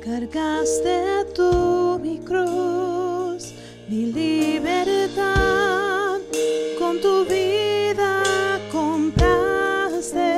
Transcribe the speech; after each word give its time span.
Cargaste 0.00 1.26
tú 1.34 1.98
mi 2.02 2.18
cruz, 2.18 3.52
mi 3.88 4.06
libertad, 4.06 5.32
con 6.78 7.00
tu 7.00 7.24
vida 7.24 8.22
compraste. 8.70 10.32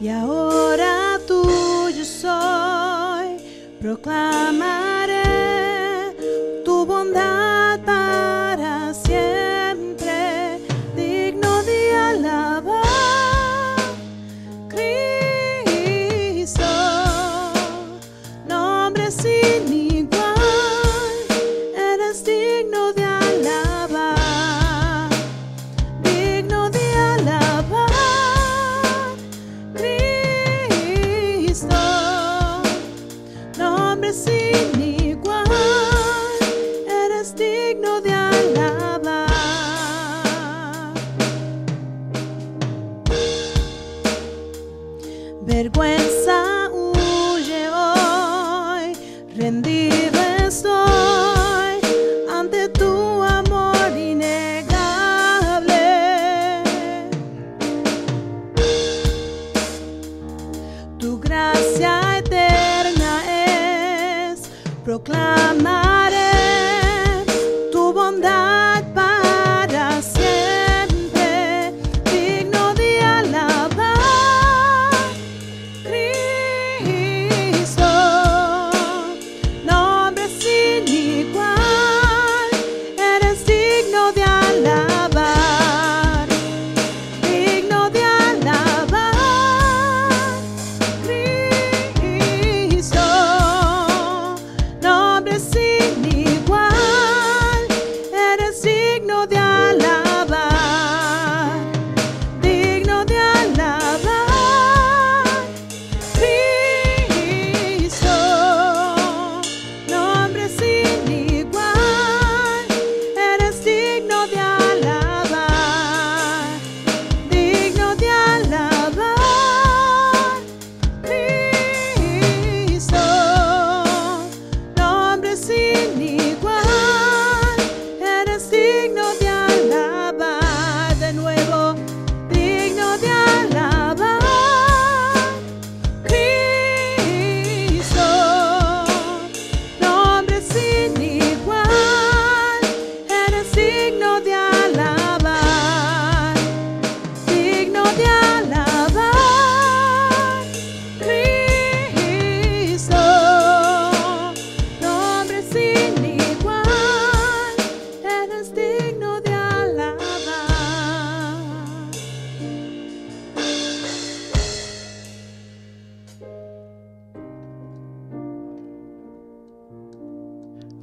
Y 0.00 0.08
ahora 0.08 1.20
tuyo 1.26 2.04
soy, 2.04 3.38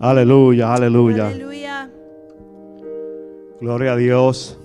Aleluya, 0.09 0.73
aleluya. 0.73 1.27
Aleluya. 1.27 1.89
Gloria 3.61 3.93
a 3.93 3.95
Dios. 3.95 4.57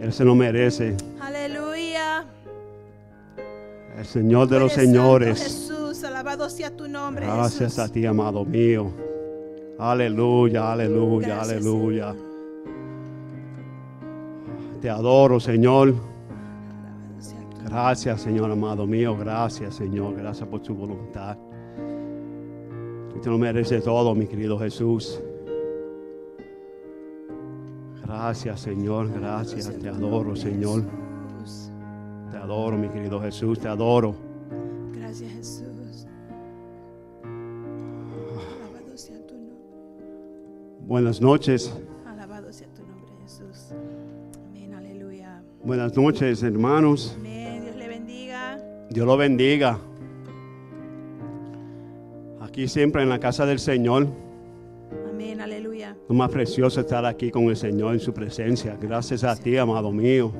Él 0.00 0.10
se 0.10 0.24
lo 0.24 0.34
merece. 0.34 0.96
Aleluya. 1.20 2.24
El 3.98 4.06
Señor 4.06 4.48
de 4.48 4.60
los 4.60 4.72
señores. 4.72 5.42
Jesús, 5.42 6.02
alabado 6.02 6.48
sea 6.48 6.74
tu 6.74 6.88
nombre. 6.88 7.26
Gracias 7.26 7.74
Jesús. 7.74 7.78
a 7.80 7.88
ti, 7.92 8.06
amado 8.06 8.42
mío. 8.46 8.90
Aleluya, 9.78 10.72
aleluya, 10.72 11.28
Gracias, 11.28 11.56
aleluya. 11.58 12.14
Te 14.80 14.88
adoro, 14.88 15.38
Señor. 15.40 15.94
Gracias, 17.66 18.22
Señor 18.22 18.50
amado 18.50 18.86
mío. 18.86 19.14
Gracias, 19.14 19.74
Señor. 19.74 20.16
Gracias 20.16 20.48
por 20.48 20.62
tu 20.62 20.74
voluntad. 20.74 21.36
Tú 23.20 23.24
te 23.24 23.30
lo 23.32 23.36
mereces 23.36 23.84
todo, 23.84 24.14
mi 24.14 24.26
querido 24.26 24.58
Jesús. 24.58 25.20
Gracias, 28.02 28.60
Señor. 28.60 29.12
Gracias. 29.12 29.70
Te 29.78 29.90
adoro, 29.90 30.34
Señor. 30.34 30.84
Te 32.30 32.38
adoro, 32.38 32.78
mi 32.78 32.88
querido 32.88 33.20
Jesús. 33.20 33.58
Te 33.58 33.68
adoro. 33.68 34.14
Gracias, 34.94 35.30
Jesús. 35.32 36.06
Alabado 37.22 38.96
sea 38.96 39.26
tu 39.26 39.34
nombre. 39.34 40.06
Buenas 40.86 41.20
noches. 41.20 41.70
Alabado 42.06 42.50
sea 42.54 42.68
tu 42.72 42.86
nombre, 42.86 43.12
Jesús. 43.20 43.74
Amén, 44.48 44.72
aleluya. 44.72 45.42
Buenas 45.62 45.94
noches, 45.94 46.42
hermanos. 46.42 47.14
Amén. 47.18 47.64
Dios 47.64 47.76
le 47.76 47.86
bendiga. 47.86 48.58
Dios 48.88 49.06
lo 49.06 49.18
bendiga. 49.18 49.78
Aquí 52.50 52.66
siempre 52.66 53.00
en 53.00 53.08
la 53.08 53.20
casa 53.20 53.46
del 53.46 53.60
Señor. 53.60 54.08
Amén, 55.08 55.40
aleluya. 55.40 55.96
Lo 56.08 56.16
más 56.16 56.32
precioso 56.32 56.80
es 56.80 56.86
estar 56.86 57.06
aquí 57.06 57.30
con 57.30 57.44
el 57.44 57.56
Señor 57.56 57.94
en 57.94 58.00
su 58.00 58.12
presencia. 58.12 58.76
Gracias 58.80 59.22
a 59.22 59.36
ti, 59.36 59.56
amado 59.56 59.92
mío, 59.92 60.32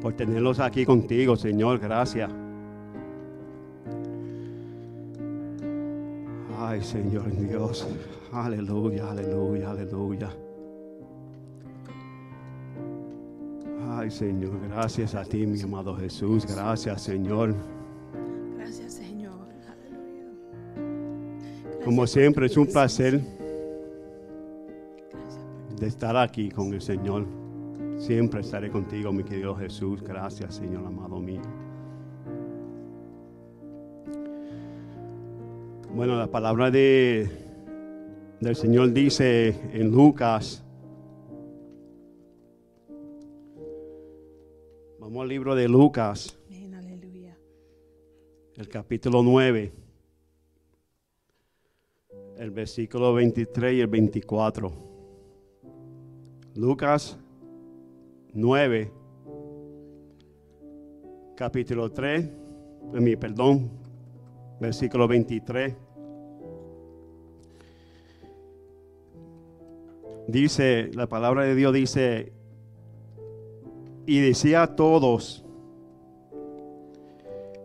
por 0.00 0.14
tenerlos 0.14 0.58
aquí 0.58 0.86
contigo, 0.86 1.36
Señor. 1.36 1.78
Gracias. 1.78 2.30
Ay, 6.58 6.82
Señor 6.82 7.30
Dios. 7.36 7.86
Aleluya, 8.32 9.10
aleluya, 9.10 9.72
aleluya. 9.72 10.30
Ay, 13.90 14.10
Señor, 14.10 14.58
gracias 14.70 15.14
a 15.14 15.22
ti, 15.22 15.46
mi 15.46 15.60
amado 15.60 15.94
Jesús. 15.96 16.46
Gracias, 16.46 17.02
Señor. 17.02 17.54
Como 21.86 22.04
siempre, 22.08 22.46
es 22.46 22.56
un 22.56 22.66
placer 22.66 23.20
de 25.78 25.86
estar 25.86 26.16
aquí 26.16 26.50
con 26.50 26.74
el 26.74 26.80
Señor. 26.80 27.24
Siempre 27.96 28.40
estaré 28.40 28.72
contigo, 28.72 29.12
mi 29.12 29.22
querido 29.22 29.54
Jesús. 29.54 30.02
Gracias, 30.02 30.56
Señor 30.56 30.84
amado 30.84 31.20
mío. 31.20 31.42
Bueno, 35.94 36.16
la 36.16 36.26
palabra 36.28 36.72
de, 36.72 37.30
del 38.40 38.56
Señor 38.56 38.92
dice 38.92 39.54
en 39.72 39.92
Lucas. 39.92 40.64
Vamos 44.98 45.22
al 45.22 45.28
libro 45.28 45.54
de 45.54 45.68
Lucas, 45.68 46.36
aleluya. 46.50 47.38
el 48.56 48.68
capítulo 48.68 49.22
9, 49.22 49.85
el 52.38 52.50
versículo 52.50 53.14
23 53.14 53.74
y 53.74 53.80
el 53.80 53.86
24. 53.86 54.72
Lucas 56.54 57.18
9, 58.32 58.90
capítulo 61.34 61.90
3, 61.90 62.24
eh, 62.24 62.30
mi 63.00 63.16
perdón, 63.16 63.70
versículo 64.60 65.08
23. 65.08 65.74
Dice, 70.28 70.90
la 70.92 71.06
palabra 71.06 71.44
de 71.44 71.54
Dios 71.54 71.72
dice, 71.72 72.32
y 74.06 74.20
decía 74.20 74.62
a 74.62 74.76
todos, 74.76 75.44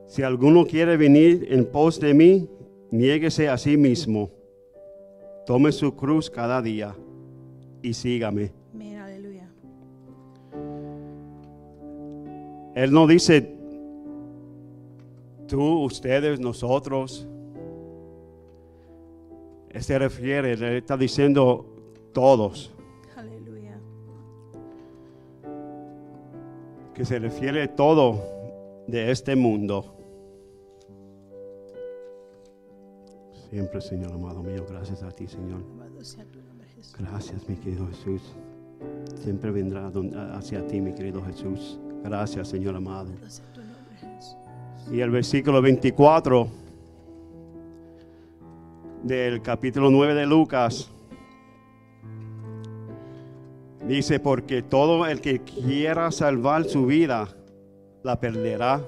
si 0.07 0.23
alguno 0.23 0.65
quiere 0.65 0.95
venir 0.95 1.47
en 1.49 1.65
pos 1.65 1.99
de 1.99 2.13
mí, 2.13 2.49
niéguese 2.91 3.49
a 3.49 3.57
sí 3.57 3.77
mismo, 3.77 4.29
tome 5.51 5.73
su 5.73 5.93
cruz 5.93 6.29
cada 6.29 6.61
día 6.61 6.95
y 7.81 7.93
sígame. 7.93 8.53
Amén, 8.73 8.95
aleluya. 8.99 9.49
Él 12.73 12.93
no 12.93 13.05
dice 13.05 13.53
tú, 15.49 15.83
ustedes, 15.83 16.39
nosotros. 16.39 17.27
Él 19.71 19.83
se 19.83 19.99
refiere, 19.99 20.53
él 20.53 20.63
está 20.63 20.95
diciendo 20.95 21.65
todos, 22.13 22.73
Aleluya. 23.17 23.77
que 26.93 27.03
se 27.03 27.19
refiere 27.19 27.67
todo 27.67 28.23
de 28.87 29.11
este 29.11 29.35
mundo. 29.35 30.00
Siempre, 33.51 33.81
Señor 33.81 34.13
amado 34.13 34.41
mío, 34.41 34.65
gracias 34.65 35.03
a 35.03 35.11
ti, 35.11 35.27
Señor. 35.27 35.61
Gracias, 36.97 37.49
mi 37.49 37.57
querido 37.57 37.85
Jesús. 37.87 38.21
Siempre 39.21 39.51
vendrá 39.51 39.91
hacia 40.37 40.65
ti, 40.67 40.79
mi 40.79 40.93
querido 40.93 41.21
Jesús. 41.21 41.77
Gracias, 42.01 42.47
Señor 42.47 42.77
amado. 42.77 43.09
Y 44.89 45.01
el 45.01 45.09
versículo 45.09 45.61
24 45.61 46.47
del 49.03 49.41
capítulo 49.41 49.91
9 49.91 50.13
de 50.13 50.25
Lucas 50.25 50.89
dice, 53.85 54.21
porque 54.21 54.61
todo 54.61 55.05
el 55.07 55.19
que 55.19 55.41
quiera 55.41 56.09
salvar 56.11 56.63
su 56.63 56.85
vida, 56.85 57.27
la 58.01 58.17
perderá. 58.17 58.81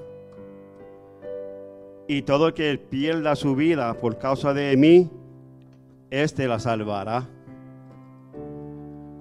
Y 2.08 2.24
todo 2.24 2.48
el 2.50 2.54
que 2.54 2.78
pierda 2.78 3.36
su 3.36 3.56
vida 3.56 3.94
por 3.96 4.18
causa 4.18 4.54
de 4.54 4.76
mí, 4.76 5.10
éste 6.10 6.48
la 6.48 6.60
salvará. 6.60 7.28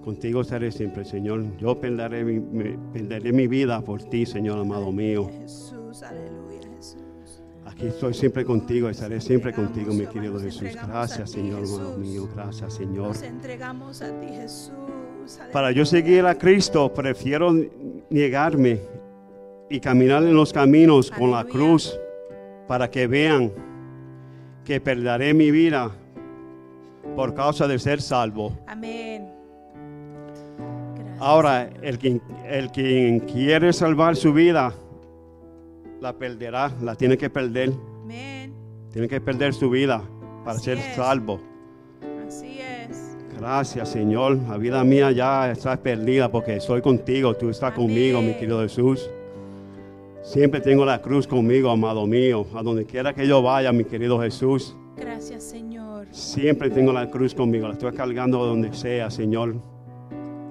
Contigo 0.05 0.41
estaré 0.41 0.73
siempre, 0.73 1.05
Señor. 1.05 1.45
Yo 1.59 1.79
perderé 1.81 2.25
mi, 2.25 2.41
mi- 2.41 2.77
perderé 2.93 3.33
mi 3.33 3.47
vida 3.47 3.81
por 3.83 4.03
ti, 4.03 4.27
Señor 4.27 4.59
amado 4.59 4.91
mío. 4.91 5.29
Jesús, 5.41 6.03
aleluya, 6.03 6.69
Jesús. 6.77 7.43
Aquí 7.65 7.87
estoy 7.87 8.13
siempre 8.15 8.45
contigo, 8.45 8.89
estaré 8.89 9.21
siempre 9.21 9.53
contigo, 9.53 9.95
mi 9.95 10.07
querido 10.07 10.41
Jesús. 10.41 10.71
Gracias, 10.75 11.31
Señor, 11.31 11.61
Jesús. 11.61 11.99
mío. 11.99 12.29
Gracias, 12.35 12.75
Señor. 12.75 13.09
Nos 13.09 13.23
entregamos 13.23 14.03
a 14.03 14.11
ti, 14.21 14.27
Jesús. 14.27 14.73
Para 15.53 15.71
yo 15.71 15.85
seguir 15.87 16.27
a 16.27 16.35
Cristo, 16.37 16.93
prefiero 16.93 17.55
niegarme 18.11 18.81
y 19.71 19.79
caminar 19.79 20.25
en 20.25 20.35
los 20.35 20.53
caminos 20.53 21.13
con 21.13 21.31
la 21.31 21.45
cruz 21.45 21.97
para 22.73 22.91
que 22.91 23.07
vean 23.07 23.53
que 24.65 24.81
perderé 24.81 25.35
mi 25.35 25.51
vida 25.51 25.91
por 27.15 27.35
causa 27.35 27.69
de 27.69 27.79
ser 27.79 28.01
salvo. 28.01 28.57
Amén. 28.67 29.29
Gracias, 30.97 31.21
Ahora, 31.21 31.69
el 31.83 31.99
quien, 31.99 32.23
el 32.49 32.71
quien 32.71 33.21
quiere 33.21 33.75
salvar 33.75 34.17
su 34.17 34.33
vida, 34.33 34.73
la 36.01 36.15
perderá, 36.15 36.73
la 36.81 36.95
tiene 36.95 37.19
que 37.19 37.29
perder. 37.29 37.75
Amén. 38.05 38.55
Tiene 38.91 39.07
que 39.07 39.21
perder 39.21 39.53
su 39.53 39.69
vida 39.69 40.03
para 40.43 40.57
Así 40.57 40.65
ser 40.65 40.79
es. 40.79 40.97
salvo. 40.97 41.41
Así 42.27 42.59
es. 42.59 43.19
Gracias, 43.39 43.91
Señor. 43.91 44.39
La 44.49 44.57
vida 44.57 44.83
mía 44.83 45.13
ya 45.13 45.51
está 45.51 45.77
perdida 45.77 46.31
porque 46.31 46.57
estoy 46.57 46.81
contigo. 46.81 47.35
Tú 47.35 47.51
estás 47.51 47.75
conmigo, 47.75 48.23
mi 48.23 48.33
querido 48.33 48.63
Jesús. 48.63 49.11
Siempre 50.23 50.61
tengo 50.61 50.85
la 50.85 51.03
cruz 51.03 51.27
conmigo, 51.27 51.69
amado 51.69 52.07
mío. 52.07 52.47
A 52.55 52.63
donde 52.63 52.85
quiera 52.87 53.13
que 53.13 53.27
yo 53.27 53.43
vaya, 53.43 53.73
mi 53.73 53.85
querido 53.85 54.21
Jesús. 54.21 54.77
Gracias, 54.97 55.43
Señor. 55.43 56.07
Siempre 56.13 56.71
tengo 56.71 56.93
la 56.93 57.11
cruz 57.11 57.35
conmigo. 57.35 57.67
La 57.67 57.75
estoy 57.75 57.93
cargando 57.93 58.47
donde 58.47 58.73
sea, 58.73 59.11
Señor. 59.11 59.57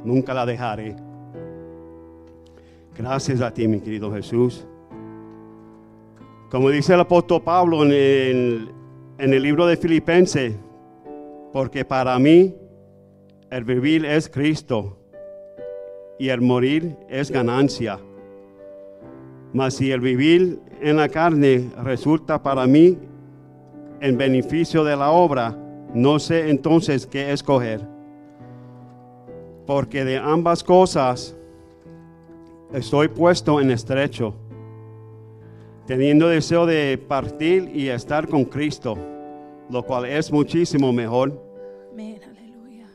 Nunca 0.04 0.34
la 0.34 0.46
dejaré. 0.46 0.96
Gracias 2.98 3.40
a 3.42 3.54
ti, 3.54 3.68
mi 3.68 3.80
querido 3.80 4.12
Jesús. 4.12 4.68
Como 6.50 6.70
dice 6.70 6.94
el 6.94 7.00
apóstol 7.00 7.42
Pablo 7.42 7.84
en 7.84 7.92
el, 7.92 8.72
en 9.20 9.34
el 9.34 9.42
libro 9.42 9.66
de 9.66 9.78
Filipenses, 9.78 10.54
porque 11.54 11.86
para 11.86 12.20
mí 12.20 12.54
el 13.50 13.64
vivir 13.64 14.06
es 14.06 14.28
Cristo 14.28 14.98
y 16.20 16.28
el 16.28 16.42
morir 16.42 16.98
es 17.08 17.32
ganancia. 17.32 18.00
Mas 19.54 19.76
si 19.76 19.92
el 19.92 20.00
vivir 20.00 20.60
en 20.82 20.98
la 20.98 21.10
carne 21.10 21.70
resulta 21.84 22.42
para 22.42 22.66
mí 22.66 22.98
en 24.00 24.18
beneficio 24.18 24.84
de 24.84 24.96
la 24.96 25.12
obra, 25.12 25.58
no 25.94 26.20
sé 26.20 26.50
entonces 26.50 27.06
qué 27.06 27.32
escoger. 27.32 27.86
Porque 29.68 30.06
de 30.06 30.18
ambas 30.18 30.64
cosas 30.64 31.36
estoy 32.74 33.10
puesto 33.10 33.60
en 33.60 33.72
estrecho, 33.72 34.34
teniendo 35.86 36.30
deseo 36.30 36.66
de 36.66 36.98
partir 36.98 37.70
y 37.74 37.90
estar 37.90 38.28
con 38.28 38.46
Cristo, 38.46 38.98
lo 39.70 39.84
cual 39.84 40.06
es 40.06 40.32
muchísimo 40.32 40.94
mejor. 40.94 41.40
Amén, 41.92 42.22
aleluya. 42.24 42.88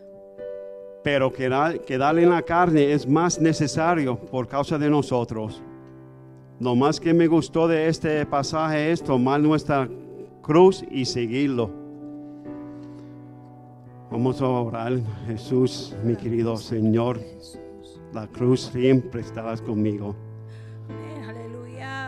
Pero 1.05 1.31
quedar, 1.31 1.81
quedar 1.83 2.19
en 2.19 2.31
la 2.31 2.43
carne 2.43 2.93
es 2.93 3.07
más 3.07 3.39
necesario 3.39 4.17
por 4.17 4.49
causa 4.49 4.79
de 4.79 4.89
nosotros. 4.89 5.63
Lo 6.59 6.75
más 6.75 7.01
que 7.01 7.13
me 7.13 7.27
gustó 7.27 7.69
de 7.69 7.89
este 7.89 8.25
pasaje 8.25 8.91
es 8.91 9.03
tomar 9.03 9.41
nuestra 9.41 9.89
cruz 10.41 10.83
y 10.91 11.05
seguirlo. 11.05 11.71
Vamos 14.11 14.41
a 14.41 14.49
orar, 14.49 14.95
Jesús, 15.27 15.95
mi 16.03 16.17
querido 16.17 16.57
Señor. 16.57 17.21
La 18.15 18.27
cruz 18.27 18.71
siempre 18.73 19.21
estarás 19.21 19.61
conmigo. 19.61 20.17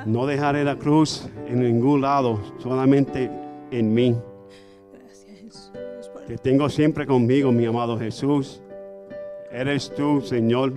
No 0.07 0.25
dejaré 0.25 0.65
la 0.65 0.77
cruz 0.77 1.29
en 1.47 1.61
ningún 1.61 2.01
lado, 2.01 2.41
solamente 2.59 3.31
en 3.71 3.93
mí. 3.93 4.17
Te 6.27 6.39
tengo 6.39 6.71
siempre 6.71 7.07
conmigo, 7.07 7.53
mi 7.53 7.67
amado 7.67 7.99
Jesús. 7.99 8.63
Eres 9.53 9.93
tú, 9.95 10.23
Señor. 10.23 10.73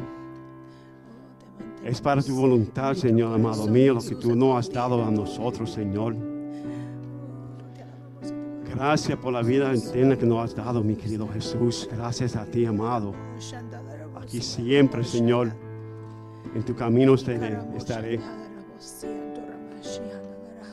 Es 1.84 2.00
para 2.00 2.22
tu 2.22 2.36
voluntad, 2.36 2.94
Señor 2.94 3.34
amado 3.34 3.66
mío, 3.68 3.96
lo 3.96 4.02
que 4.02 4.16
tú 4.16 4.36
nos 4.36 4.58
has 4.58 4.72
dado 4.72 5.04
a 5.04 5.10
nosotros, 5.10 5.72
Señor. 5.72 6.16
Gracias 8.74 9.18
por 9.18 9.34
la 9.34 9.42
vida 9.42 9.74
eterna 9.74 10.16
que 10.16 10.26
nos 10.26 10.44
has 10.44 10.56
dado, 10.56 10.84
mi 10.84 10.96
querido 10.96 11.28
Jesús. 11.28 11.90
Gracias 11.92 12.36
a 12.36 12.46
ti, 12.46 12.66
amado. 12.66 13.14
Aquí 14.16 14.42
siempre, 14.42 15.04
Señor, 15.04 15.52
en 16.54 16.64
tu 16.64 16.76
camino 16.76 17.16
estaré. 17.16 17.58
estaré. 17.76 18.20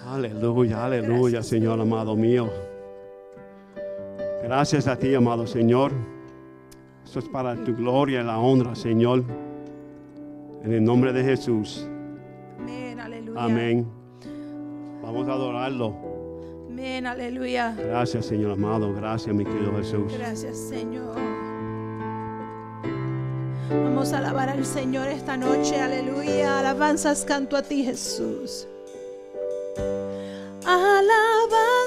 Aleluya, 0.06 0.84
aleluya, 0.84 1.42
Señor 1.42 1.80
amado 1.80 2.16
mío. 2.16 2.48
Gracias 4.42 4.86
a 4.86 4.96
ti, 4.96 5.14
amado 5.14 5.46
Señor. 5.46 5.92
Esto 7.04 7.18
es 7.18 7.28
para 7.28 7.56
tu 7.64 7.74
gloria 7.74 8.20
y 8.20 8.24
la 8.24 8.38
honra, 8.38 8.74
Señor. 8.74 9.24
En 10.64 10.72
el 10.72 10.84
nombre 10.84 11.12
de 11.12 11.22
Jesús. 11.24 11.86
Amén, 12.58 13.00
aleluya. 13.00 13.42
Amén. 13.42 13.86
Vamos 15.02 15.28
a 15.28 15.32
adorarlo. 15.32 15.94
Amén, 16.68 17.06
aleluya. 17.06 17.74
Gracias, 17.76 18.26
Señor 18.26 18.52
amado. 18.52 18.92
Gracias, 18.94 19.34
mi 19.34 19.44
querido 19.44 19.72
Jesús. 19.76 20.12
Gracias, 20.16 20.56
Señor. 20.56 21.16
Vamos 23.70 24.12
a 24.12 24.18
alabar 24.18 24.48
al 24.48 24.64
Señor 24.64 25.08
esta 25.08 25.36
noche, 25.36 25.80
aleluya. 25.80 26.58
Alabanzas 26.58 27.24
canto 27.24 27.56
a 27.56 27.62
ti, 27.62 27.84
Jesús. 27.84 28.68
Alabanzas 30.64 31.77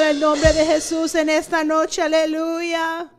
el 0.00 0.20
nombre 0.20 0.52
de 0.54 0.64
Jesús 0.64 1.14
en 1.14 1.28
esta 1.28 1.64
noche. 1.64 2.00
Aleluya. 2.00 3.10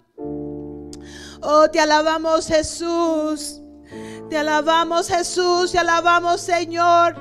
Oh, 1.41 1.69
te 1.71 1.79
alabamos 1.79 2.47
Jesús. 2.47 3.59
Te 4.29 4.37
alabamos 4.37 5.07
Jesús. 5.07 5.71
Te 5.71 5.77
alabamos 5.77 6.41
Señor. 6.41 7.15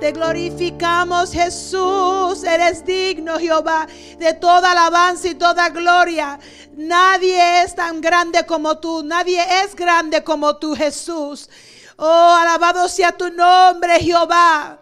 Te 0.00 0.12
glorificamos 0.12 1.32
Jesús. 1.32 2.44
Eres 2.44 2.84
digno 2.84 3.38
Jehová 3.38 3.86
de 4.18 4.34
toda 4.34 4.72
alabanza 4.72 5.28
y 5.28 5.34
toda 5.34 5.70
gloria. 5.70 6.38
Nadie 6.72 7.62
es 7.62 7.74
tan 7.74 8.02
grande 8.02 8.44
como 8.44 8.78
tú. 8.78 9.02
Nadie 9.02 9.42
es 9.64 9.74
grande 9.74 10.22
como 10.22 10.56
tú 10.56 10.74
Jesús. 10.74 11.48
Oh, 11.96 12.36
alabado 12.38 12.86
sea 12.88 13.12
tu 13.12 13.30
nombre 13.30 13.98
Jehová. 13.98 14.78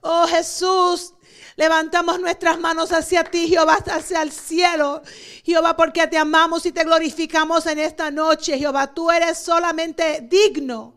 Oh 0.00 0.26
Jesús, 0.26 1.12
Levantamos 1.60 2.18
nuestras 2.18 2.58
manos 2.58 2.90
hacia 2.90 3.22
ti, 3.22 3.46
Jehová, 3.46 3.80
hacia 3.92 4.22
el 4.22 4.32
cielo. 4.32 5.02
Jehová, 5.44 5.76
porque 5.76 6.06
te 6.06 6.16
amamos 6.16 6.64
y 6.64 6.72
te 6.72 6.84
glorificamos 6.84 7.66
en 7.66 7.80
esta 7.80 8.10
noche. 8.10 8.56
Jehová, 8.56 8.86
tú 8.94 9.10
eres 9.10 9.36
solamente 9.36 10.22
digno. 10.22 10.94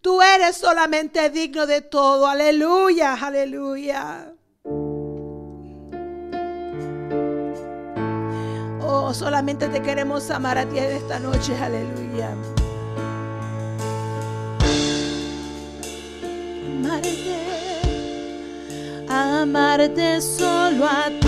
Tú 0.00 0.20
eres 0.20 0.56
solamente 0.56 1.30
digno 1.30 1.68
de 1.68 1.82
todo. 1.82 2.26
Aleluya, 2.26 3.14
aleluya. 3.14 4.34
Oh, 8.80 9.14
solamente 9.14 9.68
te 9.68 9.80
queremos 9.82 10.28
amar 10.32 10.58
a 10.58 10.68
ti 10.68 10.78
en 10.78 10.96
esta 10.96 11.20
noche. 11.20 11.56
Aleluya. 11.56 12.36
Amarte 19.12 20.20
solo 20.20 20.84
a 20.84 21.10
ti, 21.20 21.21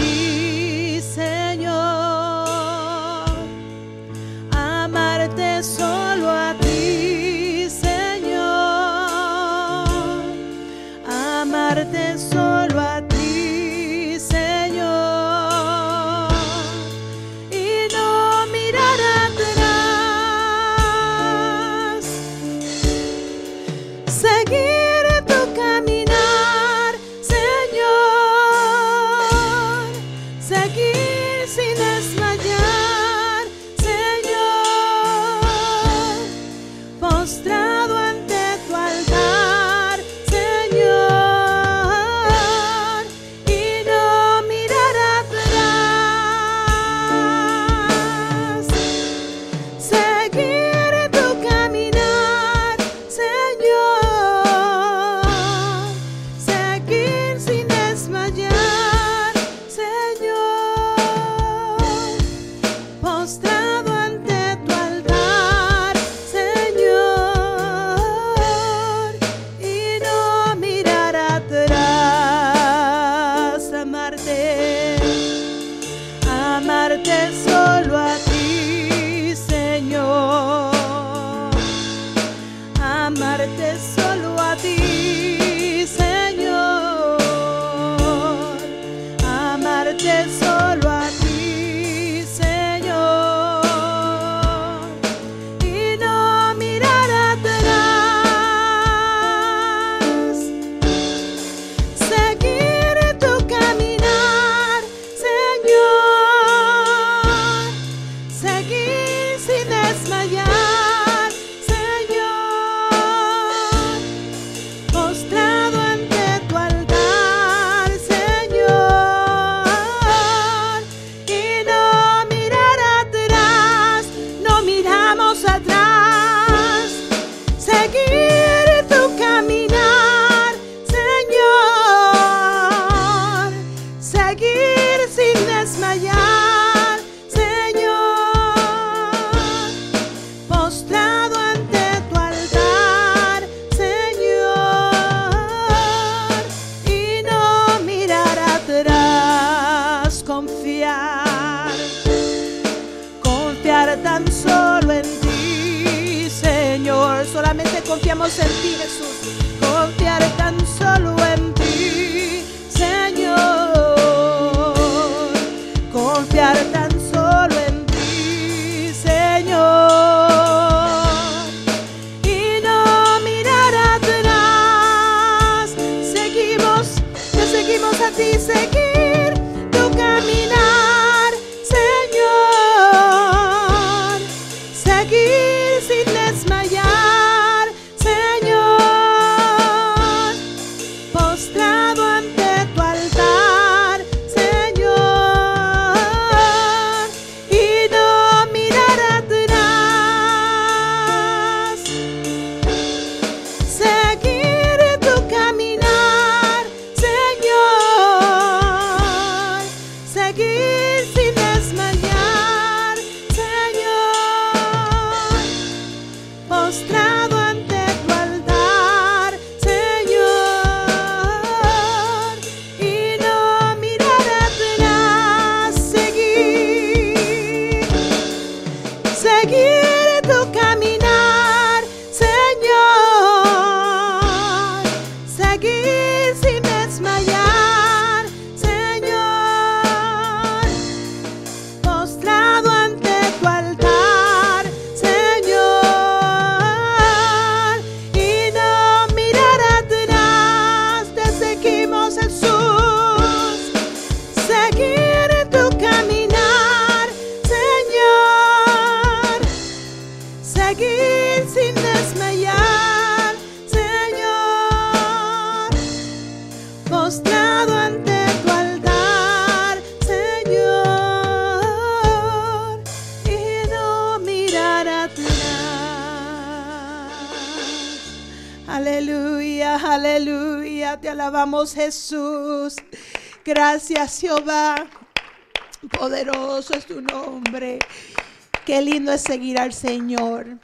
es 289.13 289.23
seguir 289.23 289.59
al 289.59 289.73
Señor, 289.73 290.59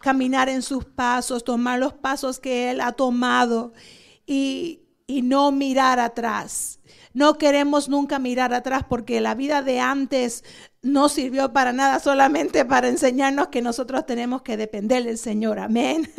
caminar 0.00 0.48
en 0.48 0.62
sus 0.62 0.84
pasos, 0.84 1.44
tomar 1.44 1.78
los 1.78 1.92
pasos 1.92 2.38
que 2.38 2.70
Él 2.70 2.80
ha 2.80 2.92
tomado 2.92 3.72
y, 4.26 4.80
y 5.06 5.22
no 5.22 5.52
mirar 5.52 5.98
atrás. 5.98 6.75
No 7.16 7.38
queremos 7.38 7.88
nunca 7.88 8.18
mirar 8.18 8.52
atrás 8.52 8.84
porque 8.86 9.22
la 9.22 9.34
vida 9.34 9.62
de 9.62 9.80
antes 9.80 10.44
no 10.82 11.08
sirvió 11.08 11.50
para 11.50 11.72
nada, 11.72 11.98
solamente 11.98 12.66
para 12.66 12.88
enseñarnos 12.88 13.48
que 13.48 13.62
nosotros 13.62 14.04
tenemos 14.04 14.42
que 14.42 14.58
depender 14.58 15.02
del 15.02 15.16
Señor. 15.16 15.58
Amén. 15.58 16.12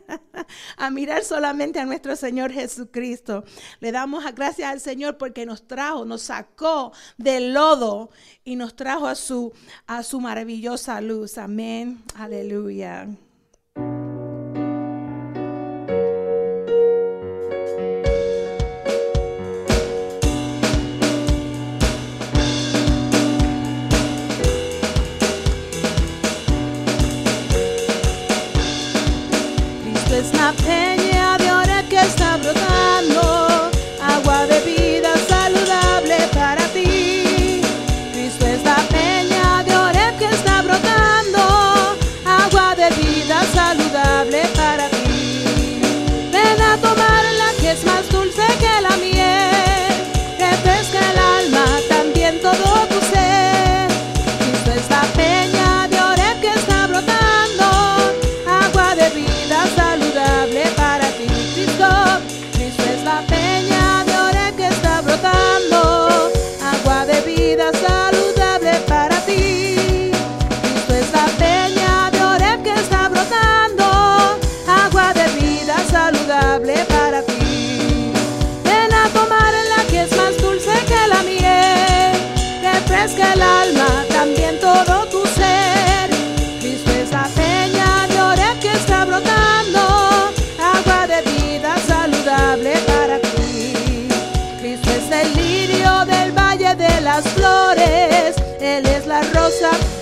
a 0.78 0.90
mirar 0.90 1.22
solamente 1.22 1.80
a 1.80 1.84
nuestro 1.84 2.16
Señor 2.16 2.50
Jesucristo. 2.50 3.44
Le 3.80 3.92
damos 3.92 4.24
gracias 4.34 4.72
al 4.72 4.80
Señor 4.80 5.18
porque 5.18 5.44
nos 5.44 5.68
trajo, 5.68 6.06
nos 6.06 6.22
sacó 6.22 6.92
del 7.18 7.52
lodo 7.52 8.08
y 8.42 8.56
nos 8.56 8.74
trajo 8.74 9.08
a 9.08 9.16
su, 9.16 9.52
a 9.86 10.02
su 10.02 10.18
maravillosa 10.18 10.98
luz. 11.02 11.36
Amén. 11.36 12.02
Aleluya. 12.14 13.06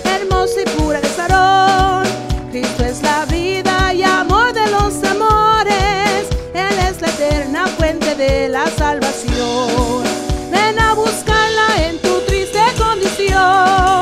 Hermosa 0.03 0.61
y 0.61 0.69
pura 0.77 0.99
de 1.01 1.07
Sarón. 1.09 2.03
Cristo 2.51 2.83
es 2.83 3.01
la 3.01 3.25
vida 3.25 3.93
y 3.93 4.03
amor 4.03 4.53
de 4.53 4.65
los 4.71 5.03
amores, 5.03 6.27
Él 6.53 6.79
es 6.89 6.99
la 7.01 7.09
eterna 7.09 7.67
fuente 7.67 8.15
de 8.15 8.49
la 8.49 8.65
salvación. 8.77 10.03
Ven 10.51 10.79
a 10.79 10.93
buscarla 10.93 11.67
en 11.87 11.99
tu 11.99 12.19
triste 12.21 12.59
condición, 12.77 14.01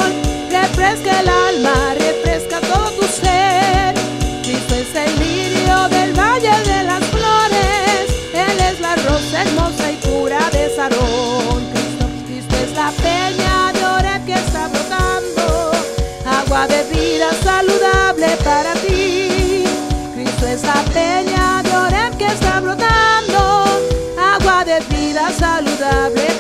refresca 0.50 1.20
el 1.20 1.30
alma, 1.30 1.94
refresca 1.94 2.62
todo 2.62 2.90
tu 2.92 3.06
ser. 3.08 3.96
Cristo 4.44 4.76
es 4.76 4.96
el 4.96 5.20
lirio 5.20 5.90
del 5.90 6.14
valle 6.14 6.56
de 6.72 6.84
las 6.84 7.04
flores, 7.06 8.06
Él 8.34 8.60
es 8.72 8.80
la 8.80 8.96
rosa 8.96 9.42
hermosa 9.42 9.92
y 9.92 9.96
pura 10.08 10.50
de 10.52 10.74
Sarón. 10.76 11.39
Vida 17.20 17.34
saludable 17.44 18.28
para 18.46 18.74
ti. 18.76 19.66
Cristo 20.14 20.48
es 20.48 20.64
la 20.64 20.82
peña 20.94 21.62
de 21.64 22.18
que 22.18 22.28
está 22.28 22.62
brotando, 22.62 23.66
agua 24.18 24.64
de 24.64 24.80
vida 24.96 25.30
saludable 25.38 26.39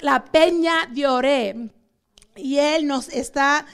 la 0.00 0.24
peña 0.24 0.86
de 0.90 1.06
Oré 1.06 1.70
y 2.36 2.58
Él 2.58 2.86
nos 2.86 3.08
está 3.08 3.66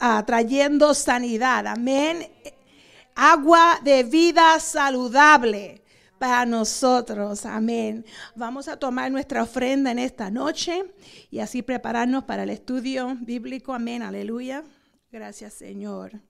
ah, 0.00 0.24
trayendo 0.26 0.94
sanidad. 0.94 1.66
Amén. 1.66 2.26
Agua 3.14 3.80
de 3.82 4.02
vida 4.04 4.58
saludable 4.60 5.82
para 6.18 6.44
nosotros. 6.46 7.46
Amén. 7.46 8.04
Vamos 8.34 8.68
a 8.68 8.76
tomar 8.76 9.10
nuestra 9.10 9.42
ofrenda 9.42 9.90
en 9.90 9.98
esta 9.98 10.30
noche 10.30 10.84
y 11.30 11.40
así 11.40 11.62
prepararnos 11.62 12.24
para 12.24 12.42
el 12.42 12.50
estudio 12.50 13.16
bíblico. 13.20 13.72
Amén. 13.72 14.02
Aleluya. 14.02 14.62
Gracias 15.10 15.54
Señor. 15.54 16.20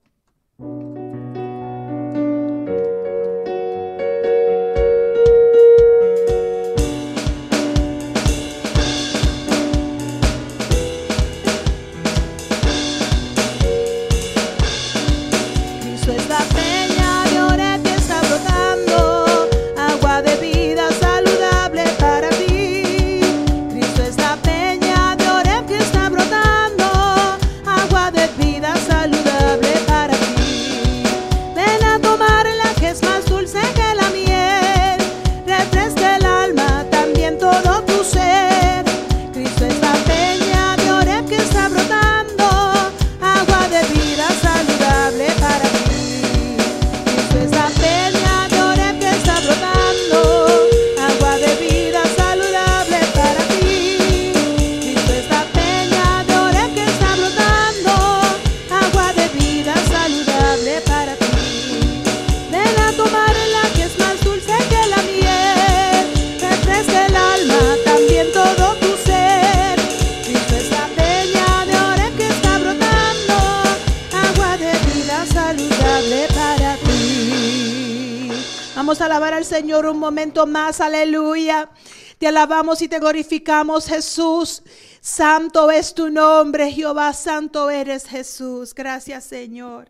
Señor 79.51 79.85
un 79.85 79.99
momento 79.99 80.47
más, 80.47 80.79
aleluya. 80.79 81.69
Te 82.17 82.27
alabamos 82.27 82.81
y 82.81 82.87
te 82.87 82.99
glorificamos, 82.99 83.85
Jesús. 83.85 84.63
Santo 85.01 85.69
es 85.69 85.93
tu 85.93 86.09
nombre, 86.09 86.71
Jehová, 86.71 87.11
santo 87.11 87.69
eres 87.69 88.05
Jesús. 88.05 88.73
Gracias, 88.73 89.25
Señor. 89.25 89.89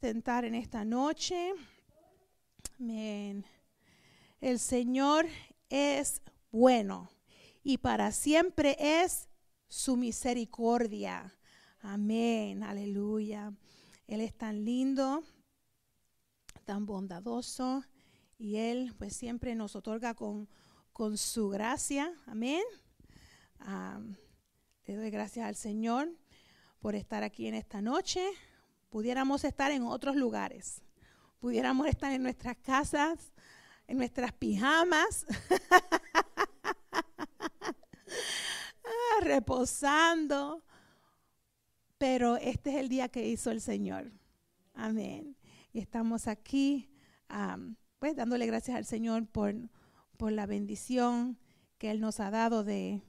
Sentar 0.00 0.46
en 0.46 0.54
esta 0.54 0.82
noche. 0.82 1.52
Amén. 2.78 3.44
El 4.40 4.58
Señor 4.58 5.26
es 5.68 6.22
bueno 6.50 7.10
y 7.62 7.76
para 7.76 8.10
siempre 8.10 8.76
es 8.78 9.28
su 9.68 9.98
misericordia. 9.98 11.36
Amén, 11.82 12.62
aleluya. 12.62 13.52
Él 14.06 14.22
es 14.22 14.34
tan 14.34 14.64
lindo, 14.64 15.22
tan 16.64 16.86
bondadoso 16.86 17.84
y 18.38 18.56
Él 18.56 18.94
pues 18.96 19.14
siempre 19.14 19.54
nos 19.54 19.76
otorga 19.76 20.14
con, 20.14 20.48
con 20.94 21.18
su 21.18 21.50
gracia. 21.50 22.10
Amén. 22.24 22.62
le 24.86 24.96
doy 24.96 25.10
gracias 25.10 25.46
al 25.46 25.56
Señor 25.56 26.10
por 26.78 26.94
estar 26.94 27.22
aquí 27.22 27.48
en 27.48 27.54
esta 27.54 27.82
noche 27.82 28.26
pudiéramos 28.90 29.44
estar 29.44 29.70
en 29.70 29.84
otros 29.84 30.16
lugares, 30.16 30.82
pudiéramos 31.38 31.86
estar 31.86 32.12
en 32.12 32.22
nuestras 32.22 32.56
casas, 32.58 33.32
en 33.86 33.98
nuestras 33.98 34.32
pijamas, 34.32 35.26
reposando, 39.22 40.62
pero 41.98 42.36
este 42.36 42.70
es 42.70 42.76
el 42.76 42.88
día 42.88 43.08
que 43.08 43.28
hizo 43.28 43.50
el 43.50 43.60
Señor. 43.60 44.12
Amén. 44.74 45.36
Y 45.72 45.78
estamos 45.78 46.26
aquí, 46.26 46.90
pues 47.98 48.16
dándole 48.16 48.46
gracias 48.46 48.76
al 48.76 48.84
Señor 48.84 49.26
por, 49.26 49.54
por 50.16 50.32
la 50.32 50.46
bendición 50.46 51.38
que 51.78 51.90
Él 51.90 52.00
nos 52.00 52.20
ha 52.20 52.30
dado 52.30 52.64
de 52.64 53.02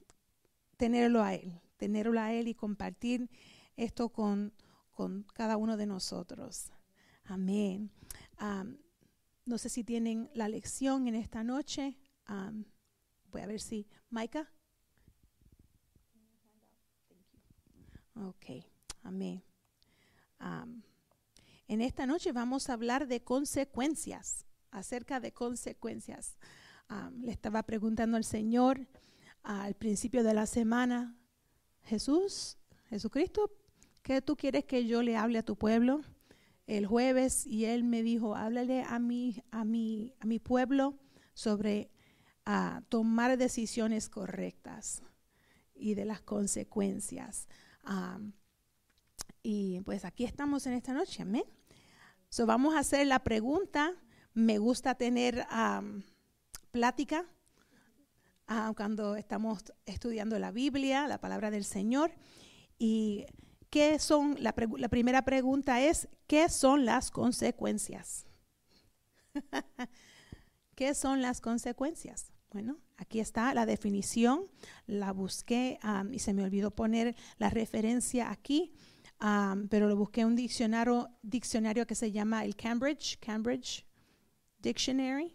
tenerlo 0.76 1.22
a 1.22 1.34
Él, 1.34 1.60
tenerlo 1.76 2.20
a 2.20 2.32
Él 2.32 2.48
y 2.48 2.54
compartir 2.54 3.30
esto 3.76 4.10
con 4.10 4.52
con 4.92 5.24
cada 5.34 5.56
uno 5.56 5.76
de 5.76 5.86
nosotros. 5.86 6.70
Amén. 7.24 7.90
no 9.44 9.58
sé 9.58 9.68
si 9.68 9.84
tienen 9.84 10.30
la 10.34 10.48
lección 10.48 11.08
en 11.08 11.14
esta 11.14 11.42
noche. 11.42 11.98
voy 13.30 13.40
a 13.40 13.46
ver 13.46 13.60
si. 13.60 13.86
Maika. 14.10 14.50
Ok, 18.14 18.64
amén. 19.02 19.42
en 21.66 21.80
esta 21.80 22.06
noche 22.06 22.32
vamos 22.32 22.68
a 22.68 22.74
hablar 22.74 23.06
de 23.06 23.24
consecuencias, 23.24 24.44
acerca 24.70 25.18
de 25.18 25.32
consecuencias. 25.32 26.36
le 27.22 27.32
estaba 27.32 27.62
preguntando 27.62 28.16
al 28.16 28.24
Señor 28.24 28.86
al 29.42 29.74
principio 29.74 30.22
de 30.22 30.34
la 30.34 30.46
semana, 30.46 31.16
Jesús, 31.82 32.58
Jesucristo, 32.88 33.50
¿qué 34.02 34.20
tú 34.20 34.36
quieres 34.36 34.64
que 34.64 34.86
yo 34.86 35.02
le 35.02 35.16
hable 35.16 35.38
a 35.38 35.42
tu 35.42 35.56
pueblo? 35.56 36.02
El 36.66 36.86
jueves 36.86 37.46
y 37.46 37.64
él 37.64 37.84
me 37.84 38.02
dijo, 38.02 38.36
háblale 38.36 38.82
a 38.82 38.98
mi, 38.98 39.42
a 39.50 39.64
mi, 39.64 40.14
a 40.20 40.26
mi 40.26 40.38
pueblo 40.38 40.98
sobre 41.34 41.90
ah, 42.44 42.82
tomar 42.88 43.36
decisiones 43.36 44.08
correctas 44.08 45.02
y 45.74 45.94
de 45.94 46.04
las 46.04 46.20
consecuencias. 46.20 47.48
y 49.42 49.80
pues 49.80 50.04
aquí 50.04 50.24
estamos 50.24 50.66
en 50.66 50.74
esta 50.74 50.92
noche, 50.92 51.22
amén. 51.22 51.44
So 52.28 52.46
vamos 52.46 52.74
a 52.74 52.80
hacer 52.80 53.06
la 53.06 53.18
pregunta. 53.22 53.92
Me 54.34 54.58
gusta 54.58 54.94
tener 54.94 55.46
plática 56.70 57.26
ah, 58.46 58.72
cuando 58.76 59.16
estamos 59.16 59.64
estudiando 59.84 60.38
la 60.38 60.50
Biblia, 60.50 61.06
la 61.06 61.20
palabra 61.20 61.50
del 61.50 61.64
Señor. 61.64 62.12
Y 62.78 63.26
¿qué 63.72 63.98
son? 63.98 64.36
La, 64.38 64.52
primera 64.52 65.22
pregunta 65.22 65.80
es, 65.80 66.06
¿qué 66.26 66.50
son 66.50 66.84
las 66.84 67.10
consecuencias? 67.10 68.26
¿Qué 70.74 70.94
son 70.94 71.22
las 71.22 71.40
consecuencias? 71.40 72.32
Bueno, 72.50 72.76
aquí 72.98 73.18
está 73.18 73.54
la 73.54 73.64
definición, 73.64 74.46
la 74.86 75.12
busqué 75.12 75.78
y 76.12 76.18
se 76.18 76.34
me 76.34 76.44
olvidó 76.44 76.70
poner 76.70 77.16
la 77.38 77.48
referencia 77.48 78.30
aquí, 78.30 78.74
pero 79.70 79.88
lo 79.88 79.96
busqué 79.96 80.20
en 80.20 80.26
un 80.26 80.36
diccionario, 80.36 81.08
diccionario 81.22 81.86
que 81.86 81.94
se 81.94 82.12
llama 82.12 82.44
el 82.44 82.54
Cambridge, 82.56 83.18
Cambridge 83.20 83.86
Dictionary, 84.58 85.34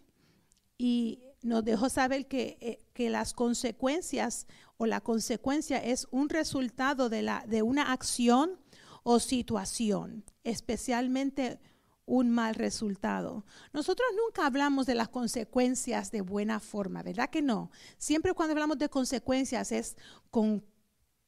y 0.78 1.24
nos 1.42 1.64
dejó 1.64 1.88
saber 1.88 2.28
que, 2.28 2.56
eh, 2.60 2.78
que 2.92 3.10
las 3.10 3.32
consecuencias 3.32 4.46
o 4.78 4.86
la 4.86 5.00
consecuencia 5.00 5.78
es 5.78 6.06
un 6.10 6.28
resultado 6.28 7.08
de, 7.08 7.22
la, 7.22 7.44
de 7.46 7.62
una 7.62 7.92
acción 7.92 8.58
o 9.02 9.18
situación, 9.18 10.24
especialmente 10.44 11.60
un 12.06 12.30
mal 12.30 12.54
resultado. 12.54 13.44
Nosotros 13.72 14.08
nunca 14.16 14.46
hablamos 14.46 14.86
de 14.86 14.94
las 14.94 15.08
consecuencias 15.08 16.10
de 16.10 16.22
buena 16.22 16.60
forma, 16.60 17.02
¿verdad 17.02 17.28
que 17.28 17.42
no? 17.42 17.70
Siempre 17.98 18.32
cuando 18.32 18.52
hablamos 18.52 18.78
de 18.78 18.88
consecuencias 18.88 19.72
es 19.72 19.96
con, 20.30 20.64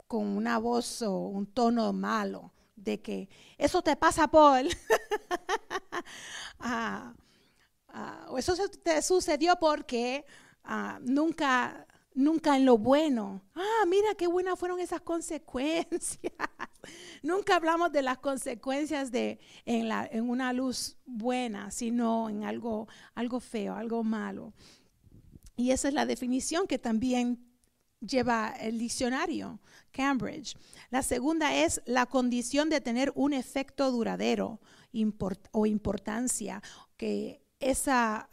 con 0.06 0.26
una 0.26 0.58
voz 0.58 1.02
o 1.02 1.18
un 1.18 1.46
tono 1.46 1.92
malo, 1.92 2.52
de 2.76 3.02
que 3.02 3.28
eso 3.58 3.82
te 3.82 3.96
pasa 3.96 4.28
por... 4.28 4.62
ah, 6.60 7.14
ah, 7.88 8.26
eso 8.38 8.54
te 8.82 9.02
sucedió 9.02 9.56
porque 9.60 10.24
ah, 10.64 10.98
nunca 11.02 11.86
nunca 12.14 12.56
en 12.56 12.64
lo 12.64 12.78
bueno. 12.78 13.42
Ah, 13.54 13.84
mira 13.86 14.14
qué 14.16 14.26
buenas 14.26 14.58
fueron 14.58 14.80
esas 14.80 15.00
consecuencias. 15.00 16.32
nunca 17.22 17.56
hablamos 17.56 17.92
de 17.92 18.02
las 18.02 18.18
consecuencias 18.18 19.10
de 19.10 19.38
en, 19.64 19.88
la, 19.88 20.08
en 20.10 20.28
una 20.28 20.52
luz 20.52 20.96
buena, 21.06 21.70
sino 21.70 22.28
en 22.28 22.44
algo, 22.44 22.88
algo 23.14 23.40
feo, 23.40 23.74
algo 23.74 24.04
malo. 24.04 24.52
Y 25.56 25.72
esa 25.72 25.88
es 25.88 25.94
la 25.94 26.06
definición 26.06 26.66
que 26.66 26.78
también 26.78 27.46
lleva 28.00 28.54
el 28.58 28.78
diccionario 28.78 29.60
Cambridge. 29.92 30.56
La 30.90 31.02
segunda 31.02 31.54
es 31.54 31.82
la 31.84 32.06
condición 32.06 32.70
de 32.70 32.80
tener 32.80 33.12
un 33.14 33.32
efecto 33.32 33.90
duradero 33.90 34.60
o 35.52 35.66
importancia, 35.66 36.62
que 36.96 37.42
esa, 37.60 38.28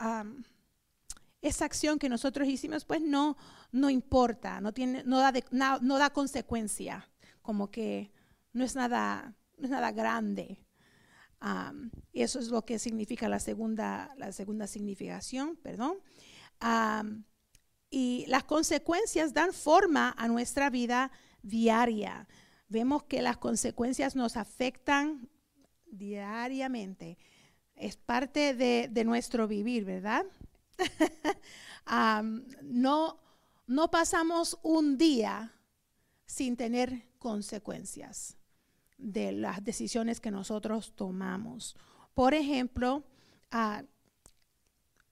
esa 1.41 1.65
acción 1.65 1.99
que 1.99 2.09
nosotros 2.09 2.47
hicimos, 2.47 2.85
pues 2.85 3.01
no, 3.01 3.37
no 3.77 3.89
importa, 3.89 4.59
no, 4.61 4.73
tiene, 4.73 5.03
no, 5.05 5.19
da, 5.19 5.31
no, 5.51 5.97
da 5.97 6.09
consecuencia, 6.09 7.09
como 7.41 7.69
que 7.69 8.11
no 8.53 8.63
es 8.63 8.75
nada, 8.75 9.35
no 9.57 9.65
es 9.65 9.69
nada 9.69 9.91
grande. 9.91 10.65
y 12.11 12.21
eso 12.21 12.39
es 12.39 12.47
lo 12.49 12.65
que 12.65 12.79
significa 12.79 13.29
la 13.29 13.39
segunda, 13.39 14.13
la 14.17 14.31
segunda 14.31 14.67
significación, 14.67 15.55
perdón. 15.57 15.97
y 17.89 18.25
las 18.27 18.43
consecuencias 18.43 19.33
dan 19.33 19.53
forma 19.53 20.13
a 20.17 20.27
nuestra 20.27 20.69
vida 20.69 21.11
diaria. 21.41 22.27
Vemos 22.69 23.03
que 23.03 23.21
las 23.21 23.37
consecuencias 23.37 24.15
nos 24.15 24.35
afectan 24.35 25.29
diariamente. 25.85 27.17
Es 27.75 27.95
parte 27.95 28.55
de, 28.55 28.89
de 28.91 29.05
nuestro 29.05 29.47
vivir, 29.47 29.85
¿verdad? 29.85 30.25
no, 32.63 33.19
no 33.67 33.91
pasamos 33.91 34.57
un 34.63 34.97
día 34.97 35.53
sin 36.25 36.55
tener 36.55 37.05
consecuencias 37.19 38.37
de 38.97 39.31
las 39.33 39.63
decisiones 39.63 40.19
que 40.19 40.31
nosotros 40.31 40.93
tomamos. 40.95 41.75
Por 42.13 42.33
ejemplo, 42.33 43.03
ah, 43.51 43.83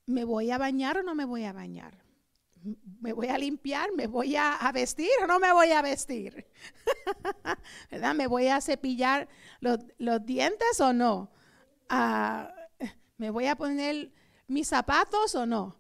¿me 0.06 0.24
voy 0.24 0.52
a 0.52 0.58
bañar 0.58 0.98
o 0.98 1.04
no 1.04 1.16
me 1.16 1.26
voy 1.26 1.44
a 1.44 1.54
bañar? 1.54 2.04
¿Me 3.00 3.14
voy 3.14 3.28
a 3.28 3.38
limpiar? 3.38 3.92
¿Me 3.96 4.08
voy 4.08 4.36
a, 4.36 4.58
vestir 4.74 5.10
o 5.22 5.28
no 5.28 5.40
me 5.40 5.52
voy 5.52 5.72
a 5.72 5.84
vestir? 5.84 6.48
¿Verdad? 7.92 8.16
¿Me 8.16 8.26
voy 8.26 8.48
a 8.48 8.60
cepillar 8.60 9.28
los, 9.60 9.78
dientes 10.26 10.80
o 10.80 10.92
no? 10.92 11.30
Ah, 11.90 12.52
¿Me 13.18 13.30
voy 13.30 13.46
a 13.46 13.56
poner 13.56 14.12
mis 14.48 14.68
zapatos 14.68 15.36
o 15.36 15.46
no? 15.46 15.80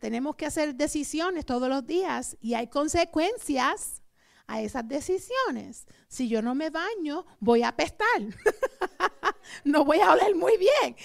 Tenemos 0.00 0.36
que 0.36 0.46
hacer 0.46 0.74
decisiones 0.74 1.44
todos 1.44 1.68
los 1.68 1.86
días 1.86 2.36
y 2.40 2.54
hay 2.54 2.68
consecuencias 2.68 4.02
a 4.46 4.60
esas 4.60 4.88
decisiones. 4.88 5.86
Si 6.08 6.28
yo 6.28 6.42
no 6.42 6.54
me 6.54 6.70
baño, 6.70 7.26
voy 7.38 7.62
a 7.62 7.68
apestar. 7.68 8.08
no 9.64 9.84
voy 9.84 10.00
a 10.00 10.12
oler 10.12 10.34
muy 10.34 10.56
bien. 10.56 10.96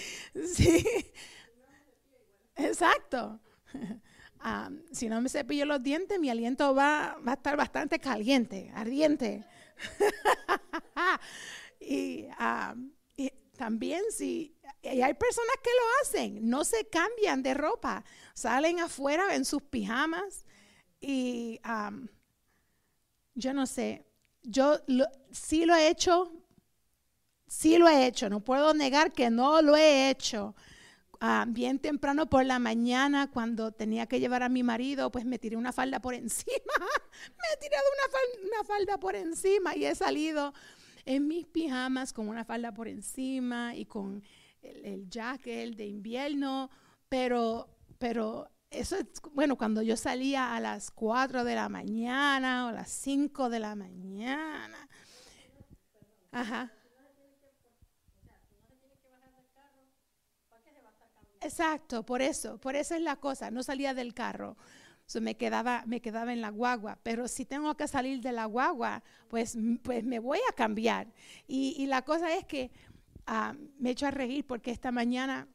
Sí. 0.47 0.85
Exacto. 2.55 3.39
Ah, 4.47 4.69
si 4.91 5.09
no 5.09 5.19
me 5.21 5.29
cepillo 5.29 5.65
los 5.65 5.81
dientes, 5.81 6.19
mi 6.19 6.29
aliento 6.29 6.75
va, 6.75 7.17
va 7.27 7.31
a 7.31 7.33
estar 7.33 7.57
bastante 7.57 7.97
caliente, 7.97 8.71
ardiente. 8.75 9.43
y, 11.79 12.27
ah, 12.37 12.75
y, 13.17 13.31
también 13.57 14.03
si 14.11 14.54
y 14.82 15.01
hay 15.01 15.13
personas 15.13 15.56
que 15.63 15.69
lo 15.69 16.01
hacen, 16.01 16.49
no 16.49 16.63
se 16.63 16.88
cambian 16.88 17.43
de 17.43 17.54
ropa, 17.54 18.04
salen 18.34 18.80
afuera 18.80 19.36
en 19.36 19.45
sus 19.45 19.62
pijamas 19.63 20.45
y 20.99 21.60
yo 23.34 23.54
no 23.54 23.65
sé, 23.65 24.06
yo 24.43 24.80
sí 25.32 25.65
lo 25.65 25.75
he 25.75 25.89
hecho, 25.89 26.32
sí 27.47 27.78
lo 27.78 27.88
he 27.88 28.08
hecho, 28.08 28.30
no 28.30 28.39
puedo 28.39 28.73
negar 28.73 29.12
que 29.12 29.30
no 29.30 29.62
lo 29.62 29.75
he 29.75 30.10
hecho. 30.10 30.56
Ah, 31.21 31.45
bien 31.47 31.80
temprano 31.80 32.30
por 32.30 32.45
la 32.45 32.60
mañana, 32.60 33.32
cuando 33.32 33.71
tenía 33.71 34.06
que 34.06 34.19
llevar 34.19 34.43
a 34.43 34.49
mi 34.49 34.63
marido, 34.63 35.12
pues 35.12 35.25
me 35.25 35.39
tiré 35.39 35.56
una 35.56 35.71
falda 35.71 35.99
por 35.99 36.13
encima. 36.13 36.54
me 36.78 37.54
he 37.54 37.58
tirado 37.58 37.84
una, 38.43 38.63
falda 38.63 38.97
por 38.99 39.15
encima 39.15 39.75
y 39.75 39.86
he 39.86 39.95
salido 39.95 40.54
en 41.06 41.28
mis 41.28 41.45
pijamas 41.45 42.13
con 42.13 42.28
una 42.28 42.45
falda 42.45 42.73
por 42.73 42.88
encima 42.88 43.75
y 43.75 43.86
con 43.86 44.23
el, 44.71 44.86
el 44.86 45.10
jacket 45.10 45.75
de 45.75 45.86
invierno. 45.86 46.69
Pero, 47.10 47.69
pero 47.97 48.49
eso 48.69 48.95
es, 48.97 49.06
bueno, 49.34 49.58
cuando 49.58 49.82
yo 49.82 49.95
salía 49.95 50.56
a 50.56 50.60
las 50.60 50.91
4 50.91 51.43
de 51.43 51.56
la 51.56 51.69
mañana 51.69 52.67
o 52.67 52.71
las 52.71 52.89
5 52.89 53.49
de 53.49 53.60
la 53.60 53.75
mañana. 53.75 54.89
Ajá. 56.32 56.71
Exacto, 61.45 62.04
por 62.04 62.23
eso, 62.23 62.58
por 62.58 62.75
eso 62.75 62.95
es 62.95 63.01
la 63.01 63.17
cosa, 63.17 63.51
no 63.51 63.62
salía 63.62 63.93
del 63.93 64.15
carro. 64.15 64.58
me, 65.21 65.38
quedaba, 65.38 65.84
me 65.86 66.01
quedaba 66.01 66.34
en 66.34 66.41
la 66.41 66.49
guagua, 66.49 66.97
pero 67.04 67.28
si 67.28 67.45
tengo 67.45 67.78
que 67.78 67.88
salir 67.88 68.19
de 68.21 68.32
la 68.32 68.45
guagua, 68.45 69.04
pues, 69.30 69.56
pues 69.84 70.04
me 70.04 70.17
voy 70.17 70.39
a 70.49 70.54
cambiar. 70.54 71.13
Y, 71.47 71.86
la 71.86 72.01
cosa 72.01 72.34
es 72.34 72.45
que 72.45 72.71
ah, 73.25 73.55
me 73.77 73.91
echo 73.91 74.07
a 74.07 74.11
reír 74.11 74.45
porque 74.45 74.71
esta 74.71 74.91
mañana 74.91 75.47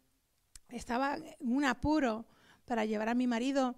estaba 0.68 1.16
en 1.16 1.52
un 1.52 1.64
apuro 1.64 2.26
para 2.64 2.84
llevar 2.84 3.08
a 3.08 3.14
mi 3.14 3.26
marido. 3.26 3.74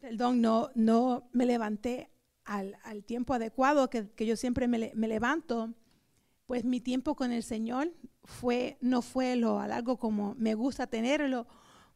Perdón, 0.00 0.40
no, 0.40 0.70
no 0.74 1.28
me 1.32 1.46
levanté 1.46 2.10
al, 2.44 2.76
tiempo 3.04 3.34
adecuado 3.34 3.88
que, 3.88 4.08
yo 4.16 4.36
siempre 4.36 4.66
me, 4.68 4.92
me 4.94 5.08
levanto 5.08 5.74
pues 6.46 6.64
mi 6.64 6.80
tiempo 6.80 7.14
con 7.14 7.32
el 7.32 7.42
Señor 7.42 7.92
fue, 8.24 8.76
no 8.80 9.00
fue 9.00 9.36
lo 9.36 9.64
largo 9.66 9.96
como 9.96 10.34
me 10.34 10.54
gusta 10.54 10.86
tenerlo. 10.86 11.46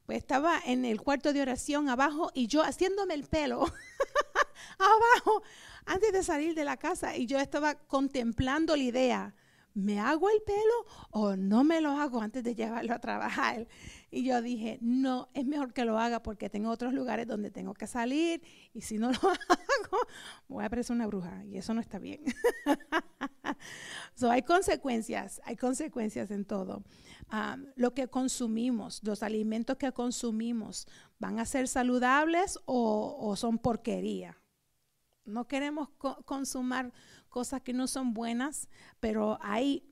Pues 0.06 0.18
estaba 0.18 0.60
en 0.64 0.84
el 0.84 1.02
cuarto 1.02 1.32
de 1.32 1.42
oración 1.42 1.88
abajo 1.88 2.30
y 2.32 2.46
yo 2.46 2.62
haciéndome 2.62 3.14
el 3.14 3.24
pelo 3.24 3.64
abajo 4.78 5.42
antes 5.84 6.12
de 6.12 6.22
salir 6.22 6.54
de 6.54 6.64
la 6.64 6.76
casa 6.76 7.16
y 7.16 7.26
yo 7.26 7.38
estaba 7.38 7.74
contemplando 7.74 8.76
la 8.76 8.82
idea 8.82 9.34
¿me 9.76 10.00
hago 10.00 10.30
el 10.30 10.40
pelo 10.40 10.86
o 11.10 11.36
no 11.36 11.62
me 11.62 11.82
lo 11.82 11.90
hago 11.90 12.22
antes 12.22 12.42
de 12.42 12.54
llevarlo 12.54 12.94
a 12.94 12.98
trabajar? 12.98 13.68
Y 14.10 14.24
yo 14.24 14.40
dije, 14.40 14.78
no, 14.80 15.28
es 15.34 15.44
mejor 15.44 15.74
que 15.74 15.84
lo 15.84 15.98
haga 15.98 16.22
porque 16.22 16.48
tengo 16.48 16.70
otros 16.70 16.94
lugares 16.94 17.26
donde 17.26 17.50
tengo 17.50 17.74
que 17.74 17.86
salir 17.86 18.42
y 18.72 18.80
si 18.80 18.96
no 18.96 19.12
lo 19.12 19.18
hago, 19.18 19.98
voy 20.48 20.64
a 20.64 20.70
parecer 20.70 20.96
una 20.96 21.06
bruja 21.06 21.44
y 21.44 21.58
eso 21.58 21.74
no 21.74 21.82
está 21.82 21.98
bien. 21.98 22.22
so, 24.14 24.30
hay 24.30 24.42
consecuencias, 24.42 25.42
hay 25.44 25.56
consecuencias 25.56 26.30
en 26.30 26.46
todo. 26.46 26.82
Lo 27.74 27.92
que 27.92 28.08
consumimos, 28.08 29.02
los 29.04 29.22
alimentos 29.22 29.76
que 29.76 29.92
consumimos, 29.92 30.88
¿van 31.18 31.38
a 31.38 31.44
ser 31.44 31.68
saludables 31.68 32.58
o, 32.64 33.34
son 33.36 33.58
porquería? 33.58 34.38
No 35.26 35.46
queremos 35.46 35.90
consumir 36.24 36.92
cosas 37.26 37.62
que 37.62 37.72
no 37.72 37.86
son 37.86 38.14
buenas, 38.14 38.68
pero 39.00 39.38
hay, 39.40 39.84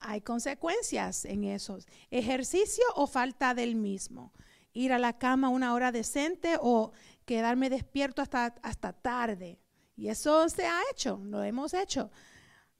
hay 0.00 0.20
consecuencias 0.20 1.24
en 1.24 1.44
esos. 1.44 1.86
Ejercicio 2.10 2.84
o 2.94 3.06
falta 3.06 3.54
del 3.54 3.74
mismo. 3.74 4.32
Ir 4.72 4.92
a 4.92 4.98
la 4.98 5.18
cama 5.18 5.48
una 5.48 5.74
hora 5.74 5.92
decente 5.92 6.56
o 6.60 6.92
quedarme 7.24 7.70
despierto 7.70 8.22
hasta, 8.22 8.54
hasta 8.62 8.92
tarde. 8.92 9.58
Y 9.96 10.08
eso 10.08 10.48
se 10.48 10.66
ha 10.66 10.80
hecho, 10.90 11.20
lo 11.24 11.42
hemos 11.42 11.74
hecho. 11.74 12.10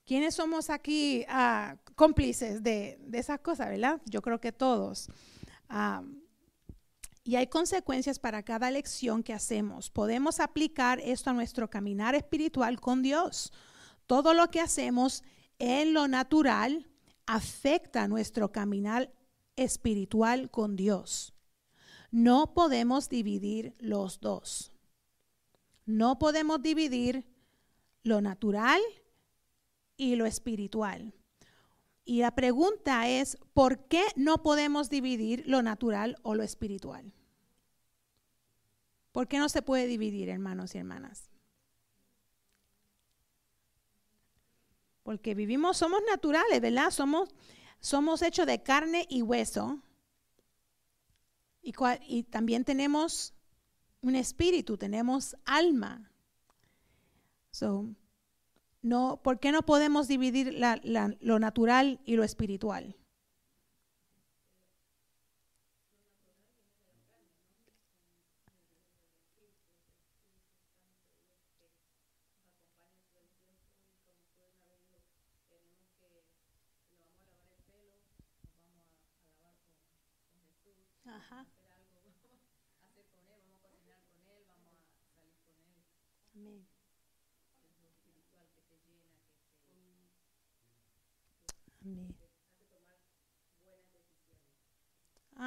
¿Quiénes 0.05 0.35
somos 0.35 0.71
aquí 0.71 1.25
ah, 1.29 1.77
cómplices 1.95 2.63
de, 2.63 2.99
esas 3.13 3.41
cosas, 3.41 3.69
verdad? 3.69 4.01
Yo 4.07 4.21
creo 4.21 4.41
que 4.41 4.53
todos. 4.53 5.09
Y 7.25 7.37
hay 7.37 7.47
consecuencias 7.47 8.19
para 8.19 8.43
cada 8.43 8.69
elección 8.69 9.23
que 9.23 9.33
hacemos. 9.33 9.91
Podemos 9.91 10.41
aplicar 10.41 11.01
esto 11.01 11.31
a 11.31 11.35
nuestro 11.35 11.71
caminar 11.71 12.15
espiritual 12.15 12.81
con 12.81 13.03
Dios. 13.03 13.53
Todo 14.07 14.35
lo 14.35 14.51
que 14.51 14.61
hacemos 14.61 15.23
en 15.59 15.95
lo 15.95 16.09
natural 16.09 16.89
afecta 17.27 18.09
nuestro 18.09 18.51
caminar 18.51 19.13
espiritual 19.57 20.51
con 20.51 20.75
Dios. 20.75 21.35
No 22.11 22.55
podemos 22.55 23.09
dividir 23.09 23.75
los 23.79 24.21
dos. 24.21 24.73
No 25.87 26.19
podemos 26.19 26.61
dividir 26.61 27.25
lo 28.03 28.21
natural 28.21 28.81
y 29.97 30.17
lo 30.17 30.27
espiritual. 30.27 31.15
Y 32.05 32.21
la 32.21 32.35
pregunta 32.35 33.09
es, 33.09 33.39
¿por 33.55 33.87
qué 33.87 34.03
no 34.17 34.43
podemos 34.43 34.91
dividir 34.91 35.45
lo 35.47 35.63
natural 35.63 36.17
o 36.23 36.35
lo 36.35 36.43
espiritual? 36.43 37.13
¿Por 39.13 39.29
qué 39.29 39.39
no 39.39 39.49
se 39.49 39.63
puede 39.63 39.87
dividir, 39.87 40.29
hermanos 40.29 40.75
y 40.75 40.79
hermanas? 40.79 41.31
Porque 45.03 45.35
vivimos, 45.35 45.77
somos 45.77 46.01
naturales, 46.09 46.61
¿verdad? 46.61 46.91
Somos, 46.91 47.29
somos 47.81 48.23
hechos 48.23 48.47
de 48.47 48.63
carne 48.63 49.07
y 49.09 49.23
hueso. 49.23 49.81
Y, 51.61 52.25
también 52.25 52.65
tenemos 52.65 53.35
un 54.01 54.17
espíritu, 54.17 54.77
tenemos 54.77 55.37
alma. 55.45 56.11
So, 57.51 57.95
no, 58.83 59.21
¿Por 59.23 59.39
qué 59.39 59.53
no 59.53 59.63
podemos 59.63 60.09
dividir 60.09 60.53
la, 60.55 60.81
la, 60.83 61.15
lo 61.21 61.39
natural 61.39 62.01
y 62.05 62.17
lo 62.17 62.25
espiritual? 62.25 62.97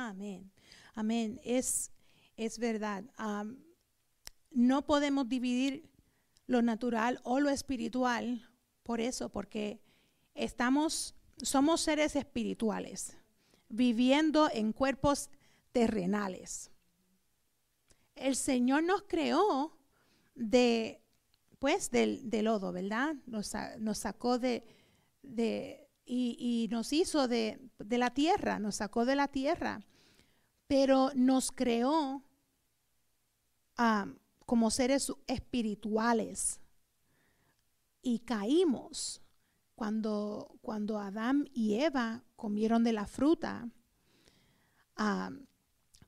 Amén. 0.10 0.52
Amén. 0.94 1.40
Es, 1.44 1.92
es 2.38 2.60
verdad. 2.60 3.04
no 4.52 4.86
podemos 4.86 5.28
dividir 5.28 5.90
lo 6.48 6.62
natural 6.62 7.20
o 7.24 7.40
lo 7.40 7.50
espiritual 7.50 8.48
por 8.84 9.02
eso, 9.02 9.30
porque 9.30 9.82
estamos, 10.36 11.16
somos 11.38 11.82
seres 11.82 12.16
espirituales, 12.16 13.18
viviendo 13.68 14.50
en 14.54 14.74
cuerpos 14.74 15.32
terrenales. 15.72 16.70
El 18.14 18.36
Señor 18.36 18.84
nos 18.84 19.04
creó 19.08 19.76
de, 20.36 21.02
pues, 21.58 21.90
del, 21.90 22.30
lodo, 22.44 22.72
¿verdad? 22.72 23.16
Nos, 23.26 23.48
sacó 23.98 24.38
de, 24.38 24.64
de 25.24 25.86
y, 26.06 26.68
nos 26.72 26.94
hizo 26.94 27.28
de, 27.28 27.60
la 27.90 28.12
tierra, 28.12 28.60
nos 28.60 28.76
sacó 28.76 29.06
de 29.06 29.16
la 29.16 29.28
tierra, 29.28 29.82
pero 30.68 31.12
nos 31.16 31.52
creó 31.52 32.24
como 34.46 34.72
seres 34.72 35.12
espirituales 35.28 36.62
y 38.02 38.20
caímos 38.20 39.22
cuando, 39.76 40.58
cuando 40.62 41.00
Adán 41.00 41.50
y 41.54 41.76
Eva 41.76 42.24
comieron 42.36 42.84
de 42.84 42.94
la 42.94 43.08
fruta. 43.08 43.70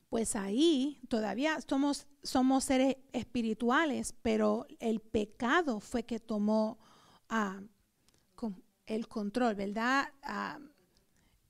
Pues 0.08 0.36
ahí 0.36 1.02
todavía 1.08 1.58
somos, 1.68 2.06
somos 2.22 2.64
seres 2.64 2.96
espirituales, 3.12 4.14
pero 4.22 4.66
el 4.78 5.00
pecado 5.00 5.80
fue 5.80 6.04
que 6.04 6.18
tomó 6.18 6.78
el 8.86 9.08
control, 9.08 9.54
¿verdad? 9.54 10.08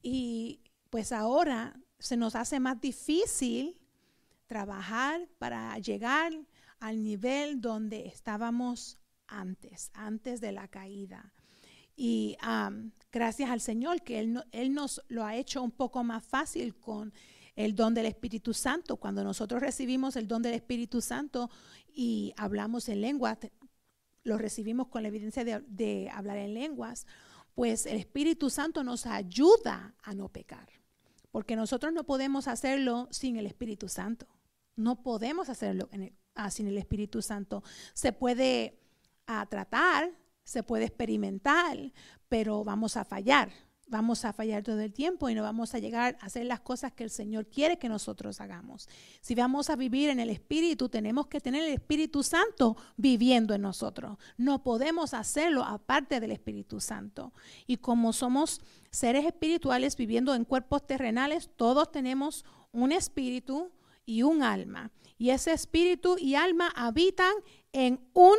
Y 0.03 0.61
pues 0.91 1.13
ahora 1.13 1.81
se 1.99 2.17
nos 2.17 2.35
hace 2.35 2.61
más 2.61 2.81
difícil 2.81 3.77
trabajar 4.47 5.29
para 5.39 5.79
llegar 5.79 6.33
al 6.81 7.03
nivel 7.03 7.61
donde 7.61 8.07
estábamos 8.07 8.99
antes, 9.27 9.91
antes 9.95 10.41
de 10.41 10.53
la 10.53 10.69
caída. 10.69 11.33
Y 11.97 12.37
gracias 13.11 13.51
al 13.51 13.61
Señor 13.61 14.03
que 14.03 14.21
él, 14.21 14.43
él, 14.53 14.73
nos 14.73 15.03
lo 15.09 15.25
ha 15.25 15.35
hecho 15.35 15.63
un 15.63 15.73
poco 15.73 16.05
más 16.05 16.25
fácil 16.25 16.77
con 16.77 17.13
el 17.57 17.75
don 17.75 17.93
del 17.93 18.07
Espíritu 18.07 18.55
Santo. 18.55 18.97
Cuando 18.97 19.25
nosotros 19.25 19.61
recibimos 19.61 20.15
el 20.15 20.29
don 20.29 20.41
del 20.41 20.55
Espíritu 20.55 21.01
Santo 21.01 21.51
y 21.93 22.33
hablamos 22.37 22.89
en 22.89 23.01
lengua, 23.01 23.37
lo 24.23 24.39
recibimos 24.39 24.87
con 24.87 25.03
la 25.03 25.09
evidencia 25.09 25.45
de, 25.45 25.61
de 25.67 26.09
hablar 26.11 26.39
en 26.39 26.55
lenguas, 26.55 27.07
pues 27.55 27.87
el 27.87 27.97
Espíritu 27.97 28.49
Santo 28.49 28.85
nos 28.85 29.05
ayuda 29.07 29.97
a 30.03 30.15
no 30.15 30.29
pecar. 30.29 30.78
Porque 31.39 31.55
nosotros 31.55 31.93
no 31.93 32.03
podemos 32.03 32.49
hacerlo 32.49 33.07
sin 33.13 33.37
el 33.37 33.47
Espíritu 33.47 33.89
Santo. 33.89 34.27
No 34.75 35.05
podemos 35.05 35.49
hacerlo 35.49 35.89
ah, 36.35 36.51
sin 36.51 36.67
el 36.67 36.77
Espíritu 36.77 37.23
Santo. 37.23 37.63
Se 37.95 38.13
puede 38.13 38.81
ah, 39.29 39.47
tratar, 39.49 40.11
se 40.43 40.65
puede 40.65 40.87
experimentar, 40.87 41.93
pero 42.29 42.65
vamos 42.65 42.97
a 42.97 43.05
fallar. 43.05 43.53
Vamos 43.89 44.25
a 44.25 44.33
fallar 44.33 44.63
todo 44.63 44.81
el 44.81 44.93
tiempo 44.93 45.29
y 45.29 45.35
no 45.35 45.43
vamos 45.43 45.75
a 45.75 45.79
llegar 45.79 46.19
a 46.21 46.27
hacer 46.27 46.47
las 46.47 46.61
cosas 46.61 46.93
que 46.93 47.05
el 47.05 47.11
Señor 47.11 47.47
quiere 47.47 47.79
que 47.79 47.89
nosotros 47.89 48.41
hagamos. 48.41 48.89
Si 49.21 49.35
vamos 49.35 49.71
a 49.71 49.77
vivir 49.77 50.11
en 50.11 50.21
el 50.21 50.31
Espíritu, 50.31 50.89
tenemos 50.89 51.27
que 51.27 51.41
tener 51.41 51.65
el 51.65 51.73
Espíritu 51.73 52.23
Santo 52.23 52.77
viviendo 52.97 53.55
en 53.55 53.63
nosotros. 53.63 54.19
No 54.37 54.63
podemos 54.63 55.15
hacerlo 55.15 55.65
aparte 55.65 56.21
del 56.21 56.33
Espíritu 56.33 56.81
Santo. 56.81 57.33
Y 57.67 57.79
como 57.79 58.13
somos 58.13 58.61
seres 58.91 59.25
espirituales 59.25 59.97
viviendo 59.97 60.35
en 60.35 60.45
cuerpos 60.45 60.87
terrenales, 60.87 61.51
todos 61.57 61.91
tenemos 61.91 62.45
un 62.73 62.93
espíritu, 62.93 63.73
y 64.09 64.23
un 64.23 64.43
alma. 64.43 64.91
Y 65.19 65.31
ese 65.31 65.53
espíritu 65.53 66.17
y 66.19 66.35
alma 66.35 66.73
habitan 66.75 67.35
en 67.73 68.01
un 68.15 68.37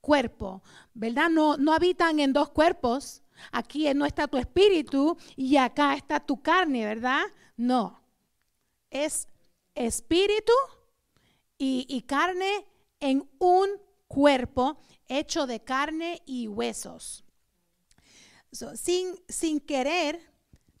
cuerpo, 0.00 0.60
¿verdad? 0.92 1.30
No, 1.30 1.56
no 1.56 1.72
habitan 1.72 2.18
en 2.18 2.32
dos 2.32 2.50
cuerpos. 2.50 3.22
Aquí 3.52 3.92
no 3.94 4.06
está 4.06 4.28
tu 4.28 4.36
espíritu 4.36 5.16
y 5.36 5.56
acá 5.56 5.94
está 5.94 6.20
tu 6.20 6.40
carne, 6.40 6.84
¿verdad? 6.84 7.22
No. 7.56 8.00
Es 8.90 9.28
espíritu 9.74 10.52
y, 11.58 12.02
carne 12.02 12.66
en 13.00 13.28
un 13.38 13.68
cuerpo 14.06 14.78
hecho 15.08 15.46
de 15.46 15.60
carne 15.60 16.22
y 16.26 16.46
huesos. 16.48 17.24
sin, 18.74 19.20
sin 19.28 19.60
querer, 19.60 20.20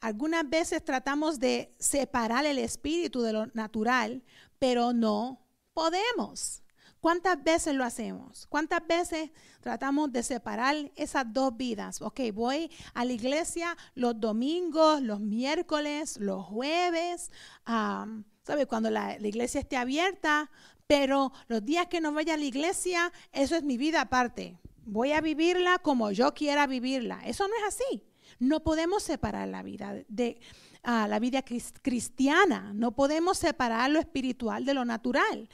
algunas 0.00 0.48
veces 0.48 0.84
tratamos 0.84 1.38
de 1.40 1.74
separar 1.78 2.44
el 2.44 2.58
espíritu 2.58 3.22
de 3.22 3.32
lo 3.32 3.46
natural, 3.54 4.22
pero 4.58 4.92
no 4.92 5.40
podemos. 5.72 6.63
¿Cuántas 7.04 7.44
veces 7.44 7.74
lo 7.74 7.84
hacemos? 7.84 8.46
¿Cuántas 8.46 8.86
veces 8.86 9.30
tratamos 9.60 10.10
de 10.10 10.22
separar 10.22 10.90
esas 10.96 11.30
dos 11.30 11.54
vidas? 11.54 12.00
Ok, 12.00 12.20
voy 12.32 12.70
a 12.94 13.04
la 13.04 13.12
iglesia 13.12 13.76
los 13.94 14.18
domingos, 14.18 15.02
los 15.02 15.20
miércoles, 15.20 16.16
los 16.18 16.46
jueves, 16.46 17.30
¿sabe? 17.66 18.64
Cuando 18.66 18.90
la, 18.90 19.18
la, 19.18 19.28
iglesia 19.28 19.60
esté 19.60 19.76
abierta, 19.76 20.50
pero 20.86 21.30
los 21.46 21.62
días 21.62 21.88
que 21.88 22.00
no 22.00 22.10
vaya 22.10 22.32
a 22.32 22.36
la 22.38 22.46
iglesia, 22.46 23.12
eso 23.32 23.54
es 23.54 23.64
mi 23.64 23.76
vida 23.76 24.00
aparte. 24.00 24.56
Voy 24.86 25.12
a 25.12 25.20
vivirla 25.20 25.80
como 25.80 26.10
yo 26.10 26.32
quiera 26.32 26.66
vivirla. 26.66 27.20
Eso 27.26 27.46
no 27.46 27.54
es 27.54 27.74
así. 27.74 28.02
No 28.38 28.64
podemos 28.64 29.02
separar 29.02 29.48
la 29.48 29.62
vida 29.62 29.94
de 30.08 30.40
ah, 30.82 31.06
la 31.06 31.18
vida 31.18 31.44
cristiana, 31.82 32.72
no 32.74 32.92
podemos 32.92 33.36
separar 33.36 33.90
lo 33.90 33.98
espiritual 33.98 34.64
de 34.64 34.72
lo 34.72 34.86
natural, 34.86 35.50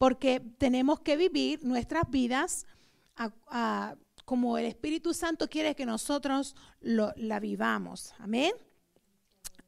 porque 0.00 0.40
tenemos 0.56 1.00
que 1.00 1.18
vivir 1.18 1.62
nuestras 1.62 2.04
vidas 2.08 2.64
como 4.24 4.56
el 4.56 4.64
Espíritu 4.64 5.12
Santo 5.12 5.46
quiere 5.50 5.76
que 5.76 5.84
nosotros 5.84 6.56
la 6.80 7.38
vivamos. 7.38 8.14
Amén. 8.16 8.52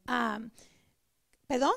Ah, 0.07 0.41
¿Perdón? 1.47 1.74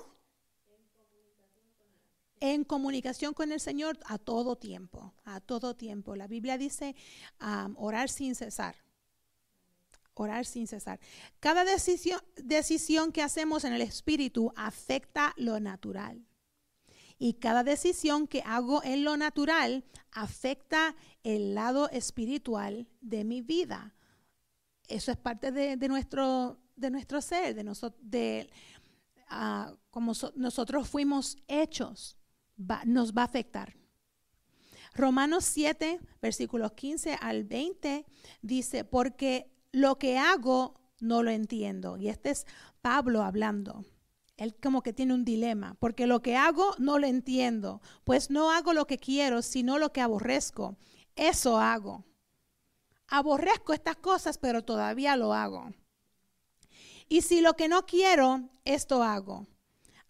En 2.40 2.64
comunicación 2.64 3.34
con 3.34 3.52
el 3.52 3.60
Señor 3.60 4.00
a 4.06 4.18
todo 4.18 4.56
tiempo, 4.56 5.14
a 5.26 5.42
todo 5.42 5.76
tiempo. 5.76 6.16
La 6.16 6.28
Biblia 6.28 6.58
dice 6.58 6.96
ah, 7.42 7.68
orar 7.76 8.08
sin 8.08 8.36
cesar 8.36 8.76
orar 10.18 10.46
sin 10.46 10.66
cesar. 10.66 11.02
Cada 11.42 11.66
decisión, 11.66 12.22
decisión 12.38 13.12
que 13.12 13.22
hacemos 13.22 13.66
en 13.66 13.74
el 13.74 13.82
espíritu 13.82 14.54
afecta 14.56 15.34
lo 15.36 15.60
natural. 15.60 16.26
Y 17.18 17.36
cada 17.36 17.64
decisión 17.64 18.28
que 18.28 18.42
hago 18.46 18.84
en 18.84 19.04
lo 19.04 19.18
natural 19.18 19.86
afecta 20.12 20.96
el 21.24 21.56
lado 21.56 21.90
espiritual 21.90 22.88
de 23.02 23.24
mi 23.24 23.42
vida. 23.42 23.96
Eso 24.88 25.12
es 25.12 25.18
parte 25.18 25.52
de, 25.52 25.88
nuestro, 25.88 26.60
de 26.76 26.92
nuestro 26.92 27.22
ser, 27.22 27.56
de, 27.56 27.64
nosotros, 27.64 28.00
de 28.04 28.50
ah, 29.30 29.74
como 29.90 30.14
nosotros 30.36 30.88
fuimos 30.88 31.38
hechos, 31.48 32.18
nos 32.86 33.14
va 33.14 33.24
a 33.24 33.26
afectar. 33.26 33.76
Romanos 34.94 35.44
7, 35.46 36.00
versículos 36.22 36.72
15 36.74 37.18
al 37.20 37.44
20, 37.44 38.06
dice, 38.42 38.86
porque 38.86 39.52
lo 39.72 39.98
que 39.98 40.18
hago 40.18 40.80
no 41.00 41.22
lo 41.22 41.32
entiendo. 41.32 41.98
Y 41.98 42.08
este 42.08 42.30
es 42.30 42.46
Pablo 42.82 43.24
hablando. 43.24 43.84
Él 44.38 44.56
como 44.62 44.82
que 44.82 44.94
tiene 44.94 45.14
un 45.14 45.24
dilema, 45.24 45.76
porque 45.80 46.08
lo 46.08 46.22
que 46.22 46.36
hago 46.36 46.76
no 46.78 47.00
lo 47.00 47.08
entiendo, 47.08 47.82
pues 48.04 48.30
no 48.30 48.52
hago 48.52 48.74
lo 48.74 48.86
que 48.86 48.98
quiero, 48.98 49.42
sino 49.42 49.78
lo 49.80 49.94
que 49.94 50.02
aborrezco. 50.02 50.78
Eso 51.16 51.58
hago. 51.60 52.04
Aborrezco 53.08 53.74
estas 53.74 53.96
cosas, 53.96 54.38
pero 54.38 54.64
todavía 54.64 55.16
lo 55.16 55.34
hago. 55.34 55.74
Y 57.08 57.22
si 57.22 57.40
lo 57.40 57.54
que 57.54 57.68
no 57.68 57.86
quiero, 57.86 58.50
esto 58.66 59.04
hago. 59.04 59.48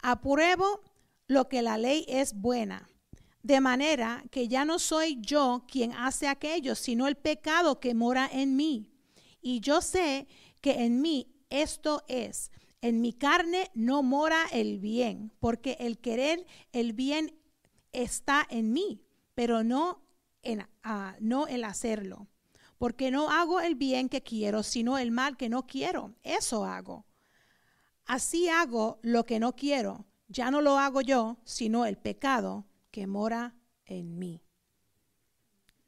Apruebo 0.02 0.80
lo 1.28 1.48
que 1.48 1.62
la 1.62 1.78
ley 1.78 2.04
es 2.08 2.34
buena, 2.34 2.88
de 3.42 3.60
manera 3.60 4.24
que 4.30 4.48
ya 4.48 4.64
no 4.64 4.78
soy 4.78 5.18
yo 5.20 5.64
quien 5.70 5.92
hace 5.92 6.26
aquello, 6.26 6.74
sino 6.74 7.06
el 7.06 7.16
pecado 7.16 7.80
que 7.80 7.94
mora 7.94 8.28
en 8.32 8.56
mí. 8.56 8.90
Y 9.40 9.60
yo 9.60 9.82
sé 9.82 10.26
que 10.60 10.84
en 10.84 11.00
mí 11.00 11.32
esto 11.50 12.02
es, 12.08 12.50
en 12.80 13.00
mi 13.00 13.12
carne 13.12 13.70
no 13.74 14.02
mora 14.02 14.44
el 14.52 14.78
bien, 14.78 15.32
porque 15.40 15.76
el 15.80 15.98
querer 15.98 16.46
el 16.72 16.92
bien 16.92 17.34
está 17.92 18.46
en 18.50 18.72
mí, 18.72 19.02
pero 19.34 19.64
no 19.64 20.02
en 20.42 20.66
ah, 20.82 21.16
no 21.20 21.46
el 21.46 21.64
hacerlo. 21.64 22.28
Porque 22.78 23.10
no 23.10 23.30
hago 23.30 23.60
el 23.60 23.74
bien 23.74 24.08
que 24.08 24.22
quiero, 24.22 24.62
sino 24.62 24.98
el 24.98 25.10
mal 25.10 25.36
que 25.36 25.48
no 25.48 25.66
quiero. 25.66 26.14
Eso 26.22 26.64
hago. 26.66 27.06
Así 28.04 28.48
hago 28.48 28.98
lo 29.02 29.24
que 29.24 29.40
no 29.40 29.56
quiero. 29.56 30.06
Ya 30.28 30.50
no 30.50 30.60
lo 30.60 30.78
hago 30.78 31.00
yo, 31.00 31.38
sino 31.44 31.86
el 31.86 31.96
pecado 31.96 32.66
que 32.90 33.06
mora 33.06 33.56
en 33.86 34.18
mí. 34.18 34.42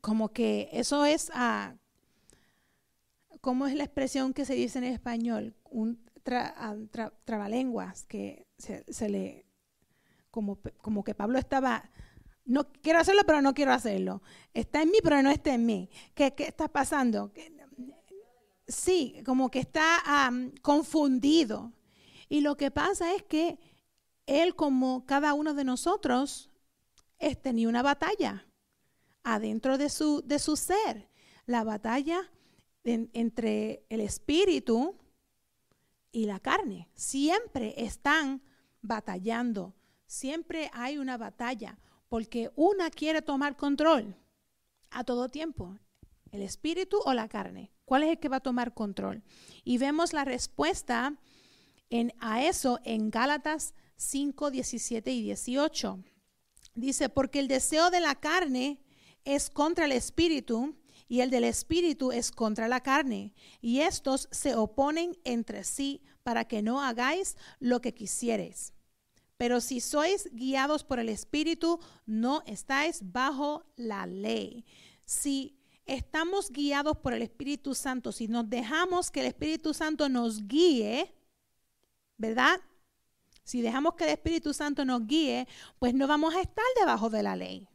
Como 0.00 0.30
que 0.30 0.70
eso 0.72 1.04
es 1.04 1.30
ah, 1.34 1.76
¿cómo 3.40 3.66
es 3.66 3.74
la 3.74 3.84
expresión 3.84 4.32
que 4.32 4.44
se 4.44 4.54
dice 4.54 4.78
en 4.78 4.84
español? 4.84 5.54
Un 5.64 6.07
ah, 6.36 6.76
trabalenguas, 7.24 8.04
que 8.04 8.46
se, 8.58 9.08
le, 9.08 9.46
como, 10.30 10.58
como 10.82 11.04
que 11.04 11.14
Pablo 11.14 11.38
estaba, 11.38 11.90
no 12.44 12.70
quiero 12.72 12.98
hacerlo, 12.98 13.22
pero 13.26 13.42
no 13.42 13.54
quiero 13.54 13.72
hacerlo. 13.72 14.22
Está 14.54 14.82
en 14.82 14.90
mí, 14.90 14.98
pero 15.02 15.22
no 15.22 15.30
está 15.30 15.54
en 15.54 15.66
mí. 15.66 15.90
¿Qué, 16.14 16.34
está 16.38 16.68
pasando? 16.68 17.32
Sí, 18.66 19.22
como 19.24 19.50
que 19.50 19.60
está 19.60 20.30
confundido. 20.62 21.72
Y 22.28 22.40
lo 22.42 22.56
que 22.56 22.70
pasa 22.70 23.14
es 23.14 23.22
que 23.22 23.58
él, 24.26 24.54
como 24.54 25.06
cada 25.06 25.34
uno 25.34 25.54
de 25.54 25.64
nosotros, 25.64 26.50
tenía 27.42 27.68
una 27.68 27.82
batalla 27.82 28.46
adentro 29.22 29.78
de 29.78 29.88
su, 29.88 30.22
de 30.24 30.38
su 30.38 30.56
ser. 30.56 31.08
La 31.46 31.64
batalla 31.64 32.30
entre 32.84 33.84
el 33.88 34.00
espíritu 34.00 34.97
y 36.12 36.26
la 36.26 36.40
carne. 36.40 36.88
Siempre 36.94 37.74
están 37.84 38.42
batallando. 38.82 39.74
Siempre 40.06 40.70
hay 40.72 40.98
una 40.98 41.16
batalla 41.16 41.78
porque 42.08 42.50
una 42.56 42.90
quiere 42.90 43.22
tomar 43.22 43.56
control 43.56 44.16
a 44.90 45.04
todo 45.04 45.28
tiempo. 45.28 45.78
¿El 46.30 46.42
espíritu 46.42 46.98
o 47.04 47.14
la 47.14 47.28
carne? 47.28 47.72
¿Cuál 47.84 48.02
es 48.02 48.10
el 48.10 48.18
que 48.18 48.28
va 48.28 48.36
a 48.36 48.40
tomar 48.40 48.74
control? 48.74 49.22
Y 49.64 49.78
vemos 49.78 50.12
la 50.12 50.24
respuesta 50.24 51.18
en, 51.90 52.12
a 52.20 52.44
eso 52.44 52.80
en 52.84 53.10
Gálatas 53.10 53.74
5, 53.96 54.50
17 54.50 55.10
y 55.10 55.22
18. 55.22 56.04
Dice, 56.74 57.08
porque 57.08 57.40
el 57.40 57.48
deseo 57.48 57.90
de 57.90 58.00
la 58.00 58.14
carne 58.14 58.80
es 59.24 59.50
contra 59.50 59.86
el 59.86 59.92
espíritu 59.92 60.77
y 61.08 61.20
el 61.20 61.30
del 61.30 61.44
espíritu 61.44 62.12
es 62.12 62.30
contra 62.30 62.68
la 62.68 62.80
carne. 62.80 63.34
Y 63.60 63.80
estos 63.80 64.28
se 64.30 64.54
oponen 64.54 65.16
entre 65.24 65.64
sí 65.64 66.02
para 66.22 66.44
que 66.44 66.62
no 66.62 66.82
hagáis 66.82 67.36
lo 67.58 67.80
que 67.80 67.94
quisieres. 67.94 68.74
Pero 69.38 69.60
si 69.60 69.80
sois 69.80 70.28
guiados 70.32 70.84
por 70.84 70.98
el 70.98 71.08
espíritu, 71.08 71.80
no 72.06 72.42
estáis 72.46 73.00
bajo 73.12 73.64
la 73.76 74.06
ley. 74.06 74.64
Si 75.04 75.58
estamos 75.86 76.50
guiados 76.50 76.98
por 76.98 77.14
el 77.14 77.22
Espíritu 77.22 77.74
Santo, 77.74 78.12
si 78.12 78.28
nos 78.28 78.50
dejamos 78.50 79.10
que 79.10 79.20
el 79.20 79.26
Espíritu 79.26 79.72
Santo 79.72 80.08
nos 80.08 80.46
guíe, 80.46 81.14
¿verdad? 82.18 82.60
Si 83.44 83.62
dejamos 83.62 83.94
que 83.94 84.04
el 84.04 84.10
Espíritu 84.10 84.52
Santo 84.52 84.84
nos 84.84 85.06
guíe, 85.06 85.48
pues 85.78 85.94
no 85.94 86.06
vamos 86.06 86.34
a 86.34 86.42
estar 86.42 86.64
debajo 86.78 87.08
de 87.08 87.22
la 87.22 87.36
ley. 87.36 87.68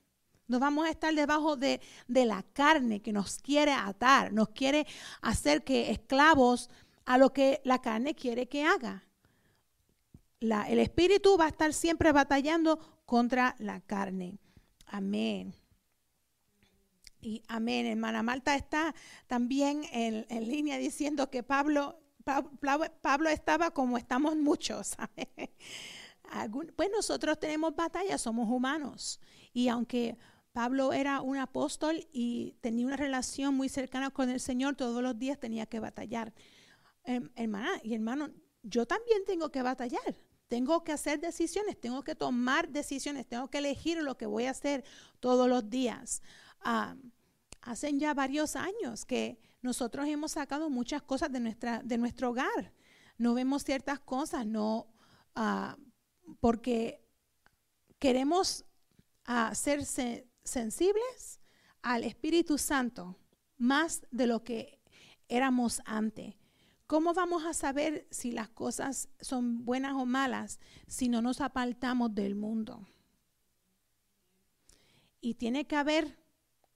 No 0.47 0.59
vamos 0.59 0.85
a 0.85 0.89
estar 0.89 1.13
debajo 1.13 1.55
de, 1.55 1.79
la 2.07 2.43
carne 2.43 3.01
que 3.01 3.13
nos 3.13 3.39
quiere 3.39 3.71
atar, 3.71 4.33
nos 4.33 4.49
quiere 4.49 4.85
hacer 5.21 5.63
que 5.63 5.91
esclavos 5.91 6.69
a 7.05 7.17
lo 7.17 7.33
que 7.33 7.61
la 7.63 7.81
carne 7.81 8.13
quiere 8.13 8.47
que 8.47 8.65
haga. 8.65 9.03
el 10.39 10.79
Espíritu 10.79 11.37
va 11.37 11.45
a 11.45 11.49
estar 11.49 11.73
siempre 11.73 12.11
batallando 12.11 13.03
contra 13.05 13.55
la 13.59 13.79
carne. 13.81 14.39
Amén. 14.87 15.55
Y 17.21 17.41
amén. 17.47 17.85
Hermana 17.85 18.21
Marta 18.21 18.55
está 18.55 18.93
también 19.27 19.83
en, 19.91 20.25
línea 20.47 20.77
diciendo 20.77 21.29
que 21.29 21.41
Pablo, 21.41 21.99
Pablo, 23.01 23.29
estaba 23.29 23.71
como 23.71 23.97
estamos 23.97 24.35
muchos. 24.35 24.95
pues 26.75 26.89
nosotros 26.91 27.39
tenemos 27.39 27.73
batalla, 27.75 28.17
somos 28.17 28.49
humanos. 28.49 29.21
Y 29.53 29.69
aunque 29.69 30.17
Pablo 30.53 30.93
era 30.93 31.21
un 31.21 31.37
apóstol 31.37 32.07
y 32.11 32.55
tenía 32.61 32.85
una 32.85 32.95
relación 32.95 33.55
muy 33.55 33.69
cercana 33.69 34.11
con 34.11 34.29
el 34.29 34.39
Señor, 34.39 34.75
todos 34.75 35.01
los 35.01 35.17
días 35.17 35.39
tenía 35.39 35.65
que 35.65 35.79
batallar. 35.79 36.31
Em, 37.03 37.31
hermana 37.35 37.71
y 37.83 37.95
hermano, 37.95 38.29
yo 38.61 38.85
también 38.85 39.25
tengo 39.25 39.51
que 39.51 39.63
batallar. 39.63 40.15
Tengo 40.47 40.83
que 40.83 40.91
hacer 40.91 41.19
decisiones, 41.19 41.81
tengo 41.81 42.03
que 42.03 42.15
tomar 42.15 42.69
decisiones, 42.69 43.27
tengo 43.27 43.49
que 43.49 43.57
elegir 43.57 43.97
lo 44.03 44.15
que 44.15 44.27
voy 44.27 44.45
a 44.45 44.51
hacer 44.51 44.83
todos 45.19 45.49
los 45.49 45.69
días. 45.69 46.21
Ah, 46.61 46.95
hacen 47.61 47.99
ya 47.99 48.13
varios 48.13 48.55
años 48.55 49.05
que 49.05 49.39
nosotros 49.63 50.07
hemos 50.07 50.33
sacado 50.33 50.69
muchas 50.69 51.01
cosas 51.01 51.31
de, 51.31 51.39
nuestra, 51.39 51.81
de 51.83 51.97
nuestro 51.97 52.29
hogar. 52.29 52.73
No 53.17 53.33
vemos 53.33 53.63
ciertas 53.63 53.99
cosas, 53.99 54.45
no, 54.45 54.93
ah, 55.35 55.77
porque 56.39 57.03
queremos 57.97 58.65
uh, 59.27 59.55
ser 59.55 59.83
sensibles 60.43 61.39
al 61.81 62.03
Espíritu 62.03 62.57
Santo 62.57 63.17
más 63.57 64.01
de 64.11 64.27
lo 64.27 64.43
que 64.43 64.79
éramos 65.27 65.81
antes. 65.85 66.35
¿Cómo 66.87 67.13
vamos 67.13 67.45
a 67.45 67.53
saber 67.53 68.07
si 68.11 68.31
las 68.31 68.49
cosas 68.49 69.09
son 69.19 69.65
buenas 69.65 69.93
o 69.93 70.05
malas 70.05 70.59
si 70.87 71.09
no 71.09 71.21
nos 71.21 71.41
apartamos 71.41 72.13
del 72.13 72.35
mundo? 72.35 72.87
Y 75.21 75.35
tiene 75.35 75.65
que 75.65 75.75
haber 75.75 76.19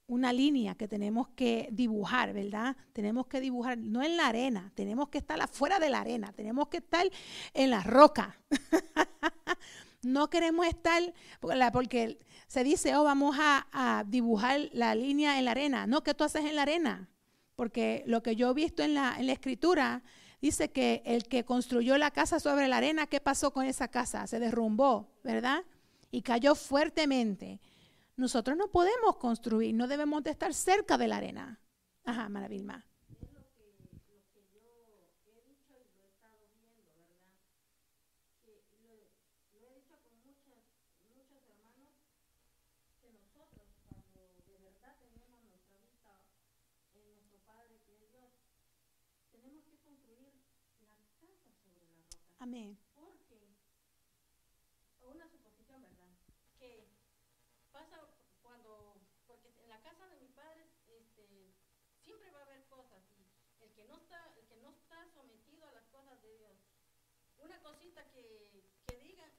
una 0.08 0.32
línea 0.32 0.76
que 0.76 0.88
tenemos 0.88 1.28
que 1.30 1.68
dibujar, 1.72 2.34
¿verdad? 2.34 2.78
Tenemos 2.94 3.28
que 3.28 3.42
dibujar, 3.42 3.78
no 3.78 4.02
en 4.02 4.16
la 4.16 4.28
arena, 4.28 4.72
tenemos 4.74 5.10
que 5.10 5.18
estar 5.18 5.40
afuera 5.42 5.80
de 5.80 5.90
la 5.90 6.00
arena, 6.00 6.32
tenemos 6.32 6.70
que 6.70 6.78
estar 6.78 7.06
en 7.54 7.70
la 7.70 7.84
roca. 7.84 8.40
no 10.02 10.30
queremos 10.30 10.68
estar, 10.68 11.02
porque 11.74 12.20
se 12.48 12.64
dice, 12.64 12.96
oh, 12.96 13.04
vamos 13.04 13.36
a, 13.40 14.04
dibujar 14.08 14.70
la 14.72 14.96
línea 14.96 15.38
en 15.38 15.46
la 15.46 15.52
arena. 15.52 15.88
No, 15.88 16.04
¿qué 16.04 16.14
tú 16.14 16.24
haces 16.24 16.46
en 16.46 16.56
la 16.56 16.64
arena? 16.64 17.10
Porque 17.56 18.04
lo 18.06 18.22
que 18.22 18.36
yo 18.36 18.52
he 18.52 18.54
visto 18.54 18.84
en 18.84 18.94
la, 18.94 19.16
en 19.18 19.28
la 19.28 19.34
escritura 19.34 20.04
dice 20.42 20.72
que 20.72 21.02
el 21.06 21.24
que 21.24 21.44
construyó 21.44 21.98
la 21.98 22.12
casa 22.12 22.40
sobre 22.40 22.68
la 22.68 22.78
arena, 22.78 23.08
¿qué 23.08 23.20
pasó 23.20 23.52
con 23.52 23.66
esa 23.66 23.88
casa? 23.88 24.28
Se 24.28 24.40
derrumbó, 24.40 25.12
¿verdad? 25.24 25.64
Y 26.12 26.22
cayó 26.22 26.56
fuertemente. 26.56 27.60
Nosotros 28.16 28.58
no 28.58 28.70
podemos 28.70 29.18
construir, 29.18 29.76
no 29.76 29.88
debemos 29.88 30.24
de 30.24 30.32
estar 30.32 30.54
cerca 30.54 30.98
de 30.98 31.08
la 31.08 31.18
arena. 31.18 31.60
Ajá, 32.04 32.30
Maravilma. 32.30 32.87
Amén. 52.48 52.78
que 63.78 63.86
no 63.86 63.96
está, 63.96 64.34
el 64.36 64.48
que 64.48 64.58
no 64.58 64.70
está 64.72 65.06
sometido 65.14 65.68
a 65.68 65.72
las 65.72 65.86
cosas 65.94 66.20
de 66.24 66.34
Dios, 66.34 66.58
una 67.38 67.62
cosita 67.62 68.02
que, 68.10 68.50
que 68.88 68.98
digan, 68.98 69.30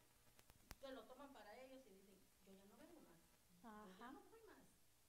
se 0.79 0.93
lo 0.93 1.03
toman 1.11 1.33
para 1.33 1.59
ellos 1.59 1.83
y 1.89 1.91
dicen, 1.91 2.15
yo 2.47 2.55
ya 2.55 2.67
no 2.69 2.77
vengo 2.79 3.01
más. 3.03 3.19
Ajá. 3.67 4.13
no 4.13 4.23
voy 4.31 4.41
más. 4.47 4.63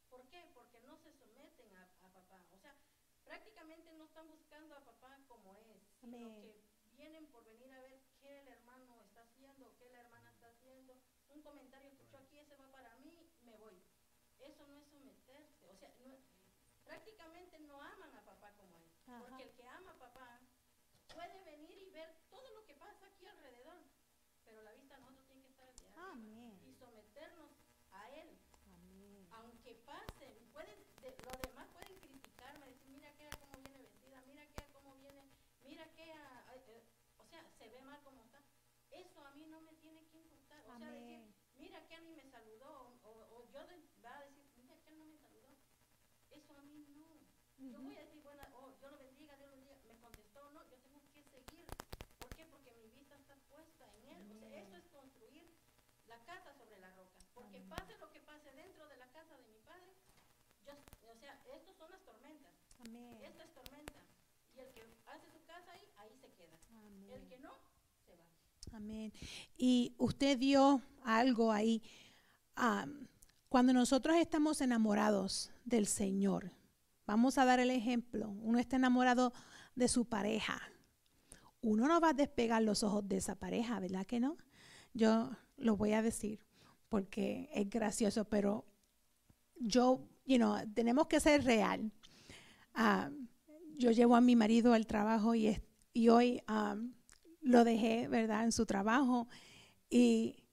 ¿Por 0.09 0.25
qué? 0.29 0.49
Porque 0.55 0.81
no 0.81 0.97
se 0.97 1.13
someten 1.13 1.77
a, 1.77 1.83
a, 2.01 2.09
papá. 2.09 2.43
O 2.51 2.57
sea, 2.57 2.75
prácticamente 3.23 3.93
no 3.93 4.05
están 4.05 4.27
buscando 4.27 4.75
a 4.75 4.83
papá 4.83 5.19
como 5.27 5.55
es, 5.59 5.77
sino 6.01 6.17
que 6.17 6.63
vienen 6.97 7.27
por 7.27 7.45
venir 7.45 7.71
a 7.71 7.81
ver 7.81 8.01
qué 8.19 8.39
el 8.39 8.47
hermano 8.47 8.99
está 9.03 9.21
haciendo, 9.21 9.75
qué 9.77 9.89
la 9.89 9.99
hermana 9.99 10.31
está 10.31 10.47
haciendo. 10.47 10.97
Un 11.29 11.43
comentario 11.43 11.95
que 11.95 12.07
yo 12.09 12.17
aquí, 12.17 12.39
ese 12.39 12.55
va 12.55 12.71
para 12.71 12.95
mí, 12.95 13.29
me 13.43 13.55
voy. 13.57 13.79
Eso 14.39 14.65
no 14.65 14.75
es 14.79 14.87
someterse. 14.87 15.69
O 15.69 15.75
sea, 15.77 15.93
no, 16.03 16.17
prácticamente 16.89 17.59
no 17.59 17.79
aman 17.79 18.15
a 18.15 18.25
papá 18.25 18.51
como 18.57 18.75
él. 18.79 18.89
Porque 19.17 19.43
el 19.43 19.51
que 19.53 19.67
ama 19.67 19.91
a 19.91 19.97
papá 19.97 20.39
puede 21.13 21.43
venir 21.43 21.77
y 21.77 21.89
ver 21.91 22.15
todo 22.29 22.49
lo 22.51 22.65
que 22.65 22.73
pasa 22.75 23.05
aquí 23.07 23.25
alrededor. 23.25 23.77
Pero 24.45 24.61
la 24.63 24.73
vista 24.73 24.97
nosotros 24.97 25.25
tiene 25.27 25.49
que 26.09 26.25
de 26.25 26.69
y 26.69 26.73
someternos 26.75 27.51
a 27.91 28.09
él. 28.11 28.37
Aunque 29.31 29.75
pasen, 29.85 30.33
pueden, 30.53 30.79
los 31.25 31.41
demás 31.41 31.67
pueden 31.73 31.99
criticarme, 31.99 32.65
decir, 32.67 32.89
mira 32.89 33.11
que 33.15 33.29
cómo 33.39 33.55
viene 33.61 33.77
vestida, 33.77 34.21
mira 34.27 34.45
que 34.47 34.63
cómo 34.73 34.95
viene, 34.95 35.23
mira 35.63 35.85
que, 35.93 36.09
eh, 36.09 36.83
o 37.17 37.25
sea, 37.25 37.45
se 37.57 37.69
ve 37.69 37.81
mal 37.81 38.01
como 38.03 38.23
está. 38.23 38.41
Eso 38.91 39.23
a 39.23 39.31
mí 39.31 39.45
no 39.47 39.61
me 39.61 39.73
tiene 39.75 40.03
que 40.07 40.17
importar. 40.17 40.59
O 40.67 40.77
sea, 40.77 40.91
decir, 40.91 41.21
mira 41.57 41.87
que 41.87 41.95
a 41.95 42.01
mí 42.01 42.11
me 42.11 42.25
saludó, 42.31 42.99
o, 43.03 43.09
o 43.09 43.45
yo 43.51 43.59
va 44.03 44.17
a 44.17 44.23
decir, 44.25 44.49
eso 46.31 46.57
a 46.57 46.61
mí 46.61 46.85
no. 46.97 47.09
Yo 47.57 47.81
voy 47.81 47.95
a 47.95 47.99
decir, 47.99 48.21
bueno, 48.23 48.43
oh, 48.55 48.71
Dios 48.79 48.91
lo 48.91 48.97
bendiga, 48.99 49.35
Dios 49.35 49.49
lo 49.49 49.55
bendiga. 49.55 49.75
Me 49.87 49.99
contestó, 49.99 50.49
no, 50.51 50.63
yo 50.69 50.77
tengo 50.77 51.01
que 51.13 51.23
seguir. 51.23 51.67
¿Por 52.19 52.29
qué? 52.35 52.45
Porque 52.45 52.71
mi 52.73 52.87
vista 52.89 53.15
está 53.15 53.35
puesta 53.49 53.85
en 53.97 54.07
Él. 54.07 54.31
O 54.31 54.39
sea, 54.39 54.61
eso 54.61 54.77
es 54.77 54.87
construir 54.87 55.49
la 56.07 56.18
casa 56.29 56.53
sobre 56.53 56.77
la 56.79 56.93
roca. 56.93 57.17
Porque 57.33 57.59
pase 57.65 57.97
lo 57.97 58.11
que 58.13 58.21
pase 58.21 58.53
dentro 58.53 58.85
de 58.87 58.97
la 59.01 59.07
casa 59.09 59.33
de 59.41 59.47
mi 59.49 59.59
padre, 59.65 59.89
yo, 60.65 60.73
o 61.09 61.15
sea, 61.17 61.33
son 61.77 61.89
las 61.91 62.03
tormentas. 62.05 62.53
Amén. 62.85 63.17
Esta 63.23 63.43
es 63.43 63.53
tormenta. 63.53 63.99
Y 64.55 64.59
el 64.59 64.69
que 64.73 64.81
hace 65.07 65.25
su 65.33 65.41
casa 65.45 65.71
ahí, 65.73 65.85
ahí 65.97 66.13
se 66.21 66.29
queda. 66.37 66.57
El 67.15 67.25
que 67.27 67.37
no, 67.39 67.53
se 68.05 68.13
va. 68.15 68.77
Amén. 68.77 69.11
Y 69.57 69.95
usted 69.97 70.37
dio 70.37 70.81
algo 71.03 71.51
ahí. 71.51 71.81
cuando 73.49 73.73
nosotros 73.73 74.15
estamos 74.17 74.61
enamorados 74.61 75.51
del 75.65 75.87
Señor. 75.87 76.51
Vamos 77.07 77.39
a 77.39 77.45
dar 77.45 77.59
el 77.59 77.71
ejemplo. 77.71 78.29
Uno 78.29 78.59
está 78.59 78.75
enamorado 78.75 79.33
de 79.75 79.87
su 79.87 80.05
pareja. 80.05 80.61
Uno 81.61 81.87
no 81.87 81.99
va 81.99 82.09
a 82.09 82.13
despegar 82.13 82.61
los 82.61 82.83
ojos 82.83 83.07
de 83.07 83.17
esa 83.17 83.35
pareja, 83.35 83.79
¿verdad 83.79 84.05
que 84.05 84.19
no? 84.19 84.37
Yo 84.93 85.31
lo 85.59 85.77
voy 85.77 85.93
a 85.93 86.01
decir 86.01 86.45
porque 86.89 87.49
es 87.53 87.69
gracioso, 87.69 88.25
pero 88.25 88.65
yo, 89.59 90.01
you 90.25 90.37
know, 90.37 90.57
tenemos 90.73 91.07
que 91.07 91.19
ser 91.19 91.43
real. 91.43 91.91
Ah, 92.73 93.09
yo 93.77 93.91
llevo 93.91 94.15
a 94.15 94.21
mi 94.21 94.35
marido 94.35 94.73
al 94.73 94.87
trabajo 94.87 95.35
y, 95.35 95.61
y 95.93 96.09
hoy 96.09 96.41
ah, 96.47 96.75
lo 97.41 97.63
dejé, 97.63 98.07
¿verdad?, 98.07 98.43
en 98.43 98.51
su 98.51 98.65
trabajo 98.65 99.27
y 99.89 100.43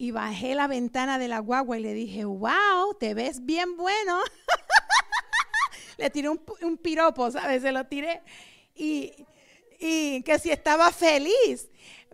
y 0.00 0.12
bajé 0.12 0.54
la 0.54 0.68
ventana 0.68 1.18
de 1.18 1.26
la 1.26 1.40
guagua 1.40 1.76
y 1.76 1.82
le 1.82 1.92
dije, 1.92 2.24
wow, 2.24 2.94
te 2.98 3.14
ves 3.14 3.44
bien 3.44 3.76
bueno. 3.76 4.20
le 5.98 6.08
tiré 6.08 6.28
un, 6.28 6.40
un, 6.62 6.78
piropo, 6.78 7.28
¿sabes? 7.32 7.62
Se 7.62 7.72
lo 7.72 7.84
tiré. 7.86 8.22
Y, 8.76 9.12
y 9.80 10.22
que 10.22 10.38
si 10.38 10.52
estaba 10.52 10.92
feliz. 10.92 11.68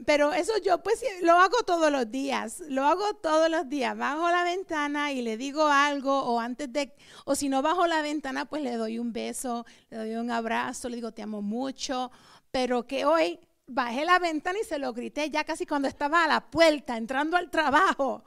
Pero 0.07 0.33
eso 0.33 0.53
yo 0.59 0.83
pues 0.83 1.05
lo 1.23 1.35
hago 1.35 1.63
todos 1.65 1.91
los 1.91 2.11
días, 2.11 2.61
lo 2.69 2.85
hago 2.85 3.15
todos 3.15 3.49
los 3.49 3.69
días. 3.69 3.97
Bajo 3.97 4.29
la 4.29 4.43
ventana 4.43 5.13
y 5.13 5.23
le 5.23 5.37
digo 5.37 5.67
algo 5.67 6.25
o 6.25 6.41
antes 6.41 6.73
de, 6.73 6.93
o 7.25 7.35
si 7.35 7.49
no 7.49 7.63
bajo 7.63 7.87
la 7.87 8.03
ventana 8.03 8.45
pues 8.45 8.63
le 8.63 8.73
doy 8.77 8.99
un 8.99 9.13
beso, 9.13 9.65
le 9.91 9.97
doy 9.97 10.15
un 10.17 10.31
abrazo, 10.31 10.89
le 10.89 10.97
digo 10.97 11.13
te 11.13 11.23
amo 11.23 11.43
mucho, 11.43 12.11
pero 12.51 12.87
que 12.87 13.05
hoy 13.05 13.39
bajé 13.67 14.05
la 14.05 14.19
ventana 14.19 14.59
y 14.61 14.65
se 14.65 14.79
lo 14.79 14.93
grité 14.93 15.31
ya 15.31 15.45
casi 15.45 15.65
cuando 15.65 15.87
estaba 15.87 16.25
a 16.25 16.29
la 16.29 16.41
puerta, 16.51 16.97
entrando 16.97 17.37
al 17.37 17.51
trabajo. 17.51 18.25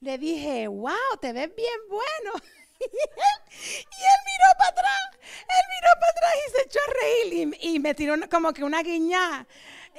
Le 0.00 0.18
dije, 0.18 0.66
wow, 0.66 1.16
te 1.20 1.32
ves 1.32 1.54
bien 1.54 1.80
bueno. 1.88 2.32
y 2.80 2.84
él 2.84 4.20
miró 4.26 4.58
para 4.58 4.70
atrás, 4.70 4.98
él 5.22 5.64
miró 5.70 5.88
para 6.00 6.10
atrás 6.10 6.34
y 6.46 6.50
se 6.50 6.62
echó 6.66 6.78
a 6.80 6.92
reír 7.00 7.56
y, 7.62 7.74
y 7.74 7.78
me 7.78 7.94
tiró 7.94 8.16
como 8.28 8.52
que 8.52 8.64
una 8.64 8.82
guiñada 8.82 9.46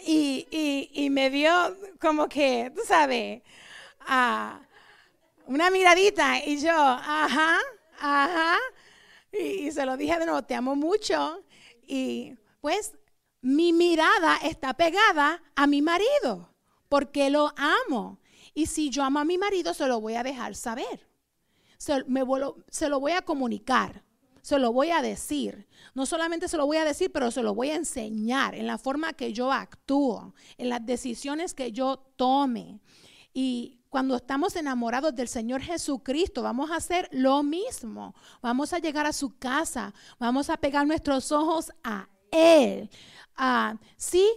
y, 0.04 0.90
y, 0.94 1.10
me 1.10 1.30
dio 1.30 1.52
como 2.00 2.28
que, 2.28 2.72
tú 2.76 2.82
sabes, 2.86 3.42
una 5.48 5.70
miradita 5.72 6.44
y 6.44 6.60
yo, 6.60 6.72
ajá, 6.74 7.60
ajá, 8.00 8.58
y, 9.32 9.68
y 9.68 9.72
se 9.72 9.86
lo 9.86 9.98
dije 9.98 10.18
de 10.20 10.26
nuevo, 10.26 10.44
te 10.44 10.56
amo 10.56 10.76
mucho 10.76 11.44
y 11.88 12.36
pues 12.62 12.94
mi 13.42 13.74
mirada 13.74 14.38
está 14.38 14.74
pegada 14.74 15.44
a 15.56 15.68
mi 15.68 15.82
marido 15.82 16.56
porque 16.90 17.30
lo 17.30 17.54
amo. 17.58 18.20
Y 18.54 18.68
si 18.68 18.90
yo 18.90 19.04
amo 19.04 19.20
a 19.20 19.26
mi 19.26 19.38
marido, 19.38 19.74
se 19.74 19.86
lo 19.86 20.00
voy 20.00 20.16
a 20.16 20.24
dejar 20.24 20.56
saber. 20.56 21.10
Se, 21.78 22.06
me, 22.06 22.24
se 22.70 22.88
lo 22.88 23.02
voy 23.02 23.12
a 23.12 23.22
comunicar 23.22 24.05
se 24.46 24.60
lo 24.60 24.72
voy 24.72 24.92
a 24.92 25.02
decir. 25.02 25.68
No 25.96 26.06
solamente 26.06 26.48
se 26.48 26.56
lo 26.56 26.68
voy 26.68 26.78
a 26.78 26.86
decir, 26.86 27.12
pero 27.12 27.32
se 27.32 27.42
lo 27.42 27.56
voy 27.56 27.72
a 27.72 27.76
enseñar 27.78 28.54
en 28.54 28.68
la 28.68 28.78
forma 28.78 29.14
que 29.14 29.34
yo 29.34 29.52
actúo, 29.52 30.36
en 30.60 30.70
las 30.70 30.86
decisiones 30.86 31.56
que 31.56 31.72
yo 31.72 31.98
tome. 32.16 32.80
Y 33.34 33.80
cuando 33.90 34.16
estamos 34.16 34.56
enamorados 34.56 35.16
del 35.16 35.30
Señor 35.30 35.62
Jesucristo, 35.62 36.44
vamos 36.44 36.70
a 36.70 36.76
hacer 36.76 37.10
lo 37.12 37.42
mismo. 37.42 38.14
Vamos 38.40 38.72
a 38.72 38.78
llegar 38.78 39.08
a 39.08 39.14
su 39.14 39.36
casa, 39.40 39.96
vamos 40.20 40.52
a 40.52 40.58
pegar 40.58 40.86
nuestros 40.86 41.32
ojos 41.32 41.72
a 41.84 42.08
Él. 42.30 42.92
Ah, 43.36 43.80
sí, 43.98 44.30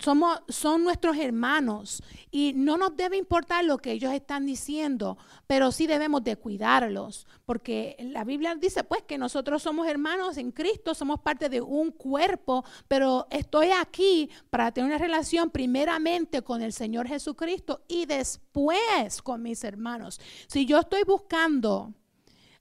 somos, 0.00 0.40
son 0.48 0.84
nuestros 0.84 1.16
hermanos 1.16 2.02
y 2.30 2.52
no 2.54 2.76
nos 2.76 2.96
debe 2.96 3.16
importar 3.16 3.64
lo 3.64 3.78
que 3.78 3.92
ellos 3.92 4.12
están 4.12 4.46
diciendo, 4.46 5.18
pero 5.46 5.72
sí 5.72 5.86
debemos 5.86 6.22
de 6.24 6.36
cuidarlos, 6.36 7.26
porque 7.46 7.96
la 7.98 8.24
Biblia 8.24 8.54
dice 8.54 8.84
pues 8.84 9.02
que 9.02 9.18
nosotros 9.18 9.62
somos 9.62 9.86
hermanos 9.88 10.36
en 10.36 10.52
Cristo, 10.52 10.94
somos 10.94 11.20
parte 11.20 11.48
de 11.48 11.60
un 11.60 11.90
cuerpo, 11.92 12.64
pero 12.86 13.26
estoy 13.30 13.70
aquí 13.70 14.30
para 14.50 14.72
tener 14.72 14.88
una 14.88 14.98
relación 14.98 15.50
primeramente 15.50 16.42
con 16.42 16.62
el 16.62 16.72
Señor 16.72 17.08
Jesucristo 17.08 17.82
y 17.88 18.06
después 18.06 19.22
con 19.22 19.42
mis 19.42 19.64
hermanos. 19.64 20.20
Si 20.46 20.66
yo 20.66 20.80
estoy 20.80 21.04
buscando 21.04 21.94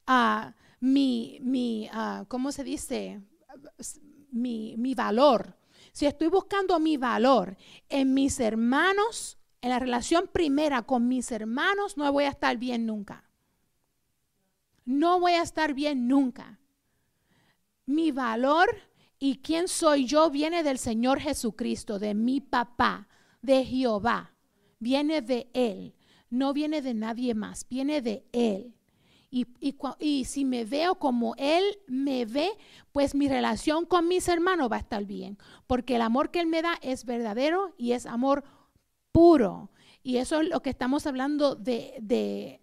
a 0.06 0.54
mi, 0.80 1.40
mi 1.42 1.90
uh, 1.94 2.26
¿cómo 2.28 2.52
se 2.52 2.64
dice? 2.64 3.22
Mi, 4.32 4.76
mi 4.78 4.94
valor 4.94 5.56
si 5.98 6.06
estoy 6.06 6.28
buscando 6.28 6.80
mi 6.80 6.96
valor 6.96 7.58
en 7.90 8.14
mis 8.14 8.40
hermanos, 8.40 9.40
en 9.62 9.72
la 9.72 9.80
relación 9.80 10.30
primera 10.32 10.84
con 10.84 11.08
mis 11.08 11.32
hermanos, 11.32 11.98
no 11.98 12.14
voy 12.14 12.26
a 12.26 12.30
estar 12.30 12.56
bien 12.58 12.86
nunca. 12.86 13.28
No 14.86 15.20
voy 15.20 15.32
a 15.32 15.42
estar 15.42 15.74
bien 15.74 16.08
nunca. 16.08 16.60
Mi 17.88 18.12
valor 18.12 18.70
y 19.18 19.38
quién 19.38 19.68
soy 19.68 20.06
yo 20.06 20.30
viene 20.30 20.62
del 20.62 20.78
Señor 20.78 21.20
Jesucristo, 21.20 21.98
de 21.98 22.14
mi 22.14 22.42
papá, 22.42 23.08
de 23.42 23.66
Jehová. 23.66 24.36
Viene 24.78 25.24
de 25.24 25.50
Él. 25.56 25.96
No 26.30 26.54
viene 26.54 26.84
de 26.84 26.94
nadie 26.94 27.34
más, 27.34 27.68
viene 27.68 28.04
de 28.04 28.24
Él. 28.34 28.77
Y, 29.30 30.26
si 30.26 30.46
me 30.46 30.64
veo 30.64 30.96
como 30.96 31.36
Él 31.38 31.64
me 31.88 32.26
ve, 32.26 32.50
pues 32.94 33.14
mi 33.14 33.28
relación 33.28 33.86
con 33.86 34.08
mis 34.08 34.28
hermanos 34.30 34.72
va 34.72 34.78
a 34.78 34.80
estar 34.80 35.04
bien, 35.06 35.38
porque 35.68 35.98
el 35.98 36.02
amor 36.02 36.32
que 36.32 36.40
Él 36.40 36.48
me 36.48 36.62
da 36.62 36.80
es 36.82 37.04
verdadero 37.04 37.74
y 37.78 37.92
es 37.92 38.06
amor 38.06 38.46
puro. 39.12 39.70
Y 40.02 40.18
eso 40.18 40.40
es 40.40 40.50
lo 40.50 40.62
que 40.62 40.70
estamos 40.70 41.06
hablando 41.08 41.56
de, 41.56 42.62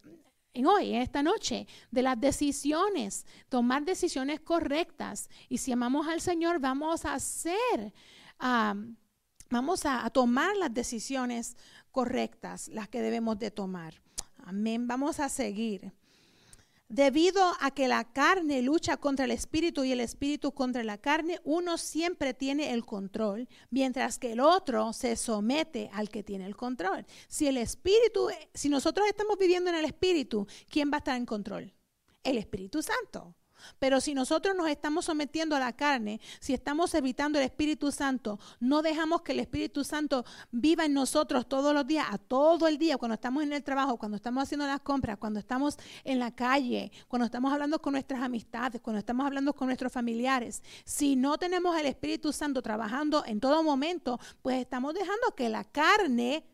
en 0.54 0.66
hoy, 0.66 0.94
en 0.94 1.02
esta 1.02 1.22
noche, 1.22 1.66
de 1.90 2.02
las 2.02 2.18
decisiones, 2.18 3.26
tomar 3.50 3.84
decisiones 3.84 4.40
correctas. 4.40 5.28
Y 5.50 5.58
si 5.58 5.72
amamos 5.72 6.08
al 6.08 6.22
Señor, 6.22 6.60
vamos 6.60 7.04
a 7.04 7.14
hacer, 7.14 7.92
vamos 9.50 9.84
a 9.84 10.08
tomar 10.08 10.56
las 10.56 10.72
decisiones 10.72 11.58
correctas, 11.90 12.68
las 12.68 12.88
que 12.88 13.02
debemos 13.02 13.38
de 13.38 13.50
tomar. 13.50 14.00
Amén. 14.38 14.86
Vamos 14.86 15.20
a 15.20 15.28
seguir. 15.28 15.92
Debido 16.88 17.42
a 17.60 17.70
que 17.70 17.88
la 17.88 18.04
carne 18.04 18.60
lucha 18.60 18.98
contra 18.98 19.24
el 19.24 19.30
espíritu 19.30 19.84
y 19.84 19.92
el 19.92 20.00
espíritu 20.00 20.52
contra 20.52 20.84
la 20.84 20.98
carne, 20.98 21.40
uno 21.42 21.78
siempre 21.78 22.34
tiene 22.34 22.72
el 22.72 22.84
control, 22.84 23.48
mientras 23.70 24.18
que 24.18 24.32
el 24.32 24.40
otro 24.40 24.92
se 24.92 25.16
somete 25.16 25.90
al 25.92 26.10
que 26.10 26.22
tiene 26.22 26.46
el 26.46 26.56
control. 26.56 27.06
Si 27.26 27.46
el 27.46 27.56
espíritu, 27.56 28.28
si 28.52 28.68
nosotros 28.68 29.06
estamos 29.08 29.38
viviendo 29.38 29.70
en 29.70 29.76
el 29.76 29.86
espíritu, 29.86 30.46
¿quién 30.68 30.90
va 30.90 30.96
a 30.96 30.98
estar 30.98 31.16
en 31.16 31.26
control? 31.26 31.72
El 32.22 32.38
Espíritu 32.38 32.82
Santo. 32.82 33.34
Pero 33.78 34.00
si 34.00 34.14
nosotros 34.14 34.54
nos 34.56 34.68
estamos 34.68 35.04
sometiendo 35.04 35.56
a 35.56 35.60
la 35.60 35.72
carne, 35.72 36.20
si 36.40 36.54
estamos 36.54 36.94
evitando 36.94 37.38
el 37.38 37.44
Espíritu 37.44 37.92
Santo, 37.92 38.38
no 38.60 38.82
dejamos 38.82 39.22
que 39.22 39.32
el 39.32 39.40
Espíritu 39.40 39.84
Santo 39.84 40.24
viva 40.50 40.84
en 40.84 40.94
nosotros 40.94 41.48
todos 41.48 41.74
los 41.74 41.86
días, 41.86 42.06
a 42.10 42.18
todo 42.18 42.68
el 42.68 42.78
día, 42.78 42.96
cuando 42.96 43.14
estamos 43.14 43.42
en 43.42 43.52
el 43.52 43.62
trabajo, 43.62 43.96
cuando 43.96 44.16
estamos 44.16 44.42
haciendo 44.42 44.66
las 44.66 44.80
compras, 44.80 45.18
cuando 45.18 45.40
estamos 45.40 45.76
en 46.04 46.18
la 46.18 46.34
calle, 46.34 46.92
cuando 47.08 47.26
estamos 47.26 47.52
hablando 47.52 47.80
con 47.80 47.92
nuestras 47.92 48.22
amistades, 48.22 48.80
cuando 48.80 48.98
estamos 48.98 49.26
hablando 49.26 49.54
con 49.54 49.68
nuestros 49.68 49.92
familiares. 49.92 50.62
Si 50.84 51.16
no 51.16 51.38
tenemos 51.38 51.76
el 51.78 51.86
Espíritu 51.86 52.32
Santo 52.32 52.62
trabajando 52.62 53.24
en 53.26 53.40
todo 53.40 53.62
momento, 53.62 54.18
pues 54.42 54.60
estamos 54.60 54.94
dejando 54.94 55.34
que 55.34 55.48
la 55.48 55.64
carne 55.64 56.44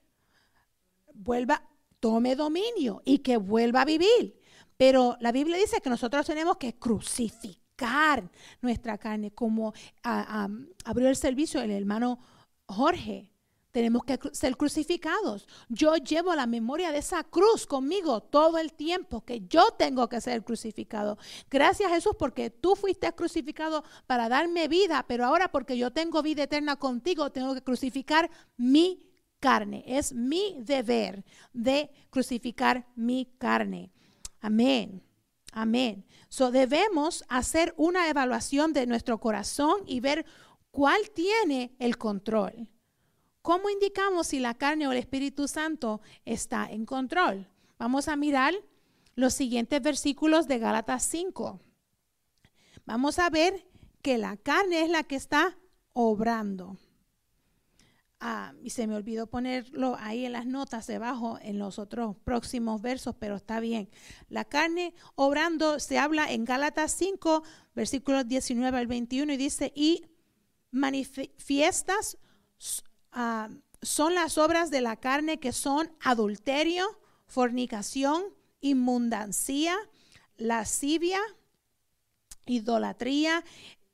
vuelva, 1.14 1.62
tome 2.00 2.34
dominio 2.34 3.02
y 3.04 3.18
que 3.18 3.36
vuelva 3.36 3.82
a 3.82 3.84
vivir. 3.84 4.39
Pero 4.80 5.18
la 5.20 5.30
Biblia 5.30 5.58
dice 5.58 5.82
que 5.82 5.90
nosotros 5.90 6.24
tenemos 6.24 6.56
que 6.56 6.72
crucificar 6.72 8.30
nuestra 8.62 8.96
carne, 8.96 9.30
como 9.30 9.74
abrió 10.02 11.10
el 11.10 11.16
servicio 11.16 11.60
el 11.60 11.70
hermano 11.70 12.18
Jorge. 12.64 13.30
Tenemos 13.72 14.04
que 14.04 14.18
ser 14.32 14.56
crucificados. 14.56 15.46
Yo 15.68 15.96
llevo 15.96 16.34
la 16.34 16.46
memoria 16.46 16.92
de 16.92 16.98
esa 17.00 17.22
cruz 17.24 17.66
conmigo 17.66 18.22
todo 18.22 18.56
el 18.56 18.72
tiempo, 18.72 19.22
que 19.22 19.42
yo 19.48 19.70
tengo 19.72 20.08
que 20.08 20.22
ser 20.22 20.42
crucificado. 20.44 21.18
Gracias 21.50 21.92
Jesús 21.92 22.12
porque 22.18 22.48
tú 22.48 22.74
fuiste 22.74 23.12
crucificado 23.12 23.84
para 24.06 24.30
darme 24.30 24.66
vida, 24.66 25.04
pero 25.06 25.26
ahora 25.26 25.52
porque 25.52 25.76
yo 25.76 25.90
tengo 25.90 26.22
vida 26.22 26.44
eterna 26.44 26.76
contigo, 26.76 27.30
tengo 27.30 27.52
que 27.52 27.60
crucificar 27.60 28.30
mi 28.56 29.02
carne. 29.40 29.84
Es 29.86 30.14
mi 30.14 30.56
deber 30.60 31.22
de 31.52 31.90
crucificar 32.08 32.86
mi 32.96 33.26
carne. 33.36 33.92
Amén. 34.40 35.02
Amén. 35.52 36.04
So 36.28 36.50
debemos 36.50 37.24
hacer 37.28 37.74
una 37.76 38.08
evaluación 38.08 38.72
de 38.72 38.86
nuestro 38.86 39.18
corazón 39.18 39.82
y 39.86 40.00
ver 40.00 40.24
cuál 40.70 41.10
tiene 41.10 41.74
el 41.78 41.98
control. 41.98 42.68
¿Cómo 43.42 43.70
indicamos 43.70 44.28
si 44.28 44.38
la 44.38 44.54
carne 44.54 44.86
o 44.86 44.92
el 44.92 44.98
Espíritu 44.98 45.48
Santo 45.48 46.00
está 46.24 46.70
en 46.70 46.84
control? 46.84 47.48
Vamos 47.78 48.08
a 48.08 48.16
mirar 48.16 48.54
los 49.14 49.34
siguientes 49.34 49.80
versículos 49.82 50.46
de 50.46 50.58
Gálatas 50.58 51.02
5. 51.04 51.58
Vamos 52.84 53.18
a 53.18 53.30
ver 53.30 53.66
que 54.02 54.18
la 54.18 54.36
carne 54.36 54.82
es 54.82 54.90
la 54.90 55.04
que 55.04 55.16
está 55.16 55.58
obrando. 55.92 56.76
Ah, 58.22 58.52
y 58.62 58.68
se 58.68 58.86
me 58.86 58.94
olvidó 58.94 59.28
ponerlo 59.28 59.96
ahí 59.98 60.26
en 60.26 60.32
las 60.32 60.44
notas 60.44 60.86
debajo 60.86 61.38
en 61.40 61.58
los 61.58 61.78
otros 61.78 62.16
próximos 62.18 62.82
versos, 62.82 63.14
pero 63.18 63.36
está 63.36 63.60
bien. 63.60 63.88
La 64.28 64.44
carne 64.44 64.92
obrando 65.14 65.80
se 65.80 65.98
habla 65.98 66.30
en 66.30 66.44
Gálatas 66.44 66.92
5, 66.92 67.42
versículos 67.74 68.28
19 68.28 68.76
al 68.76 68.86
21 68.86 69.32
y 69.32 69.36
dice, 69.38 69.72
y 69.74 70.04
manifiestas 70.70 72.18
ah, 73.12 73.48
son 73.80 74.14
las 74.14 74.36
obras 74.36 74.70
de 74.70 74.82
la 74.82 74.96
carne 74.96 75.40
que 75.40 75.52
son 75.52 75.90
adulterio, 76.00 77.00
fornicación, 77.26 78.22
inmundancia, 78.60 79.74
lascivia, 80.36 81.20
idolatría, 82.44 83.44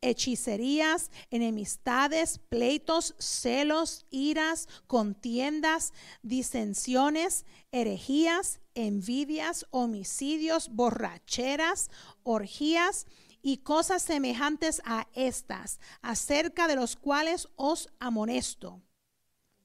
hechicerías, 0.09 1.11
enemistades, 1.31 2.39
pleitos, 2.39 3.15
celos, 3.19 4.07
iras, 4.11 4.69
contiendas, 4.87 5.93
disensiones, 6.23 7.45
herejías, 7.73 8.61
envidias, 8.75 9.67
homicidios, 9.71 10.69
borracheras, 10.71 11.91
orgías 12.23 13.07
y 13.43 13.59
cosas 13.59 14.03
semejantes 14.03 14.83
a 14.85 15.09
estas, 15.15 15.81
acerca 16.03 16.69
de 16.69 16.77
los 16.77 16.97
cuales 16.97 17.49
os 17.57 17.89
amonesto. 17.99 18.83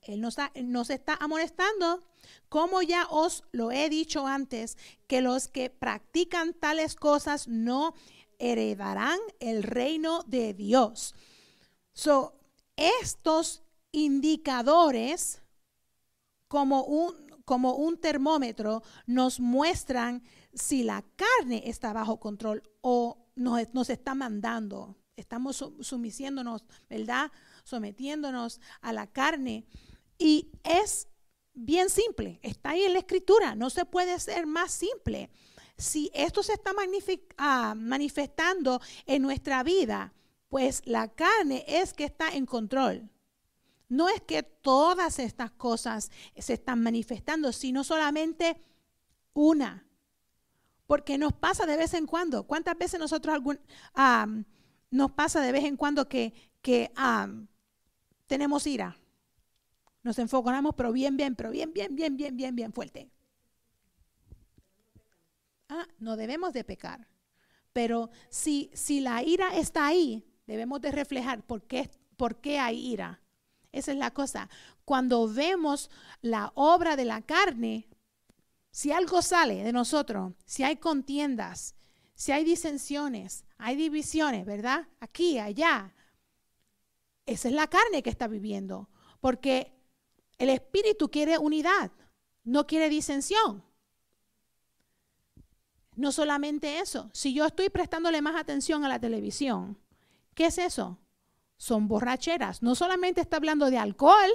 Él 0.01 0.21
nos, 0.21 0.35
nos 0.55 0.89
está 0.89 1.15
amonestando, 1.19 2.03
como 2.49 2.81
ya 2.81 3.05
os 3.09 3.43
lo 3.51 3.71
he 3.71 3.89
dicho 3.89 4.25
antes, 4.25 4.77
que 5.07 5.21
los 5.21 5.47
que 5.47 5.69
practican 5.69 6.53
tales 6.53 6.95
cosas 6.95 7.47
no 7.47 7.93
heredarán 8.41 9.19
el 9.39 9.63
reino 9.63 10.23
de 10.27 10.53
Dios. 10.53 11.15
So, 11.93 12.37
estos 12.75 13.63
indicadores, 13.91 15.41
como 16.47 16.83
un, 16.83 17.13
como 17.45 17.75
un 17.75 17.97
termómetro, 17.97 18.83
nos 19.05 19.39
muestran 19.39 20.23
si 20.53 20.83
la 20.83 21.03
carne 21.15 21.63
está 21.65 21.93
bajo 21.93 22.19
control 22.19 22.63
o 22.81 23.27
nos, 23.35 23.73
nos 23.73 23.89
está 23.89 24.15
mandando. 24.15 24.97
Estamos 25.15 25.57
su- 25.57 25.77
sumisiéndonos, 25.83 26.63
¿verdad? 26.89 27.31
Sometiéndonos 27.63 28.59
a 28.81 28.91
la 28.91 29.07
carne. 29.07 29.65
Y 30.17 30.51
es 30.63 31.07
bien 31.53 31.89
simple, 31.89 32.39
está 32.41 32.71
ahí 32.71 32.83
en 32.83 32.93
la 32.93 32.99
escritura, 32.99 33.55
no 33.55 33.69
se 33.69 33.85
puede 33.85 34.19
ser 34.19 34.47
más 34.47 34.71
simple. 34.71 35.29
Si 35.77 36.11
esto 36.13 36.43
se 36.43 36.53
está 36.53 36.71
ah, 37.37 37.73
manifestando 37.75 38.81
en 39.05 39.21
nuestra 39.21 39.63
vida, 39.63 40.13
pues 40.49 40.81
la 40.85 41.07
carne 41.07 41.63
es 41.67 41.93
que 41.93 42.03
está 42.03 42.29
en 42.29 42.45
control. 42.45 43.09
No 43.87 44.09
es 44.09 44.21
que 44.21 44.43
todas 44.43 45.19
estas 45.19 45.51
cosas 45.51 46.11
se 46.37 46.53
están 46.53 46.81
manifestando, 46.81 47.51
sino 47.51 47.83
solamente 47.83 48.57
una. 49.33 49.85
Porque 50.87 51.17
nos 51.17 51.33
pasa 51.33 51.65
de 51.65 51.77
vez 51.77 51.93
en 51.93 52.05
cuando. 52.05 52.43
¿Cuántas 52.43 52.77
veces 52.77 52.99
nosotros 52.99 53.33
algún, 53.33 53.59
ah, 53.93 54.27
nos 54.89 55.11
pasa 55.11 55.41
de 55.41 55.51
vez 55.51 55.63
en 55.63 55.77
cuando 55.77 56.07
que, 56.07 56.33
que 56.61 56.91
ah, 56.95 57.27
tenemos 58.27 58.67
ira? 58.67 58.97
Nos 60.03 60.19
enfocamos, 60.19 60.73
pero 60.75 60.91
bien, 60.91 61.15
bien, 61.15 61.35
pero 61.35 61.51
bien, 61.51 61.71
bien, 61.73 61.95
bien, 61.95 62.17
bien, 62.17 62.35
bien, 62.35 62.55
bien 62.55 62.73
fuerte. 62.73 63.09
Ah, 65.73 65.87
no 65.99 66.17
debemos 66.17 66.51
de 66.51 66.65
pecar. 66.65 67.07
Pero 67.71 68.09
si, 68.29 68.69
si 68.73 68.99
la 68.99 69.23
ira 69.23 69.55
está 69.55 69.87
ahí, 69.87 70.29
debemos 70.45 70.81
de 70.81 70.91
reflejar 70.91 71.43
por 71.43 71.63
qué, 71.63 71.89
por 72.17 72.41
qué 72.41 72.59
hay 72.59 72.77
ira. 72.77 73.21
Esa 73.71 73.93
es 73.93 73.97
la 73.97 74.11
cosa. 74.11 74.49
Cuando 74.83 75.29
vemos 75.29 75.89
la 76.21 76.51
obra 76.55 76.97
de 76.97 77.05
la 77.05 77.21
carne, 77.21 77.87
si 78.69 78.91
algo 78.91 79.21
sale 79.21 79.63
de 79.63 79.71
nosotros, 79.71 80.33
si 80.45 80.63
hay 80.63 80.75
contiendas, 80.75 81.75
si 82.15 82.33
hay 82.33 82.43
disensiones, 82.43 83.45
hay 83.57 83.77
divisiones, 83.77 84.45
¿verdad? 84.45 84.89
Aquí, 84.99 85.39
allá. 85.39 85.95
Esa 87.25 87.47
es 87.47 87.53
la 87.53 87.67
carne 87.67 88.03
que 88.03 88.09
está 88.09 88.27
viviendo. 88.27 88.89
Porque 89.21 89.71
el 90.37 90.49
espíritu 90.49 91.09
quiere 91.09 91.37
unidad, 91.37 91.91
no 92.43 92.67
quiere 92.67 92.89
disensión. 92.89 93.63
No 95.95 96.11
solamente 96.11 96.79
eso, 96.79 97.09
si 97.13 97.33
yo 97.33 97.45
estoy 97.45 97.69
prestándole 97.69 98.21
más 98.21 98.35
atención 98.35 98.85
a 98.85 98.89
la 98.89 98.99
televisión, 98.99 99.77
¿qué 100.33 100.45
es 100.45 100.57
eso? 100.57 100.97
Son 101.57 101.87
borracheras. 101.87 102.61
No 102.61 102.75
solamente 102.75 103.21
está 103.21 103.37
hablando 103.37 103.69
de 103.69 103.77
alcohol, 103.77 104.31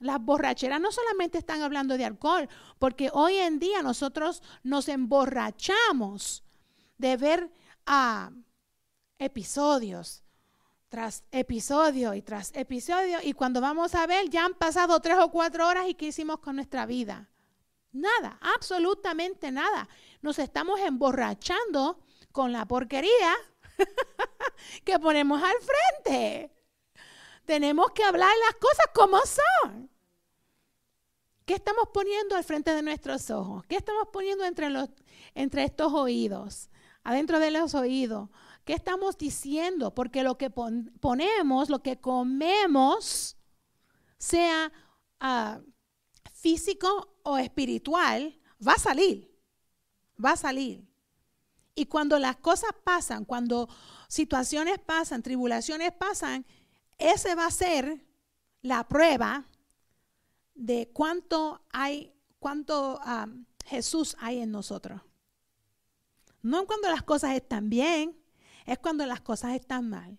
las 0.00 0.20
borracheras 0.20 0.80
no 0.80 0.92
solamente 0.92 1.38
están 1.38 1.62
hablando 1.62 1.96
de 1.96 2.04
alcohol, 2.04 2.48
porque 2.78 3.10
hoy 3.12 3.34
en 3.36 3.58
día 3.58 3.82
nosotros 3.82 4.42
nos 4.62 4.88
emborrachamos 4.88 6.44
de 6.98 7.16
ver 7.16 7.52
ah, 7.86 8.30
episodios 9.18 10.22
tras 10.88 11.24
episodio 11.30 12.14
y 12.14 12.22
tras 12.22 12.50
episodio, 12.54 13.18
y 13.22 13.34
cuando 13.34 13.60
vamos 13.60 13.94
a 13.94 14.06
ver 14.06 14.30
ya 14.30 14.44
han 14.44 14.54
pasado 14.54 14.98
tres 15.00 15.18
o 15.18 15.30
cuatro 15.30 15.68
horas 15.68 15.86
y 15.88 15.94
¿qué 15.94 16.06
hicimos 16.06 16.38
con 16.38 16.56
nuestra 16.56 16.86
vida? 16.86 17.28
Nada, 17.98 18.38
absolutamente 18.40 19.50
nada. 19.50 19.88
Nos 20.22 20.38
estamos 20.38 20.80
emborrachando 20.80 22.00
con 22.32 22.52
la 22.52 22.66
porquería 22.66 23.34
que 24.84 24.98
ponemos 24.98 25.42
al 25.42 25.56
frente. 25.60 26.52
Tenemos 27.44 27.90
que 27.92 28.04
hablar 28.04 28.30
las 28.46 28.56
cosas 28.56 28.86
como 28.94 29.18
son. 29.24 29.90
¿Qué 31.44 31.54
estamos 31.54 31.88
poniendo 31.94 32.36
al 32.36 32.44
frente 32.44 32.74
de 32.74 32.82
nuestros 32.82 33.30
ojos? 33.30 33.64
¿Qué 33.66 33.76
estamos 33.76 34.08
poniendo 34.12 34.44
entre, 34.44 34.68
los, 34.68 34.90
entre 35.34 35.64
estos 35.64 35.92
oídos? 35.94 36.68
Adentro 37.04 37.38
de 37.38 37.50
los 37.50 37.74
oídos. 37.74 38.28
¿Qué 38.66 38.74
estamos 38.74 39.16
diciendo? 39.16 39.94
Porque 39.94 40.22
lo 40.22 40.36
que 40.36 40.50
pon- 40.50 40.92
ponemos, 41.00 41.70
lo 41.70 41.82
que 41.82 41.98
comemos, 41.98 43.38
sea 44.18 44.70
ah, 45.20 45.60
físico 46.34 47.17
o 47.28 47.38
espiritual, 47.38 48.38
va 48.66 48.72
a 48.72 48.78
salir. 48.78 49.30
Va 50.22 50.32
a 50.32 50.36
salir. 50.36 50.86
Y 51.74 51.86
cuando 51.86 52.18
las 52.18 52.36
cosas 52.36 52.70
pasan, 52.82 53.24
cuando 53.24 53.68
situaciones 54.08 54.78
pasan, 54.78 55.22
tribulaciones 55.22 55.92
pasan, 55.92 56.44
ese 56.98 57.34
va 57.34 57.46
a 57.46 57.50
ser 57.50 58.04
la 58.62 58.88
prueba 58.88 59.46
de 60.54 60.90
cuánto 60.92 61.62
hay, 61.70 62.12
cuánto 62.40 62.98
ah, 63.02 63.28
Jesús 63.64 64.16
hay 64.18 64.40
en 64.40 64.50
nosotros. 64.50 65.00
No 66.42 66.66
cuando 66.66 66.88
las 66.88 67.02
cosas 67.02 67.36
están 67.36 67.68
bien, 67.70 68.16
es 68.66 68.78
cuando 68.78 69.06
las 69.06 69.20
cosas 69.20 69.54
están 69.54 69.88
mal. 69.88 70.18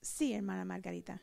Sí, 0.00 0.32
hermana 0.32 0.64
Margarita. 0.64 1.22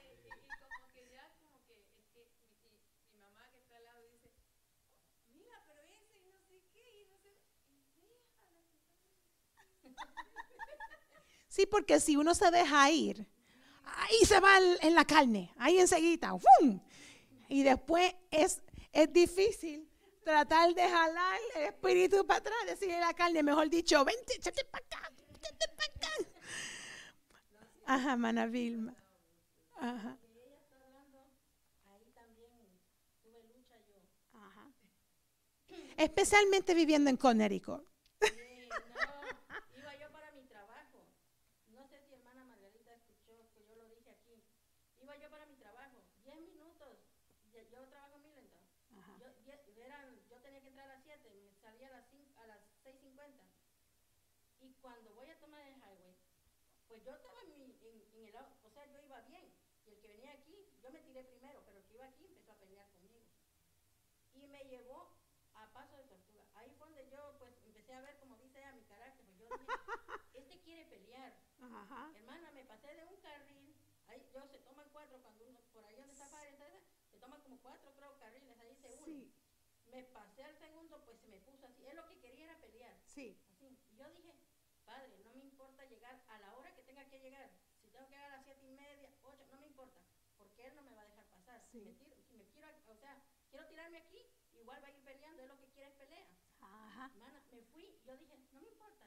Sí, 11.51 11.65
porque 11.65 11.99
si 11.99 12.15
uno 12.15 12.33
se 12.33 12.49
deja 12.49 12.89
ir, 12.91 13.27
ahí 13.83 14.19
se 14.25 14.39
va 14.39 14.57
en 14.81 14.95
la 14.95 15.03
carne, 15.03 15.53
ahí 15.57 15.79
enseguida, 15.79 16.31
¡fum! 16.39 16.79
Y 17.49 17.63
después 17.63 18.15
es, 18.31 18.61
es 18.93 19.11
difícil 19.11 19.89
tratar 20.23 20.73
de 20.73 20.87
jalar 20.87 21.39
el 21.57 21.63
espíritu 21.65 22.25
para 22.25 22.39
atrás, 22.39 22.55
decirle 22.67 22.95
a 22.95 23.07
la 23.07 23.13
carne, 23.13 23.43
mejor 23.43 23.69
dicho, 23.69 24.05
vente, 24.05 24.35
échate 24.35 24.63
para 24.63 24.85
acá, 24.85 25.11
échate 25.35 25.65
para 25.75 25.93
acá. 25.93 26.29
Ajá, 27.85 28.15
mana 28.15 28.45
Vilma. 28.45 28.95
Ajá. 29.77 30.17
Especialmente 35.97 36.73
viviendo 36.73 37.09
en 37.09 37.17
Connecticut. 37.17 37.83
Sí, 38.21 38.27
no, 38.69 39.79
iba 39.79 39.95
yo 39.97 40.11
para 40.11 40.31
mi 40.31 40.43
trabajo. 40.45 40.99
No 41.69 41.87
sé 41.87 42.01
si 42.07 42.13
hermana 42.13 42.43
Margarita 42.45 42.93
escuchó 42.95 43.33
que 43.53 43.65
yo 43.67 43.75
lo 43.75 43.85
dije 43.89 44.09
aquí. 44.09 44.41
Iba 45.01 45.15
yo 45.17 45.29
para 45.29 45.45
mi 45.45 45.55
trabajo, 45.57 45.97
10 46.23 46.39
minutos. 46.41 46.97
Yo, 47.53 47.61
yo 47.71 47.85
trabajo 47.87 48.15
en 48.17 48.23
Millendale. 48.23 48.67
Ajá. 48.99 49.13
Yo, 49.19 49.27
die- 49.45 49.83
eran- 49.85 50.17
yo 50.29 50.37
tenía 50.41 50.61
que 50.61 50.67
entrar 50.69 50.89
a 50.89 50.95
las 50.95 51.03
7, 51.03 51.29
me 51.29 51.53
salía 51.61 51.87
a 51.87 51.91
las, 51.91 52.05
cin- 52.11 52.33
a 52.37 52.47
las 52.47 52.59
6.50. 52.83 53.43
Y 54.61 54.73
cuando 54.81 55.13
voy 55.13 55.29
a 55.29 55.39
tomar 55.39 55.61
el 55.67 55.75
highway, 55.75 56.15
pues 56.87 57.03
yo 57.03 57.13
estaba 57.15 57.41
en, 57.43 57.57
mi, 57.57 57.63
en, 57.81 58.03
en 58.15 58.25
el, 58.27 58.35
au- 58.35 58.57
o 58.65 58.69
sea, 58.73 58.85
yo 58.85 58.99
iba 59.05 59.21
bien. 59.21 59.45
Y 59.85 59.89
el 59.91 59.99
que 59.99 60.07
venía 60.07 60.31
aquí, 60.33 60.55
yo 60.81 60.89
me 60.91 60.99
tiré 61.01 61.23
primero, 61.25 61.61
pero 61.65 61.77
el 61.77 61.83
que 61.85 61.93
iba 61.95 62.05
aquí 62.07 62.25
empezó 62.25 62.51
a 62.53 62.55
pelear 62.55 62.87
conmigo. 62.89 63.21
Y 64.33 64.47
me 64.47 64.63
llevó 64.65 65.09
a 65.53 65.65
paso 65.73 65.97
de 65.97 66.03
tortuga. 66.03 66.43
Ahí 66.55 66.71
fue 66.77 66.87
donde 66.87 67.07
yo 67.11 67.35
pues 67.39 67.53
empecé 67.91 67.95
a 67.95 68.01
ver, 68.01 68.19
como 68.19 68.37
dice 68.37 68.59
ella, 68.59 68.71
mi 68.73 68.83
carácter. 68.85 69.25
Pues 69.25 69.37
yo 69.37 69.45
dije, 69.49 69.67
este 70.33 70.59
quiere 70.61 70.85
pelear. 70.85 71.33
Ajá. 71.59 72.11
Hermana, 72.15 72.51
me 72.51 72.63
pasé 72.65 72.95
de 72.95 73.05
un 73.05 73.17
carril. 73.17 73.75
Ahí 74.07 74.29
yo 74.33 74.45
se 74.47 74.59
toman 74.59 74.87
cuatro 74.91 75.21
cuando 75.21 75.45
uno, 75.45 75.59
por 75.73 75.85
ahí 75.85 75.95
donde 75.97 76.13
está 76.13 76.29
padre, 76.29 76.55
se 77.09 77.17
toman 77.17 77.41
como 77.41 77.59
cuatro 77.61 77.93
creo 77.95 78.17
carriles, 78.19 78.57
ahí 78.59 78.75
se 78.75 78.87
unen. 78.89 79.05
Sí, 79.05 79.33
Me 79.91 80.03
pasé 80.05 80.43
al 80.43 80.55
segundo, 80.57 81.03
pues 81.05 81.19
se 81.19 81.27
me 81.27 81.37
puso 81.39 81.65
así. 81.67 81.85
Él 81.85 81.97
lo 81.97 82.07
que 82.07 82.17
quería 82.19 82.45
era 82.45 82.59
pelear. 82.61 82.95
sí. 83.05 83.37
Así. 83.51 83.77
Y 83.91 83.95
yo 83.97 84.09
dije, 84.11 84.33
padre, 84.85 85.17
no 85.25 85.33
me 85.33 85.43
importa 85.43 85.83
llegar 85.85 86.23
a 86.29 86.39
la 86.39 86.55
hora 86.55 86.73
que 86.73 86.83
tenga 86.83 87.03
que 87.09 87.19
llegar. 87.19 87.49
Si 87.81 87.89
tengo 87.89 88.05
que 88.07 88.15
llegar 88.15 88.31
a 88.31 88.35
las 88.37 88.45
siete 88.45 88.65
y 88.65 88.71
media, 88.71 89.09
ocho, 89.23 89.45
no 89.51 89.57
me 89.59 89.67
importa. 89.67 89.99
Porque 90.37 90.65
él 90.65 90.75
no 90.75 90.83
me 90.83 90.95
va 90.95 91.01
a 91.01 91.05
dejar 91.05 91.25
pasar. 91.27 91.61
Si, 91.71 91.79
Sí. 91.79 91.85
me 91.85 91.93
tiro- 91.93 92.15
si 92.27 92.35
me 92.35 92.45
quiero, 92.47 92.67
o 92.87 92.95
sea, 92.95 93.21
quiero 93.49 93.67
tirarme 93.67 93.97
aquí, 93.97 94.25
igual 94.53 94.81
va 94.83 94.87
a 94.87 94.91
ir 94.91 95.03
peleando. 95.03 95.41
Él 95.41 95.49
lo 95.49 95.59
que 95.59 95.67
quiere 95.71 95.89
es 95.89 95.95
pelea. 95.95 96.27
Ajá. 96.61 97.09
Hermana, 97.13 97.40
y 98.01 98.07
yo 98.07 98.17
dije, 98.17 98.37
no 98.51 98.61
me 98.61 98.67
importa. 98.67 99.05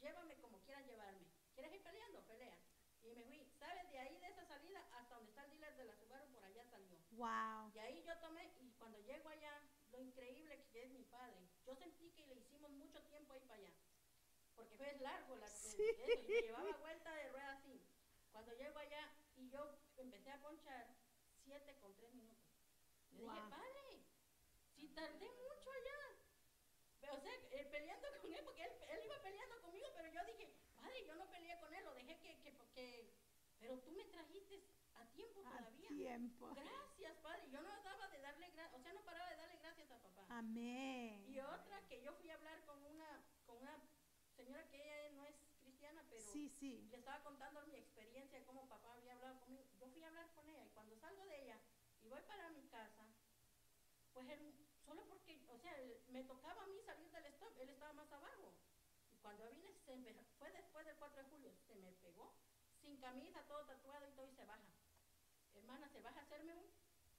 Llévame 0.00 0.36
como 0.38 0.60
quieran 0.62 0.86
llevarme. 0.86 1.26
¿Quieres 1.54 1.72
ir 1.72 1.82
peleando? 1.82 2.22
Pelea. 2.26 2.58
Y 3.02 3.10
me 3.12 3.22
fui. 3.24 3.46
¿Sabes? 3.58 3.90
De 3.90 3.98
ahí, 3.98 4.18
de 4.18 4.26
esa 4.28 4.44
salida, 4.44 4.86
hasta 4.92 5.14
donde 5.14 5.30
está 5.30 5.44
el 5.44 5.50
dealer 5.50 5.76
de 5.76 5.84
la 5.84 5.94
Subaru, 5.96 6.26
por 6.32 6.44
allá 6.44 6.64
salió. 6.64 6.96
Wow. 7.12 7.70
Y 7.74 7.78
ahí 7.78 8.02
yo 8.02 8.18
tomé, 8.18 8.52
y 8.60 8.72
cuando 8.72 8.98
llego 9.00 9.28
allá, 9.28 9.62
lo 9.92 10.00
increíble 10.00 10.66
que 10.72 10.84
es 10.84 10.90
mi 10.90 11.04
padre. 11.04 11.48
Yo 11.66 11.74
sentí 11.76 12.10
que 12.12 12.26
le 12.26 12.34
hicimos 12.36 12.70
mucho 12.72 13.02
tiempo 13.04 13.32
ahí 13.34 13.40
para 13.42 13.60
allá. 13.60 13.72
Porque 14.56 14.76
fue 14.76 14.92
largo 15.00 15.36
la, 15.36 15.48
Sí. 15.48 15.82
eso, 15.82 16.12
y 16.22 16.32
me 16.32 16.42
llevaba 16.42 16.76
vuelta 16.78 17.12
de 17.12 17.28
rueda 17.28 17.52
así. 17.52 17.80
Cuando 18.32 18.52
llego 18.54 18.78
allá, 18.78 19.12
y 19.36 19.48
yo 19.50 19.78
empecé 19.96 20.30
a 20.30 20.40
ponchar 20.40 20.86
siete 21.44 21.76
con 21.80 21.94
tres 21.96 22.12
minutos. 22.14 22.44
Le 23.12 23.22
dije, 23.22 23.40
Wow. 23.40 23.50
padre, 23.50 24.02
si 24.74 24.88
tardé 24.88 25.30
mucho 25.30 25.70
allá. 25.70 25.98
O 27.12 27.20
sea, 27.20 27.32
eh, 27.50 27.66
peleando 27.70 28.08
con 28.22 28.32
él, 28.32 28.42
porque 28.44 28.64
él, 28.64 28.72
él 28.90 29.04
iba 29.04 29.22
peleando 29.22 29.60
conmigo, 29.60 29.86
pero 29.94 30.08
yo 30.08 30.24
dije, 30.24 30.52
padre, 30.74 31.04
yo 31.06 31.14
no 31.14 31.30
peleé 31.30 31.58
con 31.60 31.72
él, 31.74 31.84
lo 31.84 31.94
dejé 31.94 32.14
que, 32.74 32.80
que, 32.82 33.06
que 33.06 33.14
pero 33.58 33.78
tú 33.80 33.90
me 33.92 34.04
trajiste 34.04 34.62
a 34.94 35.04
tiempo 35.06 35.40
A 35.46 35.50
todavía. 35.58 35.88
tiempo. 35.88 36.54
Gracias, 36.54 37.16
padre. 37.22 37.48
Yo 37.50 37.60
no 37.62 37.68
daba 37.82 38.08
de 38.08 38.20
darle 38.20 38.50
gracias, 38.50 38.80
o 38.80 38.82
sea, 38.82 38.92
no 38.92 39.00
paraba 39.04 39.30
de 39.30 39.36
darle 39.36 39.56
gracias 39.56 39.90
a 39.90 39.98
papá. 40.02 40.26
Amén. 40.28 41.24
Y 41.28 41.38
otra 41.40 41.86
que 41.88 42.02
yo 42.02 42.12
fui 42.14 42.30
a 42.30 42.34
hablar 42.34 42.64
con 42.66 42.84
una, 42.84 43.24
con 43.46 43.58
una 43.58 43.76
señora 44.36 44.68
que 44.68 44.76
ella 44.76 45.10
no 45.16 45.24
es 45.26 45.34
cristiana, 45.60 46.04
pero 46.10 46.22
Sí, 46.32 46.48
sí. 46.50 46.86
le 46.90 46.96
estaba 46.98 47.22
contando 47.22 47.62
mi 47.66 47.76
experiencia 47.76 48.38
de 48.38 48.44
cómo 48.44 48.68
papá 48.68 48.94
había 48.94 49.14
hablado 49.14 49.40
conmigo. 49.40 49.64
Yo 49.78 49.88
fui 49.88 50.02
a 50.02 50.08
hablar 50.08 50.30
con 50.34 50.48
ella 50.48 50.64
y 50.64 50.70
cuando 50.70 50.96
salgo 50.96 51.24
de 51.26 51.42
ella 51.44 51.58
y 52.02 52.08
voy 52.08 52.20
para 52.22 52.50
mi 52.50 52.64
casa, 52.68 53.06
pues 54.12 54.28
él, 54.28 54.54
solo 54.84 55.04
porque, 55.08 55.42
o 55.48 55.58
sea, 55.58 55.76
él- 55.80 56.00
me 56.08 56.22
tocaba 56.24 56.62
a 56.62 56.66
mí 56.66 56.80
salir 56.84 57.10
del 57.10 57.26
stop, 57.26 57.56
él 57.58 57.68
estaba 57.70 57.92
más 57.94 58.10
abajo. 58.12 58.52
Y 59.10 59.16
cuando 59.18 59.48
vine, 59.50 59.72
se 59.72 59.96
fue 60.38 60.50
después 60.52 60.84
del 60.86 60.96
4 60.96 61.22
de 61.22 61.28
julio, 61.28 61.52
sin 62.94 63.00
camisa, 63.00 63.42
todo 63.48 63.64
tatuado 63.66 64.06
y 64.06 64.12
todo, 64.12 64.28
y 64.28 64.34
se 64.34 64.44
baja. 64.44 64.62
Hermana, 65.56 65.88
se 65.88 66.00
baja 66.00 66.20
a 66.20 66.22
hacerme 66.22 66.54
un 66.54 66.70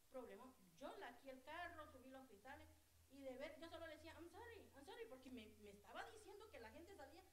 problema. 0.09 0.45
Yo 0.79 0.95
laqué 0.99 1.31
el 1.31 1.43
carro, 1.43 1.91
subí 1.91 2.09
los 2.09 2.25
cristales, 2.27 2.67
y 3.11 3.23
de 3.23 3.35
ver, 3.35 3.59
yo 3.59 3.67
solo 3.69 3.85
le 3.87 3.95
decía, 3.95 4.13
I'm 4.13 4.29
sorry, 4.29 4.71
I'm 4.75 4.85
sorry, 4.85 5.05
porque 5.09 5.29
me, 5.29 5.47
me 5.59 5.71
estaba 5.71 6.05
diciendo 6.11 6.49
que 6.49 6.59
la 6.59 6.69
gente 6.71 6.95
salía. 6.95 7.23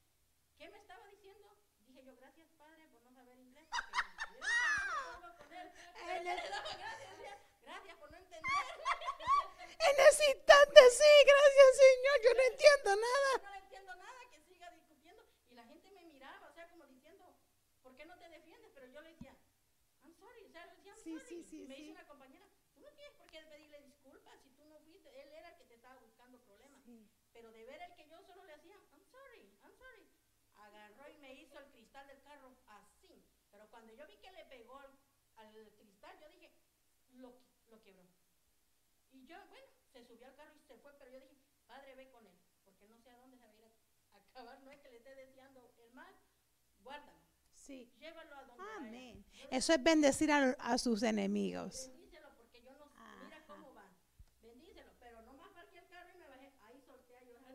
¿Qué 0.58 0.68
me 0.70 0.78
estaba 0.78 1.06
diciendo? 1.06 1.56
Dije 1.86 2.04
yo, 2.04 2.16
gracias 2.16 2.48
padre 2.58 2.88
por 2.88 3.02
no 3.02 3.12
saber 3.14 3.38
inglés, 3.38 3.66
porque 3.70 5.36
con 5.38 5.52
él. 5.52 5.70
Yo 6.00 6.34
le 6.34 6.48
daba 6.48 6.74
gracias, 6.76 7.38
gracias 7.62 7.96
por 7.96 8.10
no 8.10 8.16
entender. 8.16 8.50
En 9.82 9.96
ese 9.98 10.30
instante, 10.30 10.80
sí, 10.90 11.12
gracias 11.26 11.68
Señor, 11.82 12.16
yo 12.22 12.34
no 12.34 12.42
entiendo 12.52 12.96
nada, 12.96 13.52
que 14.30 14.40
siga 14.42 14.70
discutiendo. 14.70 15.24
Y 15.50 15.54
la 15.54 15.64
gente 15.64 15.90
me 15.90 16.04
miraba, 16.04 16.48
o 16.48 16.54
sea, 16.54 16.68
como 16.68 16.86
diciendo, 16.86 17.34
¿por 17.82 17.96
qué 17.96 18.06
no 18.06 18.16
te 18.18 18.28
defiendes? 18.28 18.70
Pero 18.74 18.86
yo 18.86 19.00
le 19.02 19.10
decía, 19.10 19.36
I'm 20.02 20.14
sorry, 20.14 20.44
o 20.44 20.50
sea, 20.50 20.66
le 20.66 20.76
decía, 20.76 20.91
I'm 20.91 20.91
Sí, 21.02 21.18
sí, 21.28 21.42
sí, 21.44 21.62
Y 21.62 21.66
me 21.66 21.76
dice 21.76 21.90
una 21.90 22.06
compañera, 22.06 22.46
tú 22.74 22.80
no 22.80 22.88
tienes 22.92 23.12
por 23.14 23.28
qué 23.30 23.40
pedirle 23.42 23.80
disculpas 23.80 24.40
si 24.42 24.50
tú 24.50 24.64
no 24.66 24.78
fuiste, 24.80 25.08
él 25.20 25.32
era 25.32 25.48
el 25.48 25.56
que 25.56 25.64
te 25.64 25.74
estaba 25.74 26.00
buscando 26.00 26.38
problemas. 26.40 26.80
Pero 27.32 27.50
de 27.50 27.64
ver 27.64 27.80
el 27.82 27.94
que 27.94 28.08
yo 28.08 28.20
solo 28.22 28.44
le 28.44 28.52
hacía, 28.52 28.76
I'm 28.92 29.04
sorry, 29.10 29.50
I'm 29.62 29.74
sorry. 29.76 30.06
Agarró 30.54 31.08
y 31.08 31.18
me 31.18 31.34
hizo 31.34 31.58
el 31.58 31.68
cristal 31.70 32.06
del 32.06 32.22
carro 32.22 32.54
así. 32.66 33.24
Pero 33.50 33.68
cuando 33.70 33.92
yo 33.92 34.06
vi 34.06 34.16
que 34.18 34.30
le 34.32 34.44
pegó 34.44 34.78
al, 34.78 34.98
al 35.36 35.72
cristal, 35.76 36.18
yo 36.20 36.28
dije, 36.28 36.52
lo, 37.10 37.34
lo 37.68 37.82
quebró. 37.82 38.06
Y 39.10 39.26
yo, 39.26 39.36
bueno, 39.48 39.66
se 39.92 40.04
subió 40.04 40.26
al 40.26 40.34
carro 40.34 40.54
y 40.56 40.62
se 40.62 40.76
fue, 40.78 40.92
pero 40.98 41.10
yo 41.10 41.20
dije, 41.20 41.36
padre, 41.66 41.94
ve 41.94 42.08
con 42.10 42.26
él, 42.26 42.38
porque 42.64 42.86
no 42.86 42.98
sé 42.98 43.10
a 43.10 43.18
dónde 43.18 43.36
se 43.36 43.44
va 43.44 43.50
a 43.50 43.54
ir 43.54 43.64
a, 43.64 44.16
acabar. 44.16 44.60
No 44.62 44.70
es 44.70 44.80
que 44.80 44.88
le 44.88 44.96
esté 44.96 45.14
deseando 45.14 45.74
el 45.78 45.92
mal, 45.92 46.14
guárdalo, 46.78 47.21
Sí. 47.66 47.88
llévalo 48.00 48.34
a 48.36 48.42
donde 48.44 48.62
vaya. 48.64 48.76
Amén. 48.88 49.24
Eso 49.50 49.72
es 49.72 49.82
bendecir 49.82 50.30
a, 50.32 50.50
a 50.58 50.78
sus 50.78 51.02
enemigos. 51.02 51.88
Bendícelo 51.92 52.28
porque 52.36 52.60
yo 52.62 52.72
no 52.78 52.86
sé, 52.88 52.98
mira 53.24 53.44
cómo 53.46 53.72
va. 53.74 53.84
Bendícelo, 54.42 54.90
pero 54.98 55.22
nomás 55.22 55.50
parqué 55.54 55.78
el 55.78 55.86
carro 55.88 56.10
y 56.14 56.18
me 56.18 56.26
bajé. 56.28 56.52
Ahí 56.66 56.80
solté 56.84 57.16
a 57.16 57.22
llorar. 57.22 57.54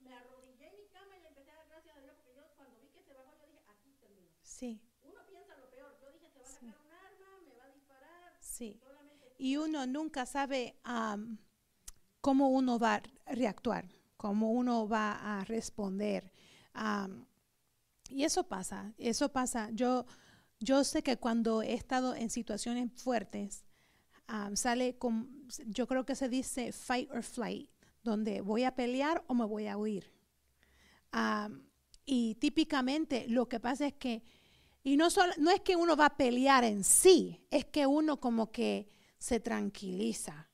Me 0.00 0.14
arrodillé 0.14 0.68
en 0.68 0.76
mi 0.78 0.86
cama 0.88 1.16
y 1.16 1.20
le 1.20 1.28
empecé 1.28 1.50
a 1.50 1.56
dar 1.56 1.68
gracias 1.68 1.96
a 1.96 2.00
Dios 2.00 2.14
porque 2.16 2.34
yo 2.34 2.42
cuando 2.56 2.80
vi 2.80 2.88
que 2.88 3.02
se 3.02 3.12
bajó, 3.12 3.34
yo 3.38 3.46
dije, 3.46 3.60
aquí 3.68 3.92
termino. 4.00 4.28
Sí, 4.42 4.80
Uno 5.04 5.20
piensa 5.28 5.56
lo 5.56 5.68
peor. 5.70 5.92
Yo 6.00 6.10
dije, 6.12 6.30
se 6.32 6.38
va 6.40 6.46
a 6.46 6.50
sacar 6.50 6.80
un 6.80 6.92
arma, 6.92 7.40
me 7.46 7.54
va 7.56 7.64
a 7.64 7.72
disparar. 7.72 8.36
sí. 8.40 8.80
Solamente 8.82 9.26
Y 9.38 9.56
uno 9.56 9.86
nunca 9.86 10.24
sabe 10.26 10.78
am, 10.84 11.38
cómo 12.22 12.48
uno 12.48 12.78
va 12.78 12.94
a 12.96 13.02
reactuar, 13.34 13.88
cómo 14.16 14.50
uno 14.52 14.88
va 14.88 15.38
a 15.38 15.44
responder. 15.44 16.32
Am, 16.72 17.26
y 18.08 18.24
eso 18.24 18.44
pasa, 18.48 18.94
eso 18.98 19.30
pasa. 19.30 19.70
Yo, 19.72 20.06
yo 20.60 20.84
sé 20.84 21.02
que 21.02 21.16
cuando 21.16 21.62
he 21.62 21.74
estado 21.74 22.14
en 22.14 22.30
situaciones 22.30 22.90
fuertes, 22.94 23.64
am, 24.26 24.56
sale 24.56 24.96
con, 24.98 25.46
yo 25.66 25.86
creo 25.86 26.04
que 26.04 26.14
se 26.14 26.28
dice 26.28 26.72
fight 26.72 27.10
or 27.10 27.22
flight, 27.22 27.70
donde 28.02 28.40
voy 28.40 28.64
a 28.64 28.74
pelear 28.74 29.22
o 29.26 29.34
me 29.34 29.44
voy 29.44 29.66
a 29.66 29.76
huir. 29.76 30.12
Y 32.04 32.36
típicamente 32.36 33.26
lo 33.28 33.48
que 33.48 33.60
pasa 33.60 33.86
es 33.86 33.94
que, 33.94 34.22
y 34.82 34.96
no, 34.96 35.10
solo, 35.10 35.32
no 35.38 35.50
es 35.50 35.60
que 35.60 35.76
uno 35.76 35.96
va 35.96 36.06
a 36.06 36.16
pelear 36.16 36.64
en 36.64 36.84
sí, 36.84 37.44
es 37.50 37.66
que 37.66 37.86
uno 37.86 38.18
como 38.18 38.50
que 38.50 38.88
se 39.18 39.40
tranquiliza, 39.40 40.48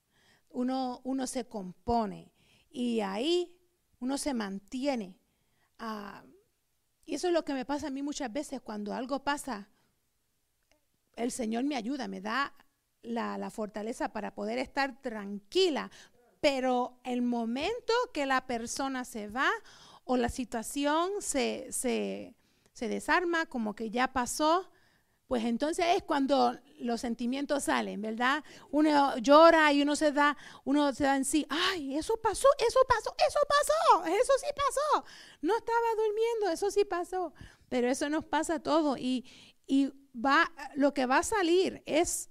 uno, 0.49 1.01
uno 1.05 1.27
se 1.27 1.47
compone 1.47 2.33
y 2.71 3.01
ahí 3.01 3.57
uno 4.01 4.19
se 4.19 4.35
mantiene. 4.35 5.19
Ah, 5.79 6.25
y 7.07 7.15
eso 7.15 7.29
es 7.29 7.33
lo 7.33 7.45
que 7.45 7.55
me 7.55 7.65
pasa 7.65 7.89
a 7.89 7.91
mí 7.91 8.03
muchas 8.03 8.33
veces 8.33 8.61
cuando 8.61 8.95
algo 8.95 9.23
pasa. 9.23 9.69
El 11.17 11.31
Señor 11.31 11.65
me 11.65 11.77
ayuda, 11.77 12.09
me 12.09 12.21
da 12.21 12.55
la, 13.03 13.51
fortaleza 13.51 14.13
para 14.13 14.35
poder 14.35 14.59
estar 14.59 15.01
tranquila. 15.01 15.91
Pero 16.41 16.99
el 17.05 17.23
momento 17.23 17.93
que 18.13 18.27
la 18.27 18.47
persona 18.47 19.05
se 19.05 19.29
va 19.29 19.51
o 20.05 20.17
la 20.17 20.29
situación 20.29 21.11
se, 21.21 21.69
se, 21.71 22.35
se 22.73 22.89
desarma, 22.89 23.47
como 23.47 23.75
que 23.75 23.91
ya 23.91 24.13
pasó, 24.13 24.71
pues 25.35 25.47
entonces 25.47 25.85
es 25.97 26.05
cuando 26.05 26.57
los 26.79 27.01
sentimientos 27.01 27.65
salen, 27.65 28.01
¿verdad? 28.01 28.45
Uno 28.71 29.19
llora 29.19 29.73
y 29.73 29.83
uno 29.83 29.97
se 29.97 30.13
da, 30.13 30.37
uno 30.63 30.93
se 30.93 31.03
da 31.03 31.17
en 31.17 31.25
sí, 31.25 31.45
ay, 31.49 31.97
eso 31.97 32.17
pasó, 32.19 32.47
eso 32.57 32.79
pasó, 32.87 33.13
eso 33.19 33.41
pasó, 33.49 34.05
eso 34.17 34.33
sí 34.39 34.47
pasó. 34.55 35.05
No 35.41 35.57
estaba 35.57 35.89
durmiendo, 35.97 36.51
eso 36.53 36.71
sí 36.71 36.85
pasó. 36.85 37.35
Pero 37.69 37.89
eso 37.89 38.09
nos 38.09 38.25
pasa 38.25 38.61
todo 38.61 38.97
y, 38.97 39.25
y 39.67 39.91
va, 40.17 40.53
lo 40.77 40.95
que 40.95 41.05
va 41.05 41.19
a 41.19 41.25
salir 41.25 41.83
es, 41.85 42.31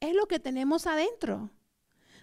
es 0.00 0.14
lo 0.14 0.26
que 0.26 0.40
tenemos 0.40 0.86
adentro. 0.86 1.50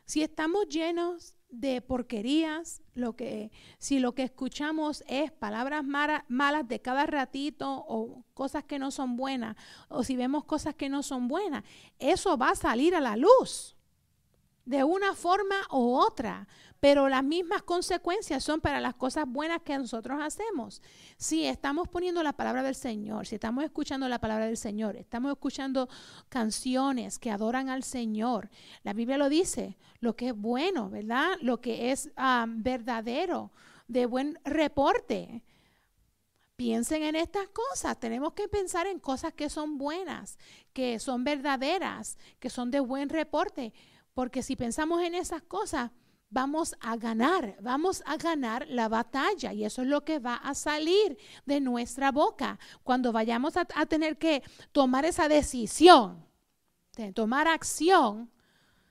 Si 0.05 0.23
estamos 0.23 0.69
llenos 0.69 1.35
de 1.49 1.81
porquerías, 1.81 2.81
lo 2.93 3.15
que, 3.15 3.51
si 3.79 3.99
lo 3.99 4.13
que 4.13 4.23
escuchamos 4.23 5.03
es 5.07 5.31
palabras 5.31 5.83
malas 5.83 6.67
de 6.67 6.81
cada 6.81 7.05
ratito 7.05 7.85
o 7.87 8.23
cosas 8.33 8.63
que 8.63 8.79
no 8.79 8.91
son 8.91 9.17
buenas, 9.17 9.55
o 9.87 10.03
si 10.03 10.15
vemos 10.15 10.45
cosas 10.45 10.75
que 10.75 10.89
no 10.89 11.03
son 11.03 11.27
buenas, 11.27 11.63
eso 11.97 12.37
va 12.37 12.51
a 12.51 12.55
salir 12.55 12.95
a 12.95 13.01
la 13.01 13.17
luz 13.17 13.75
de 14.65 14.83
una 14.83 15.15
forma 15.15 15.55
u 15.71 15.95
otra, 15.95 16.47
pero 16.79 17.09
las 17.09 17.23
mismas 17.23 17.61
consecuencias 17.63 18.43
son 18.43 18.61
para 18.61 18.79
las 18.79 18.95
cosas 18.95 19.25
buenas 19.27 19.61
que 19.63 19.77
nosotros 19.77 20.21
hacemos. 20.21 20.81
Si 21.17 21.45
estamos 21.45 21.87
poniendo 21.87 22.23
la 22.23 22.33
palabra 22.33 22.63
del 22.63 22.75
Señor, 22.75 23.27
si 23.27 23.35
estamos 23.35 23.63
escuchando 23.63 24.07
la 24.07 24.19
palabra 24.19 24.45
del 24.45 24.57
Señor, 24.57 24.95
estamos 24.95 25.31
escuchando 25.31 25.89
canciones 26.29 27.19
que 27.19 27.31
adoran 27.31 27.69
al 27.69 27.83
Señor, 27.83 28.49
la 28.83 28.93
Biblia 28.93 29.17
lo 29.17 29.27
dice, 29.27 29.77
lo 29.99 30.15
que 30.15 30.29
es 30.29 30.35
bueno, 30.35 30.89
¿verdad? 30.89 31.31
Lo 31.41 31.59
que 31.59 31.91
es 31.91 32.09
verdadero, 32.47 33.51
de 33.87 34.05
buen 34.05 34.39
reporte. 34.45 35.43
piensen 36.59 37.03
en 37.03 37.15
estas 37.15 37.47
cosas. 37.47 37.97
Tenemos 38.01 38.33
que 38.33 38.49
pensar 38.49 38.85
en 38.85 38.99
cosas 38.99 39.33
que 39.33 39.49
son 39.49 39.77
buenas, 39.77 40.37
que 40.73 40.99
son 40.99 41.23
verdaderas, 41.23 42.17
que 42.37 42.49
son 42.49 42.69
de 42.69 42.81
buen 42.81 43.07
reporte. 43.07 43.73
Porque 44.13 44.43
si 44.43 44.57
pensamos 44.57 45.01
en 45.01 45.15
esas 45.15 45.41
cosas, 45.41 45.91
vamos 46.29 46.75
a 46.79 46.95
ganar, 46.97 47.57
vamos 47.61 48.03
a 48.05 48.17
ganar 48.17 48.67
la 48.69 48.87
batalla. 48.87 49.53
Y 49.53 49.65
eso 49.65 49.81
es 49.81 49.87
lo 49.87 50.01
que 50.01 50.19
va 50.19 50.35
a 50.35 50.53
salir 50.53 51.17
de 51.45 51.59
nuestra 51.61 52.11
boca 52.11 52.59
cuando 52.83 53.11
vayamos 53.11 53.57
a, 53.57 53.67
a 53.75 53.85
tener 53.85 54.17
que 54.17 54.43
tomar 54.71 55.05
esa 55.05 55.27
decisión, 55.27 56.25
de 56.95 57.13
tomar 57.13 57.47
acción, 57.47 58.31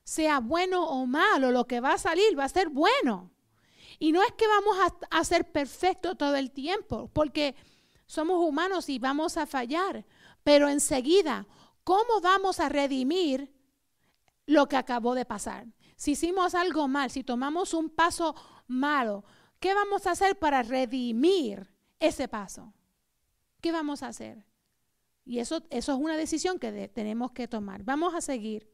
sea 0.04 0.40
bueno 0.40 0.84
o 0.84 1.06
malo, 1.06 1.50
lo 1.50 1.66
que 1.66 1.80
va 1.80 1.92
a 1.92 1.98
salir 1.98 2.38
va 2.38 2.44
a 2.44 2.48
ser 2.48 2.70
bueno. 2.70 3.30
Y 3.98 4.12
no 4.12 4.22
es 4.22 4.32
que 4.32 4.46
vamos 4.46 4.76
a, 5.10 5.24
ser 5.24 5.50
perfectos 5.50 6.16
todo 6.16 6.36
el 6.36 6.50
tiempo, 6.52 7.10
porque 7.12 7.54
somos 8.06 8.42
humanos 8.42 8.88
y 8.88 8.98
vamos 8.98 9.36
a 9.36 9.46
fallar. 9.46 10.06
Pero 10.44 10.68
enseguida, 10.68 11.46
¿cómo 11.84 12.20
vamos 12.22 12.60
a 12.60 12.68
redimir 12.68 13.52
lo 14.46 14.68
que 14.68 14.76
acabó 14.76 15.14
de 15.14 15.24
pasar? 15.24 15.66
Si 15.98 16.12
hicimos 16.12 16.54
algo 16.54 16.86
mal, 16.86 17.10
si 17.10 17.24
tomamos 17.24 17.74
un 17.74 17.90
paso 17.90 18.36
malo, 18.68 19.24
¿qué 19.58 19.74
vamos 19.74 20.06
a 20.06 20.12
hacer 20.12 20.38
para 20.38 20.62
redimir 20.62 21.74
ese 21.98 22.28
paso? 22.28 22.72
¿Qué 23.60 23.72
vamos 23.72 24.04
a 24.04 24.06
hacer? 24.08 24.46
Y 25.24 25.40
eso, 25.40 25.66
eso 25.70 25.92
es 25.92 25.98
una 25.98 26.16
decisión 26.16 26.60
que 26.60 26.86
tenemos 26.86 27.32
que 27.32 27.48
tomar. 27.48 27.82
Vamos 27.82 28.14
a 28.14 28.20
seguir. 28.20 28.70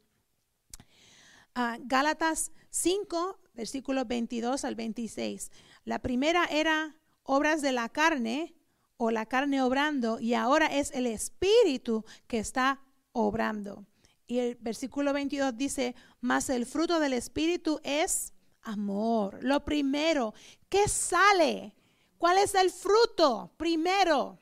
Ah, 1.55 1.79
Gálatas 1.81 2.53
5, 2.69 3.41
versículos 3.55 4.07
22 4.07 4.63
al 4.67 4.75
26. 4.75 5.51
La 5.85 6.01
primera 6.01 6.45
era 6.45 6.95
obras 7.23 7.63
de 7.63 7.73
la 7.73 7.89
carne 7.89 8.55
o 8.99 9.11
la 9.11 9.25
carne 9.25 9.63
obrando 9.63 10.21
y 10.21 10.35
ahora 10.35 10.67
es 10.67 10.91
el 10.91 11.07
espíritu 11.07 12.05
que 12.27 12.39
está 12.39 12.83
obrando. 13.13 13.87
Y 14.27 14.39
el 14.39 14.57
versículo 14.57 15.13
22 15.13 15.57
dice, 15.57 15.95
más 16.21 16.49
el 16.51 16.67
fruto 16.67 16.99
del 17.01 17.13
espíritu 17.13 17.81
es 17.83 18.33
amor. 18.63 19.39
Lo 19.43 19.65
primero, 19.65 20.35
¿qué 20.69 20.89
sale? 20.89 21.75
¿Cuál 22.19 22.39
es 22.39 22.55
el 22.55 22.71
fruto? 22.71 23.53
Primero, 23.57 24.39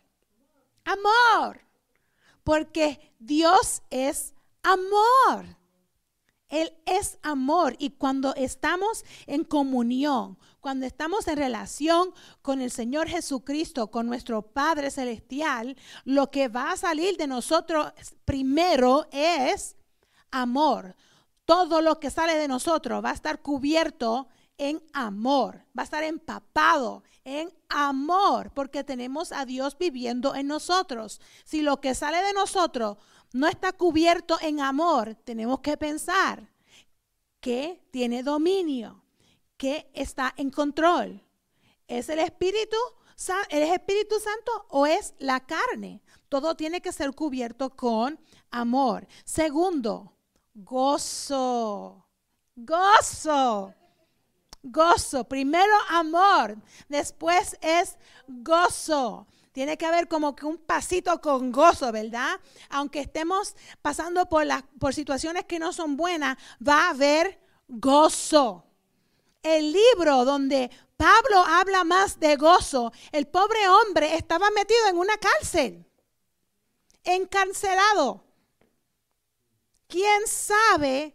amor. 0.84 1.60
Porque 2.44 3.14
Dios 3.18 3.82
es 3.90 4.34
amor. 4.62 5.56
Él 6.48 6.72
es 6.84 7.18
amor 7.22 7.74
y 7.78 7.90
cuando 7.90 8.34
estamos 8.34 9.04
en 9.26 9.42
comunión, 9.42 10.38
cuando 10.62 10.86
estamos 10.86 11.26
en 11.26 11.36
relación 11.36 12.14
con 12.40 12.60
el 12.60 12.70
Señor 12.70 13.08
Jesucristo, 13.08 13.90
con 13.90 14.06
nuestro 14.06 14.42
Padre 14.42 14.92
Celestial, 14.92 15.76
lo 16.04 16.30
que 16.30 16.46
va 16.46 16.70
a 16.70 16.76
salir 16.76 17.16
de 17.16 17.26
nosotros 17.26 17.92
primero 18.24 19.08
es 19.10 19.74
amor. 20.30 20.94
Todo 21.44 21.82
lo 21.82 21.98
que 21.98 22.10
sale 22.10 22.36
de 22.36 22.46
nosotros 22.46 23.04
va 23.04 23.10
a 23.10 23.14
estar 23.14 23.42
cubierto 23.42 24.28
en 24.56 24.80
amor, 24.92 25.64
va 25.76 25.82
a 25.82 25.84
estar 25.84 26.04
empapado 26.04 27.02
en 27.24 27.52
amor, 27.68 28.52
porque 28.54 28.84
tenemos 28.84 29.32
a 29.32 29.44
Dios 29.44 29.76
viviendo 29.76 30.36
en 30.36 30.46
nosotros. 30.46 31.20
Si 31.44 31.62
lo 31.62 31.80
que 31.80 31.96
sale 31.96 32.22
de 32.22 32.34
nosotros 32.34 32.98
no 33.32 33.48
está 33.48 33.72
cubierto 33.72 34.38
en 34.40 34.60
amor, 34.60 35.16
tenemos 35.24 35.58
que 35.58 35.76
pensar 35.76 36.48
que 37.40 37.82
tiene 37.90 38.22
dominio, 38.22 39.01
que 39.62 39.88
está 39.94 40.34
en 40.38 40.50
control. 40.50 41.22
¿Es 41.86 42.08
el 42.08 42.18
Espíritu, 42.18 42.76
el 43.48 43.62
Espíritu 43.62 44.18
Santo 44.18 44.66
o 44.70 44.86
es 44.86 45.14
la 45.20 45.38
carne? 45.38 46.02
Todo 46.28 46.56
tiene 46.56 46.80
que 46.80 46.90
ser 46.90 47.12
cubierto 47.12 47.70
con 47.70 48.18
amor. 48.50 49.06
Segundo, 49.24 50.16
gozo. 50.52 52.04
Gozo. 52.56 53.72
Gozo. 54.64 55.24
Primero 55.28 55.72
amor, 55.90 56.56
después 56.88 57.56
es 57.60 57.98
gozo. 58.26 59.28
Tiene 59.52 59.78
que 59.78 59.86
haber 59.86 60.08
como 60.08 60.34
que 60.34 60.44
un 60.44 60.58
pasito 60.58 61.20
con 61.20 61.52
gozo, 61.52 61.92
¿verdad? 61.92 62.40
Aunque 62.68 62.98
estemos 62.98 63.54
pasando 63.80 64.28
por, 64.28 64.44
las, 64.44 64.64
por 64.80 64.92
situaciones 64.92 65.44
que 65.44 65.60
no 65.60 65.72
son 65.72 65.96
buenas, 65.96 66.36
va 66.60 66.86
a 66.86 66.90
haber 66.90 67.40
gozo. 67.68 68.64
El 69.42 69.72
libro 69.72 70.24
donde 70.24 70.70
Pablo 70.96 71.44
habla 71.44 71.84
más 71.84 72.20
de 72.20 72.36
gozo, 72.36 72.92
el 73.10 73.26
pobre 73.26 73.68
hombre 73.68 74.14
estaba 74.14 74.50
metido 74.50 74.86
en 74.88 74.98
una 74.98 75.16
cárcel, 75.16 75.84
encarcelado. 77.02 78.24
¿Quién 79.88 80.26
sabe 80.26 81.14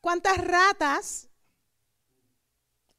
cuántas 0.00 0.38
ratas 0.38 1.28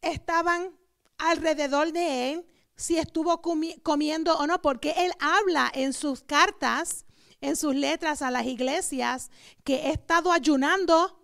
estaban 0.02 0.78
alrededor 1.18 1.92
de 1.92 2.32
él 2.32 2.48
si 2.76 2.98
estuvo 2.98 3.42
comiendo 3.42 4.38
o 4.38 4.48
no, 4.48 4.62
porque 4.62 4.94
él 4.98 5.12
habla 5.20 5.72
en 5.74 5.94
sus 5.94 6.24
cartas, 6.24 7.06
en 7.40 7.56
sus 7.56 7.76
letras 7.76 8.22
a 8.22 8.32
las 8.32 8.46
iglesias, 8.46 9.30
que 9.64 9.76
he 9.76 9.92
estado 9.92 10.32
ayunando 10.32 11.21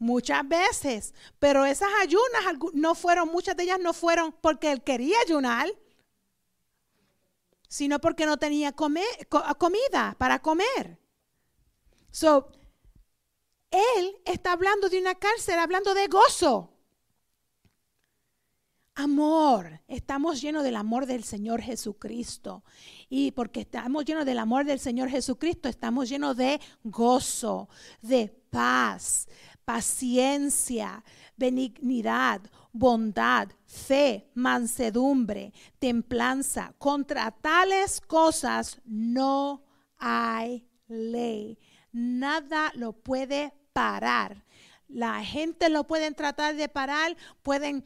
muchas 0.00 0.48
veces, 0.48 1.14
pero 1.38 1.64
esas 1.64 1.90
ayunas 2.02 2.42
no 2.72 2.96
fueron, 2.96 3.28
muchas 3.28 3.56
de 3.56 3.62
ellas 3.64 3.78
no 3.78 3.92
fueron 3.92 4.32
porque 4.40 4.72
él 4.72 4.82
quería 4.82 5.16
ayunar, 5.24 5.68
sino 7.68 8.00
porque 8.00 8.26
no 8.26 8.36
tenía 8.38 8.72
comida 8.72 10.16
para 10.18 10.42
comer. 10.42 10.98
So, 12.10 12.50
él 13.70 14.20
está 14.24 14.52
hablando 14.52 14.88
de 14.88 14.98
una 14.98 15.14
cárcel, 15.14 15.60
hablando 15.60 15.94
de 15.94 16.08
gozo 16.08 16.70
amor. 19.00 19.80
Estamos 19.88 20.40
llenos 20.40 20.62
del 20.62 20.76
amor 20.76 21.06
del 21.06 21.24
Señor 21.24 21.60
Jesucristo. 21.62 22.62
Y 23.08 23.32
porque 23.32 23.60
estamos 23.60 24.04
llenos 24.04 24.24
del 24.24 24.38
amor 24.38 24.64
del 24.64 24.78
Señor 24.78 25.08
Jesucristo, 25.08 25.68
estamos 25.68 26.08
llenos 26.08 26.36
de 26.36 26.60
gozo, 26.84 27.68
de 28.02 28.28
paz, 28.50 29.28
paciencia, 29.72 31.04
benignidad, 31.36 32.40
bondad, 32.72 33.48
fe, 33.66 34.28
mansedumbre, 34.34 35.52
templanza. 35.78 36.74
Contra 36.76 37.30
tales 37.30 38.00
cosas 38.00 38.80
no 38.84 39.62
hay 39.96 40.66
ley. 40.88 41.56
Nada 41.92 42.72
lo 42.74 42.92
puede 42.94 43.54
parar. 43.72 44.44
La 44.88 45.24
gente 45.24 45.68
lo 45.68 45.86
pueden 45.86 46.16
tratar 46.16 46.56
de 46.56 46.68
parar, 46.68 47.16
pueden 47.44 47.84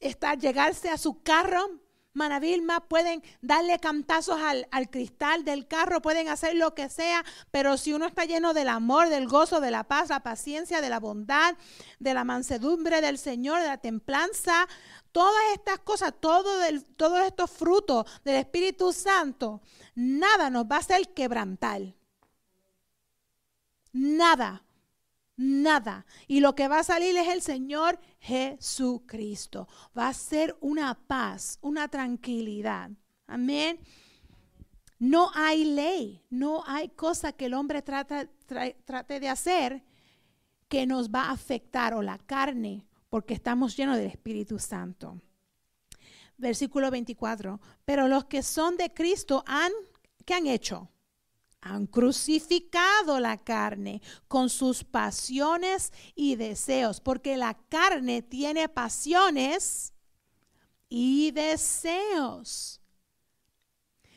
estar, 0.00 0.38
llegarse 0.38 0.88
a 0.88 0.96
su 0.96 1.22
carro, 1.22 1.82
Manavilma, 2.18 2.80
pueden 2.80 3.22
darle 3.40 3.78
cantazos 3.78 4.38
al, 4.40 4.68
al, 4.70 4.90
cristal 4.90 5.44
del 5.44 5.66
carro, 5.66 6.02
pueden 6.02 6.28
hacer 6.28 6.54
lo 6.54 6.74
que 6.74 6.90
sea, 6.90 7.24
pero 7.50 7.78
si 7.78 7.94
uno 7.94 8.04
está 8.04 8.26
lleno 8.26 8.52
del 8.52 8.68
amor, 8.68 9.08
del 9.08 9.26
gozo, 9.26 9.60
de 9.60 9.70
la 9.70 9.84
paz, 9.84 10.10
la 10.10 10.20
paciencia, 10.20 10.82
de 10.82 10.90
la 10.90 11.00
bondad, 11.00 11.56
de 11.98 12.12
la 12.12 12.24
mansedumbre 12.24 13.00
del 13.00 13.16
Señor, 13.16 13.62
de 13.62 13.68
la 13.68 13.78
templanza, 13.78 14.68
todas 15.12 15.42
estas 15.54 15.78
cosas, 15.78 16.12
todo 16.20 16.50
todos 16.96 17.20
estos 17.20 17.50
frutos 17.50 18.04
del 18.24 18.36
Espíritu 18.36 18.92
Santo, 18.92 19.62
nada 19.94 20.50
nos 20.50 20.66
va 20.66 20.76
a 20.76 20.80
hacer 20.80 21.14
quebrantar. 21.14 21.94
Nada 23.92 24.62
nada. 25.38 26.04
Y 26.26 26.40
lo 26.40 26.54
que 26.54 26.68
va 26.68 26.80
a 26.80 26.84
salir 26.84 27.16
es 27.16 27.28
el 27.28 27.40
Señor 27.40 27.98
Jesucristo. 28.18 29.66
Va 29.96 30.08
a 30.08 30.14
ser 30.14 30.54
una 30.60 30.94
paz, 30.94 31.58
una 31.62 31.88
tranquilidad. 31.88 32.90
Amén. 33.26 33.80
No 34.98 35.30
hay 35.34 35.64
ley, 35.64 36.24
no 36.28 36.64
hay 36.66 36.88
cosa 36.90 37.32
que 37.32 37.46
el 37.46 37.54
hombre 37.54 37.82
trate 37.82 39.20
de 39.20 39.28
hacer 39.28 39.84
que 40.68 40.86
nos 40.86 41.08
va 41.10 41.26
a 41.26 41.32
afectar 41.32 41.94
o 41.94 42.02
la 42.02 42.18
carne, 42.18 42.84
porque 43.08 43.32
estamos 43.32 43.76
llenos 43.76 43.96
del 43.96 44.08
Espíritu 44.08 44.58
Santo. 44.58 45.22
Versículo 46.36 46.90
24. 46.90 47.60
Pero 47.84 48.08
los 48.08 48.24
que 48.24 48.42
son 48.42 48.76
de 48.76 48.92
Cristo 48.92 49.44
han, 49.46 49.72
¿qué 50.24 50.34
han 50.34 50.46
hecho? 50.46 50.90
Han 51.60 51.86
crucificado 51.86 53.18
la 53.20 53.38
carne 53.38 54.00
con 54.28 54.48
sus 54.48 54.84
pasiones 54.84 55.92
y 56.14 56.36
deseos, 56.36 57.00
porque 57.00 57.36
la 57.36 57.54
carne 57.68 58.22
tiene 58.22 58.68
pasiones 58.68 59.92
y 60.88 61.30
deseos. 61.32 62.80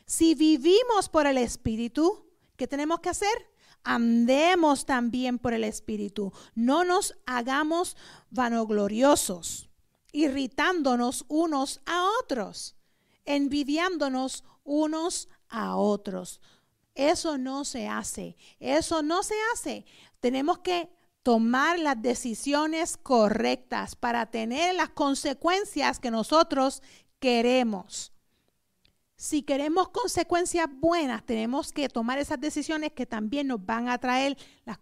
Si 0.06 0.34
vivimos 0.34 1.08
por 1.08 1.26
el 1.26 1.38
Espíritu, 1.38 2.26
¿qué 2.56 2.66
tenemos 2.66 3.00
que 3.00 3.08
hacer? 3.08 3.50
Andemos 3.82 4.86
también 4.86 5.38
por 5.38 5.52
el 5.52 5.64
Espíritu. 5.64 6.32
No 6.54 6.84
nos 6.84 7.14
hagamos 7.26 7.96
vanagloriosos, 8.30 9.70
irritándonos 10.12 11.24
unos 11.28 11.80
a 11.86 12.04
otros. 12.20 12.76
envidiándonos 13.24 14.44
unos 14.64 15.28
a 15.48 15.76
otros. 15.76 16.40
Eso 16.94 17.38
no 17.38 17.64
se 17.64 17.88
hace. 17.88 18.36
Eso 18.60 19.02
no 19.02 19.22
se 19.22 19.34
hace. 19.52 19.86
Tenemos 20.20 20.58
que 20.58 20.90
tomar 21.22 21.78
las 21.78 22.00
decisiones 22.00 22.96
correctas 22.96 23.96
para 23.96 24.26
tener 24.26 24.74
las 24.74 24.90
consecuencias 24.90 25.98
que 25.98 26.10
nosotros 26.10 26.82
queremos. 27.20 28.12
Si 29.16 29.42
queremos 29.42 29.88
consecuencias 29.90 30.66
buenas, 30.68 31.24
tenemos 31.24 31.72
que 31.72 31.88
tomar 31.88 32.18
esas 32.18 32.40
decisiones 32.40 32.92
que 32.92 33.06
también 33.06 33.46
nos 33.46 33.64
van 33.64 33.88
a 33.88 33.98
traer 33.98 34.36
las, 34.64 34.78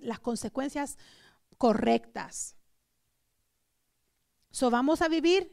las 0.00 0.20
consecuencias 0.20 0.96
correctas. 1.58 2.56
So 4.52 4.70
vamos 4.70 5.02
a 5.02 5.08
vivir 5.08 5.52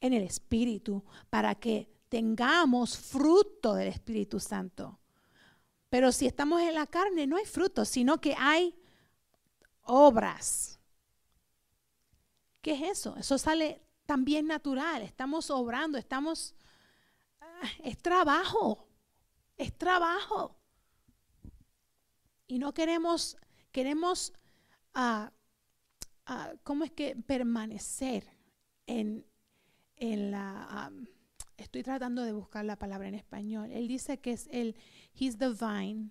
en 0.00 0.12
el 0.12 0.22
Espíritu 0.22 1.02
para 1.30 1.54
que 1.54 1.90
tengamos 2.10 2.98
fruto 2.98 3.74
del 3.74 3.88
Espíritu 3.88 4.38
Santo. 4.38 4.99
Pero 5.90 6.12
si 6.12 6.26
estamos 6.26 6.62
en 6.62 6.74
la 6.74 6.86
carne, 6.86 7.26
no 7.26 7.36
hay 7.36 7.44
fruto, 7.44 7.84
sino 7.84 8.20
que 8.20 8.34
hay 8.38 8.74
obras. 9.82 10.78
¿Qué 12.62 12.74
es 12.74 12.98
eso? 12.98 13.16
Eso 13.16 13.36
sale 13.38 13.82
también 14.06 14.46
natural. 14.46 15.02
Estamos 15.02 15.50
obrando, 15.50 15.98
estamos... 15.98 16.54
Ah, 17.40 17.68
es 17.82 17.98
trabajo, 17.98 18.88
es 19.56 19.76
trabajo. 19.76 20.56
Y 22.46 22.58
no 22.58 22.72
queremos, 22.72 23.36
queremos, 23.72 24.32
uh, 24.94 25.28
¿cómo 26.62 26.84
es 26.84 26.92
que 26.92 27.16
permanecer 27.16 28.30
en, 28.86 29.26
en 29.96 30.30
la... 30.30 30.92
estoy 31.60 31.82
tratando 31.82 32.22
de 32.22 32.32
buscar 32.32 32.64
la 32.64 32.76
palabra 32.76 33.08
en 33.08 33.14
español. 33.14 33.70
Él 33.70 33.86
dice 33.86 34.18
que 34.18 34.32
es 34.32 34.48
el, 34.50 34.76
he's 35.14 35.38
the 35.38 35.50
vine. 35.50 36.10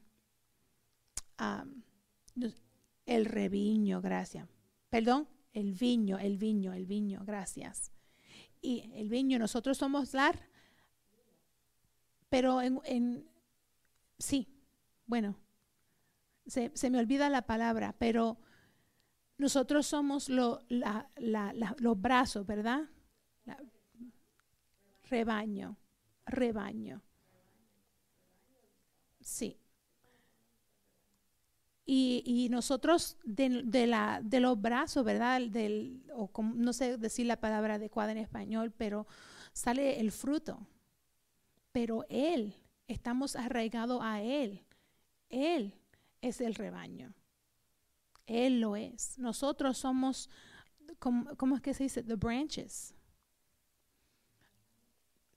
el 3.06 3.26
reviño, 3.26 4.02
gracias. 4.02 4.48
Perdón, 4.90 5.28
el 5.54 5.74
viño, 5.74 6.20
el 6.20 6.38
viño, 6.38 6.74
el 6.74 6.86
viño, 6.86 7.24
gracias. 7.26 7.92
Y 8.62 8.92
el 8.94 9.10
viño, 9.10 9.40
nosotros 9.40 9.78
somos 9.78 10.14
lar, 10.14 10.48
pero 12.30 12.62
en, 12.62 13.28
sí, 14.18 14.48
bueno, 15.06 15.36
se, 16.46 16.72
me 16.90 17.00
olvida 17.00 17.30
la 17.30 17.44
palabra, 17.44 17.96
pero 17.98 18.38
nosotros 19.38 19.88
somos 19.88 20.30
los 20.30 20.60
brazos, 21.96 22.46
¿verdad? 22.46 22.90
Rebaño, 25.10 25.78
rebaño. 26.26 27.04
Sí. 29.22 29.60
Y, 31.92 32.50
nosotros 32.52 33.18
de, 33.24 33.88
la, 33.88 34.22
de 34.24 34.40
los 34.40 34.62
brazos, 34.62 35.04
¿verdad? 35.04 35.42
Del, 35.42 36.04
o 36.14 36.30
no 36.54 36.72
sé 36.72 36.98
decir 36.98 37.26
la 37.26 37.40
palabra 37.40 37.76
adecuada 37.76 38.12
en 38.12 38.20
español, 38.20 38.72
pero 38.78 39.08
sale 39.54 40.00
el 40.00 40.12
fruto. 40.12 40.68
Pero 41.72 42.06
Él, 42.10 42.54
estamos 42.88 43.36
arraigados 43.36 44.02
a 44.04 44.22
Él. 44.22 44.64
Él 45.30 45.74
es 46.22 46.42
el 46.42 46.54
rebaño. 46.54 47.16
Él 48.28 48.62
lo 48.62 48.76
es. 48.76 49.18
Nosotros 49.18 49.80
somos, 49.80 50.30
¿cómo, 51.00 51.36
cómo 51.38 51.56
es 51.56 51.62
que 51.64 51.74
se 51.74 51.84
dice? 51.84 52.04
The 52.04 52.16
branches. 52.16 52.94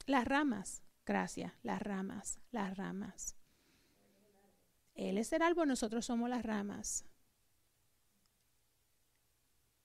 Las 0.07 0.25
ramas. 0.27 0.83
Gracias. 1.05 1.53
Las 1.63 1.83
ramas. 1.83 2.41
Las 2.51 2.77
ramas. 2.77 3.37
Él 4.95 5.19
es 5.19 5.33
el 5.33 5.43
árbol, 5.43 5.69
nosotros 5.69 6.05
somos 6.05 6.29
las 6.29 6.45
ramas. 6.45 7.05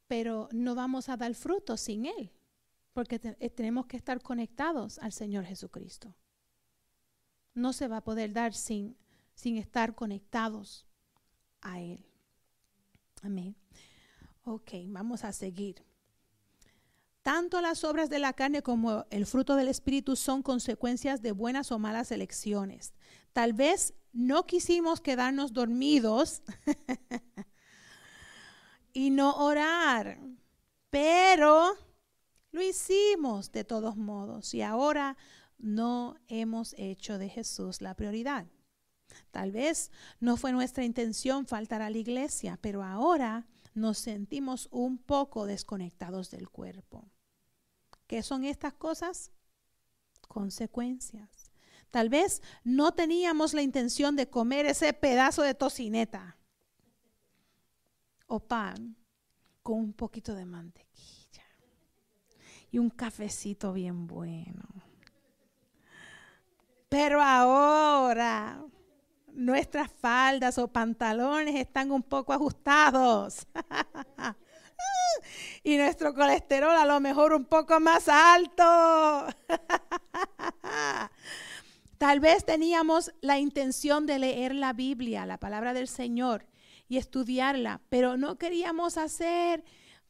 Pero 0.08 0.50
no 0.52 0.76
vamos 0.76 1.10
a 1.10 1.18
dar 1.18 1.34
fruto 1.34 1.78
sin 1.78 2.06
Él, 2.06 2.32
porque 2.94 3.20
eh, 3.40 3.50
tenemos 3.50 3.88
que 3.88 3.98
estar 3.98 4.22
conectados 4.22 5.00
al 5.00 5.12
Señor 5.12 5.46
Jesucristo. 5.46 6.14
No 7.54 7.74
se 7.74 7.88
va 7.88 7.98
a 7.98 8.04
poder 8.04 8.34
dar 8.34 8.54
sin, 8.54 8.98
sin 9.34 9.58
estar 9.58 9.96
conectados 9.96 10.86
a 11.62 11.82
Él. 11.82 12.06
Amén. 13.24 13.56
Ok, 14.44 14.72
vamos 14.88 15.24
a 15.24 15.32
seguir. 15.32 15.87
Tanto 17.28 17.60
las 17.60 17.84
obras 17.84 18.10
de 18.10 18.20
la 18.20 18.32
carne 18.32 18.62
como 18.62 19.06
el 19.10 19.26
fruto 19.26 19.58
del 19.58 19.68
Espíritu 19.68 20.16
son 20.16 20.42
consecuencias 20.42 21.22
de 21.22 21.34
buenas 21.34 21.74
o 21.74 21.78
malas 21.78 22.14
elecciones. 22.14 22.94
Tal 23.34 23.52
vez 23.52 23.94
no 24.14 24.46
quisimos 24.46 25.02
quedarnos 25.02 25.52
dormidos 25.52 26.42
y 28.94 29.10
no 29.10 29.36
orar, 29.36 30.22
pero 30.90 31.74
lo 32.52 32.62
hicimos 32.62 33.52
de 33.52 33.66
todos 33.66 33.98
modos 33.98 34.54
y 34.54 34.62
ahora 34.62 35.18
no 35.58 36.16
hemos 36.30 36.76
hecho 36.78 37.18
de 37.18 37.28
Jesús 37.28 37.82
la 37.82 37.94
prioridad. 37.94 38.48
Tal 39.32 39.52
vez 39.52 39.92
no 40.22 40.38
fue 40.38 40.54
nuestra 40.54 40.86
intención 40.86 41.46
faltar 41.46 41.82
a 41.82 41.90
la 41.90 41.98
iglesia, 41.98 42.58
pero 42.62 42.84
ahora 42.84 43.46
nos 43.74 43.98
sentimos 43.98 44.70
un 44.72 44.98
poco 44.98 45.46
desconectados 45.46 46.32
del 46.32 46.48
cuerpo. 46.48 47.12
¿Qué 48.08 48.24
son 48.24 48.46
estas 48.46 48.74
cosas? 48.74 49.32
Consecuencias. 50.28 51.52
Tal 51.92 52.10
vez 52.10 52.42
no 52.64 52.94
teníamos 52.94 53.54
la 53.54 53.62
intención 53.62 54.16
de 54.16 54.30
comer 54.30 54.66
ese 54.66 54.94
pedazo 54.94 55.42
de 55.42 55.54
tocineta 55.54 56.38
o 58.28 58.40
pan 58.40 58.96
con 59.64 59.80
un 59.80 59.94
poquito 59.94 60.36
de 60.36 60.46
mantequilla 60.46 61.44
y 62.72 62.78
un 62.78 62.90
cafecito 62.90 63.74
bien 63.74 64.08
bueno. 64.08 64.64
Pero 66.90 67.22
ahora 67.22 68.64
nuestras 69.34 69.92
faldas 69.92 70.58
o 70.58 70.68
pantalones 70.68 71.56
están 71.56 71.92
un 71.92 72.04
poco 72.04 72.34
ajustados. 72.34 73.48
y 75.64 75.78
nuestro 75.78 76.14
colesterol 76.14 76.76
a 76.76 76.86
lo 76.86 77.00
mejor 77.00 77.34
un 77.34 77.46
poco 77.46 77.80
más 77.80 78.08
alto. 78.08 79.28
Tal 81.98 82.20
vez 82.20 82.46
teníamos 82.46 83.12
la 83.22 83.40
intención 83.40 84.06
de 84.06 84.20
leer 84.20 84.54
la 84.54 84.74
Biblia, 84.74 85.26
la 85.26 85.40
palabra 85.40 85.74
del 85.74 85.88
Señor, 85.88 86.46
y 86.88 86.98
estudiarla, 86.98 87.82
pero 87.90 88.18
no 88.18 88.38
queríamos 88.38 88.98
hacer 88.98 89.64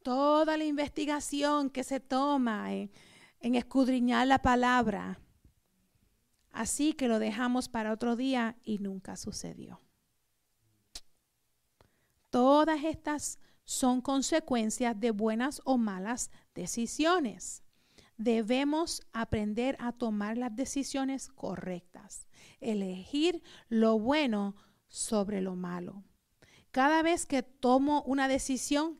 toda 0.04 0.58
la 0.58 0.66
investigación 0.66 1.70
que 1.70 1.84
se 1.84 2.00
toma 2.00 2.74
en, 2.74 2.92
escudriñar 3.40 4.28
la 4.28 4.42
palabra. 4.42 5.20
Así 6.52 6.94
que 6.94 7.08
lo 7.08 7.20
dejamos 7.20 7.70
para 7.70 7.94
otro 7.94 8.16
día 8.16 8.58
y 8.64 8.80
nunca 8.80 9.16
sucedió. 9.16 9.82
Todas 12.30 12.84
estas 12.84 13.40
son 13.68 14.02
consecuencias 14.02 15.00
de 15.00 15.12
buenas 15.12 15.62
o 15.66 15.78
malas 15.78 16.32
decisiones 16.56 17.62
debemos 18.18 19.04
aprender 19.14 19.78
a 19.80 19.92
tomar 19.92 20.38
las 20.38 20.56
decisiones 20.56 21.30
correctas, 21.30 22.28
elegir 22.60 23.44
lo 23.70 24.00
bueno 24.00 24.56
sobre 24.88 25.42
lo 25.42 25.56
malo. 25.56 26.04
Cada 26.72 27.02
vez 27.04 27.26
que 27.26 27.44
tomo 27.44 28.04
una 28.04 28.28
decisión, 28.28 29.00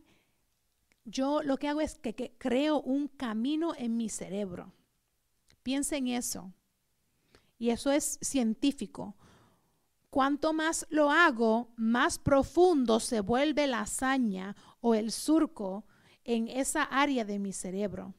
yo 1.04 1.42
lo 1.42 1.58
que 1.58 1.68
hago 1.68 1.82
es 1.82 1.96
que, 1.96 2.36
creo 2.38 2.82
un 2.82 3.08
camino 3.08 3.74
en 3.76 3.98
mi 3.98 4.10
cerebro. 4.10 4.74
Piensa 5.64 5.98
en 5.98 6.08
eso. 6.08 6.54
Y 7.58 7.72
eso 7.72 7.92
es 7.92 8.20
científico. 8.22 9.16
Cuanto 10.18 10.52
más 10.52 10.88
lo 10.90 11.12
hago, 11.12 11.76
más 11.76 12.18
profundo 12.18 13.00
se 13.00 13.20
vuelve 13.20 13.68
la 13.68 13.82
hazaña 13.82 14.56
o 14.82 14.96
el 14.96 15.12
surco 15.12 15.86
en 16.24 16.48
esa 16.48 16.82
área 16.82 17.24
de 17.24 17.38
mi 17.38 17.54
cerebro 17.54 18.16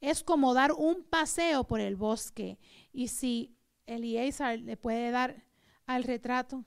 es 0.00 0.22
como 0.22 0.54
dar 0.54 0.72
un 0.72 1.04
paseo 1.04 1.64
por 1.64 1.80
el 1.80 1.94
bosque. 1.94 2.58
Y 2.90 3.08
si 3.08 3.54
Eliezer 3.84 4.62
le 4.62 4.78
puede 4.78 5.10
dar 5.10 5.44
al 5.84 6.04
retrato. 6.04 6.64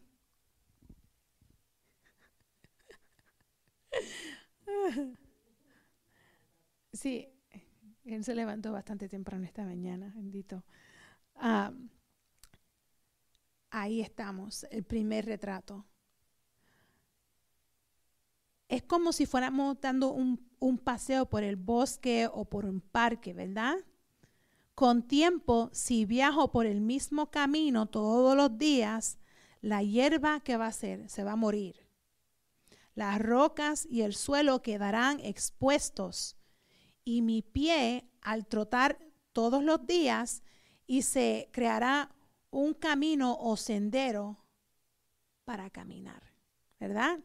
Sí, 6.94 7.28
él 8.06 8.24
se 8.24 8.36
levantó 8.36 8.72
bastante 8.72 9.10
temprano 9.10 9.46
esta 9.46 9.64
mañana, 9.64 10.14
bendito. 10.16 10.64
Ah, 11.36 11.74
ahí 13.72 14.02
estamos, 14.02 14.66
el 14.72 14.84
primer 14.84 15.26
retrato. 15.26 15.86
Es 18.68 18.84
como 18.84 19.14
si 19.14 19.26
fuéramos 19.26 19.80
dando 19.82 20.12
un 20.12 20.78
paseo 20.78 21.28
por 21.28 21.44
el 21.44 21.56
bosque 21.56 22.30
o 22.32 22.46
por 22.46 22.66
un 22.66 22.82
parque, 22.82 23.34
¿verdad? 23.34 23.78
Con 24.76 25.04
tiempo, 25.04 25.70
si 25.74 26.06
viajo 26.06 26.52
por 26.52 26.66
el 26.66 26.80
mismo 26.80 27.32
camino 27.32 27.88
todos 27.88 28.38
los 28.38 28.58
días, 28.58 29.18
la 29.62 29.84
hierba 29.84 30.40
que 30.40 30.56
va 30.56 30.66
a 30.66 30.70
hacer 30.70 31.10
se 31.10 31.24
va 31.24 31.34
a 31.34 31.36
morir. 31.36 31.86
Las 32.96 33.20
rocas 33.20 33.86
y 33.90 34.02
el 34.02 34.16
suelo 34.16 34.62
quedarán 34.62 35.20
expuestos 35.20 36.38
y 37.04 37.22
mi 37.22 37.41
pie 37.41 38.10
al 38.22 38.46
trotar 38.46 39.00
todos 39.34 39.64
los 39.64 39.86
días 39.86 40.44
y 40.86 41.02
se 41.02 41.50
creará 41.52 42.16
un 42.52 42.74
camino 42.74 43.38
o 43.40 43.58
sendero 43.58 44.38
para 45.46 45.70
caminar, 45.70 46.34
¿verdad? 46.80 47.20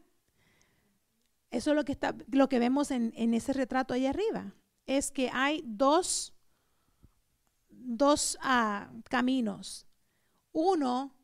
Eso 1.51 1.71
es 1.71 1.75
lo 1.75 1.85
que, 1.85 1.93
está, 1.93 2.15
lo 2.31 2.49
que 2.49 2.59
vemos 2.59 2.91
en, 2.91 3.33
ese 3.33 3.53
retrato 3.53 3.93
ahí 3.93 4.05
arriba. 4.05 4.53
Es 4.85 5.11
que 5.11 5.29
hay 5.31 5.63
dos, 5.65 6.33
dos 7.69 8.37
ah, 8.41 8.91
caminos. 9.09 9.85
Uno 10.51 11.15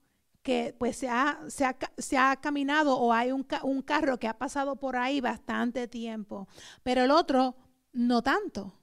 que 0.41 0.75
pues 0.77 0.97
se 0.97 1.09
ha, 1.09 1.39
se 1.49 2.17
ha, 2.17 2.35
caminado 2.37 2.97
o 2.97 3.13
hay 3.13 3.31
un, 3.31 3.45
un, 3.63 3.81
carro 3.81 4.17
que 4.17 4.27
ha 4.27 4.37
pasado 4.37 4.77
por 4.77 4.95
ahí 4.95 5.21
bastante 5.21 5.87
tiempo, 5.87 6.47
pero 6.81 7.03
el 7.03 7.11
otro 7.11 7.55
no 7.93 8.23
tanto 8.23 8.79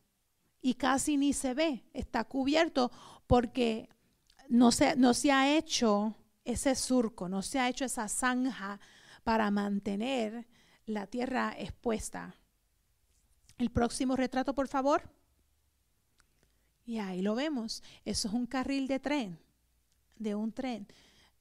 y 0.61 0.75
casi 0.75 1.17
ni 1.17 1.33
se 1.33 1.55
ve, 1.55 1.85
está 1.93 2.25
cubierto 2.25 2.93
porque 3.27 3.89
no 4.49 4.73
se, 4.73 4.97
no 4.97 5.15
se 5.15 5.31
ha 5.31 5.57
hecho 5.57 6.15
ese 6.45 6.75
surco, 6.75 7.29
no 7.29 7.43
se 7.43 7.59
ha 7.59 7.69
hecho 7.69 7.85
esa 7.85 8.09
zanja 8.09 8.81
para 9.23 9.51
mantener 9.51 10.47
la 10.87 11.07
tierra 11.07 11.55
expuesta. 11.59 12.35
El 13.59 13.71
próximo 13.71 14.17
retrato, 14.17 14.55
por 14.55 14.69
favor. 14.69 15.11
Y 16.87 16.99
ahí 16.99 17.21
lo 17.21 17.35
vemos. 17.35 17.83
Eso 18.05 18.29
es 18.29 18.35
un 18.35 18.47
carril 18.47 18.89
de 18.89 18.99
tren, 18.99 19.39
de 20.17 20.35
un 20.35 20.53
tren, 20.53 20.87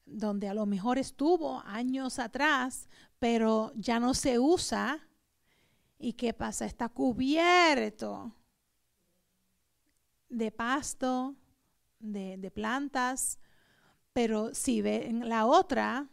donde 0.04 0.48
a 0.48 0.54
lo 0.54 0.66
mejor 0.66 0.98
estuvo 0.98 1.60
años 1.64 2.18
atrás, 2.18 2.88
pero 3.18 3.72
ya 3.74 3.98
no 3.98 4.12
se 4.12 4.38
usa. 4.38 4.98
¿Y 5.98 6.12
qué 6.12 6.34
pasa? 6.34 6.66
Está 6.66 6.88
cubierto 6.88 8.34
de 10.28 10.50
pasto, 10.50 11.34
de, 11.98 12.50
plantas, 12.50 13.38
pero 14.12 14.54
si 14.54 14.82
ven 14.82 15.28
la 15.28 15.46
otra, 15.46 16.08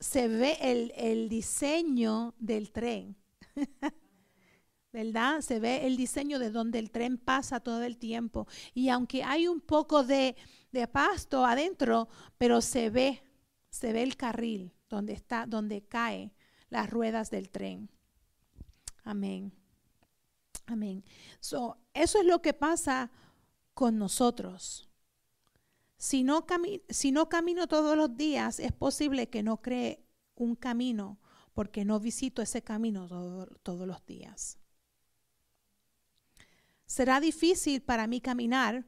se 0.00 0.28
ve 0.28 0.56
el, 0.60 0.92
el 0.96 1.28
diseño 1.28 2.34
del 2.38 2.70
tren. 2.72 3.16
¿Verdad? 4.92 5.42
Se 5.42 5.60
ve 5.60 5.86
el 5.86 5.96
diseño 5.96 6.38
de 6.38 6.50
donde 6.50 6.78
el 6.78 6.90
tren 6.90 7.18
pasa 7.18 7.60
todo 7.60 7.82
el 7.82 7.98
tiempo. 7.98 8.46
Y 8.72 8.88
aunque 8.88 9.22
hay 9.22 9.46
un 9.46 9.60
poco 9.60 10.02
de, 10.02 10.34
de 10.72 10.88
pasto 10.88 11.44
adentro, 11.44 12.08
pero 12.38 12.60
se 12.60 12.90
ve, 12.90 13.22
se 13.70 13.92
ve 13.92 14.02
el 14.02 14.16
carril 14.16 14.72
donde 14.88 15.12
está, 15.12 15.46
donde 15.46 15.82
cae 15.82 16.32
las 16.70 16.88
ruedas 16.88 17.30
del 17.30 17.50
tren. 17.50 17.90
Amén. 19.04 19.52
Amén. 20.66 21.04
So, 21.40 21.78
eso 21.94 22.18
es 22.20 22.26
lo 22.26 22.40
que 22.42 22.54
pasa 22.54 23.10
con 23.74 23.98
nosotros. 23.98 24.87
Si 25.98 26.22
no, 26.22 26.46
camino 26.46 27.66
todos 27.66 27.96
los 27.96 28.16
días, 28.16 28.60
es 28.60 28.70
posible 28.72 29.28
que 29.28 29.42
no 29.42 29.60
cree 29.60 30.06
un 30.36 30.54
camino 30.54 31.18
porque 31.54 31.84
no 31.84 31.98
visito 31.98 32.40
ese 32.40 32.62
camino 32.62 33.08
todos 33.64 33.86
los 33.88 34.06
días. 34.06 34.58
Será 36.86 37.18
difícil 37.18 37.82
para 37.82 38.06
mí 38.06 38.20
caminar, 38.20 38.86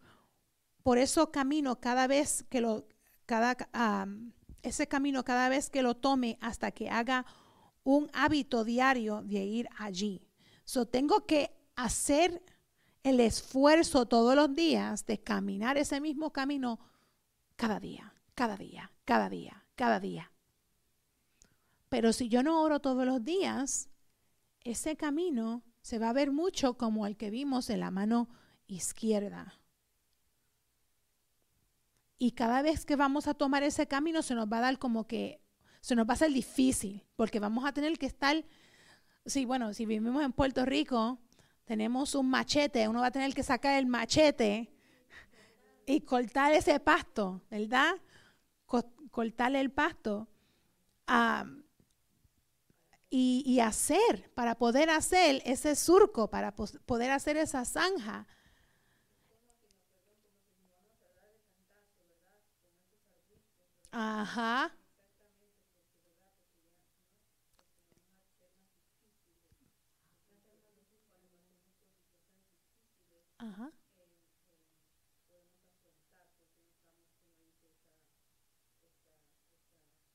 por 0.84 0.98
eso 0.98 1.32
cada 1.32 2.06
vez 2.06 2.44
que 2.48 2.60
lo, 2.60 2.86
ese 4.62 4.86
camino 4.86 5.24
cada 5.24 5.48
vez 5.48 5.68
que 5.68 5.82
lo 5.82 5.96
tome 5.96 6.38
hasta 6.40 6.70
que 6.70 6.90
haga 6.90 7.26
un 7.82 8.08
hábito 8.12 8.62
diario 8.62 9.22
de 9.22 9.44
ir 9.44 9.68
allí. 9.78 10.22
So, 10.64 10.86
tengo 10.86 11.26
que 11.26 11.50
hacer 11.74 12.40
el 13.02 13.18
esfuerzo 13.18 14.06
todos 14.06 14.36
los 14.36 14.54
días 14.54 15.06
de 15.06 15.18
caminar 15.18 15.76
ese 15.76 16.00
mismo 16.00 16.32
camino 16.32 16.78
cada 17.60 17.78
día, 17.78 18.14
cada 18.34 18.56
día, 18.56 18.90
cada 19.04 19.28
día, 19.28 19.66
cada 19.76 20.00
día. 20.00 20.32
Pero 21.90 22.14
si 22.14 22.30
yo 22.30 22.42
no 22.42 22.62
oro 22.62 22.80
todos 22.80 23.04
los 23.04 23.22
días, 23.22 23.90
ese 24.64 24.96
camino 24.96 25.62
se 25.82 25.98
va 25.98 26.08
a 26.08 26.14
ver 26.14 26.32
mucho 26.32 26.78
como 26.78 27.06
el 27.06 27.18
que 27.18 27.28
vimos 27.28 27.68
en 27.68 27.80
la 27.80 27.90
mano 27.90 28.30
izquierda. 28.66 29.60
Y 32.16 32.30
cada 32.30 32.62
vez 32.62 32.86
que 32.86 32.96
vamos 32.96 33.28
a 33.28 33.34
tomar 33.34 33.62
ese 33.62 33.86
camino 33.86 34.22
se 34.22 34.34
nos 34.34 34.50
va 34.50 34.56
a 34.56 34.62
dar 34.62 34.78
como 34.78 35.06
que, 35.06 35.42
se 35.82 35.94
nos 35.94 36.06
va 36.06 36.12
a 36.12 36.14
hacer 36.14 36.32
difícil, 36.32 37.04
porque 37.14 37.40
vamos 37.40 37.66
a 37.66 37.74
tener 37.74 37.98
que 37.98 38.06
estar, 38.06 38.42
sí, 39.26 39.44
bueno, 39.44 39.74
si 39.74 39.84
vivimos 39.84 40.24
en 40.24 40.32
Puerto 40.32 40.64
Rico, 40.64 41.18
tenemos 41.66 42.14
un 42.14 42.30
machete, 42.30 42.88
uno 42.88 43.00
va 43.00 43.08
a 43.08 43.12
tener 43.12 43.34
que 43.34 43.42
sacar 43.42 43.78
el 43.78 43.84
machete 43.84 44.79
y 45.90 46.00
cortar 46.02 46.52
ese 46.52 46.80
pasto, 46.80 47.42
¿verdad? 47.50 47.94
cortarle 49.10 49.60
el 49.60 49.70
pasto. 49.72 50.28
y, 53.12 53.58
hacer, 53.60 54.30
para 54.34 54.54
poder 54.54 54.88
hacer 54.90 55.42
ese 55.44 55.74
surco, 55.74 56.28
para 56.30 56.54
poder 56.54 57.10
hacer 57.10 57.36
esa 57.36 57.64
zanja. 57.64 58.26
Ajá. 63.92 64.70
Ajá. 73.38 73.70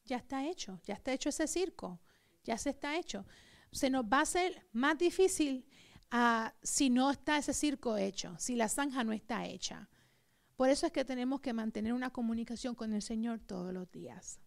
Ya 0.06 0.18
está 0.18 0.48
hecho, 0.48 0.80
ya 0.84 0.94
está 0.94 1.14
hecho 1.14 1.30
ese 1.30 1.48
circo, 1.48 1.99
ya 2.44 2.57
se 2.57 2.69
está 2.69 2.98
hecho. 2.98 3.26
Se 3.72 3.90
nos 3.90 4.06
va 4.06 4.19
a 4.19 4.22
hacer 4.22 4.65
más 4.72 4.98
difícil 4.98 5.65
ah, 6.11 6.53
si 6.61 6.90
no 6.90 7.11
está 7.11 7.38
ese 7.38 7.53
circo 7.53 7.98
hecho, 7.98 8.36
si 8.38 8.56
la 8.56 8.69
zanja 8.69 9.03
no 9.03 9.11
está 9.11 9.45
hecha. 9.45 9.90
Por 10.56 10.69
eso 10.69 10.86
es 10.86 10.94
que 10.94 11.03
tenemos 11.03 11.41
que 11.41 11.53
mantener 11.53 11.94
una 11.94 12.11
comunicación 12.11 12.76
con 12.76 12.94
el 12.94 13.02
Señor 13.02 13.40
todos 13.40 13.73
los 13.73 13.91
días. 13.91 14.40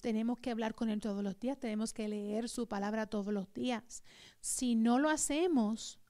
Tenemos 0.00 0.38
que 0.38 0.50
hablar 0.50 0.74
con 0.74 0.90
Él 0.90 1.00
todos 1.00 1.22
los 1.22 1.38
días, 1.38 1.58
tenemos 1.58 1.92
que 1.92 2.08
leer 2.08 2.48
su 2.48 2.66
palabra 2.66 3.06
todos 3.06 3.32
los 3.32 3.52
días. 3.54 4.02
Si 4.40 4.74
no 4.74 4.98
lo 4.98 5.08
hacemos, 5.08 6.00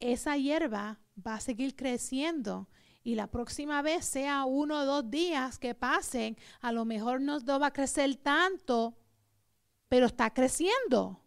esa 0.00 0.36
hierba 0.36 1.00
va 1.24 1.34
a 1.34 1.40
seguir 1.40 1.76
creciendo 1.76 2.68
y 3.06 3.14
la 3.14 3.28
próxima 3.28 3.82
vez 3.82 4.04
sea 4.04 4.44
uno 4.46 4.80
o 4.80 4.84
dos 4.84 5.08
días 5.08 5.60
que 5.60 5.76
pasen, 5.76 6.36
a 6.60 6.72
lo 6.72 6.84
mejor 6.84 7.20
no 7.20 7.38
va 7.60 7.68
a 7.68 7.72
crecer 7.72 8.16
tanto, 8.16 8.98
pero 9.88 10.06
está 10.06 10.34
creciendo. 10.34 11.22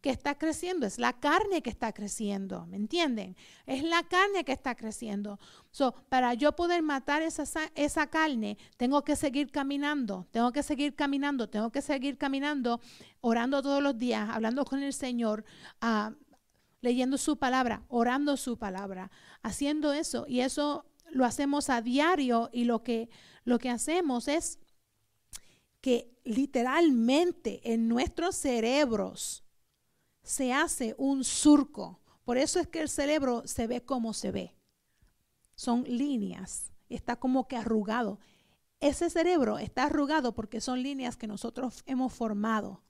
¿Qué 0.00 0.10
está 0.10 0.38
creciendo? 0.38 0.86
Es 0.86 1.00
la 1.00 1.14
carne 1.14 1.60
que 1.60 1.70
está 1.70 1.92
creciendo, 1.92 2.66
¿me 2.66 2.76
entienden? 2.76 3.36
Es 3.66 3.82
la 3.82 4.04
carne 4.04 4.44
que 4.44 4.52
está 4.52 4.76
creciendo. 4.76 5.40
So, 5.72 5.92
para 6.08 6.34
yo 6.34 6.54
poder 6.54 6.82
matar 6.82 7.20
esa, 7.22 7.42
esa 7.74 8.06
carne, 8.06 8.56
tengo 8.76 9.02
que 9.02 9.16
seguir 9.16 9.50
caminando, 9.50 10.28
tengo 10.30 10.52
que 10.52 10.62
seguir 10.62 10.94
caminando, 10.94 11.48
tengo 11.48 11.72
que 11.72 11.82
seguir 11.82 12.16
caminando, 12.16 12.80
orando 13.22 13.60
todos 13.60 13.82
los 13.82 13.98
días, 13.98 14.28
hablando 14.30 14.64
con 14.64 14.84
el 14.84 14.92
Señor, 14.92 15.44
uh, 15.82 16.14
leyendo 16.80 17.18
su 17.18 17.38
palabra, 17.38 17.82
orando 17.88 18.36
su 18.36 18.56
palabra, 18.56 19.10
haciendo 19.42 19.92
eso. 19.92 20.26
Y 20.28 20.40
eso 20.40 20.84
lo 21.14 21.24
hacemos 21.24 21.70
a 21.70 21.80
diario 21.80 22.50
y 22.52 22.64
lo 22.64 22.82
que, 22.82 23.08
lo 23.44 23.58
que 23.58 23.70
hacemos 23.70 24.28
es 24.28 24.58
que 25.80 26.18
literalmente 26.24 27.72
en 27.72 27.88
nuestros 27.88 28.34
cerebros 28.34 29.44
se 30.22 30.52
hace 30.52 30.94
un 30.98 31.22
surco. 31.22 32.00
Por 32.24 32.36
eso 32.36 32.58
es 32.58 32.66
que 32.66 32.80
el 32.80 32.88
cerebro 32.88 33.46
se 33.46 33.66
ve 33.66 33.84
como 33.84 34.12
se 34.12 34.32
ve. 34.32 34.56
Son 35.54 35.84
líneas, 35.84 36.72
está 36.88 37.16
como 37.16 37.46
que 37.46 37.56
arrugado. 37.56 38.18
Ese 38.80 39.08
cerebro 39.08 39.58
está 39.58 39.84
arrugado 39.84 40.34
porque 40.34 40.60
son 40.60 40.82
líneas 40.82 41.16
que 41.16 41.28
nosotros 41.28 41.84
hemos 41.86 42.12
formado 42.12 42.82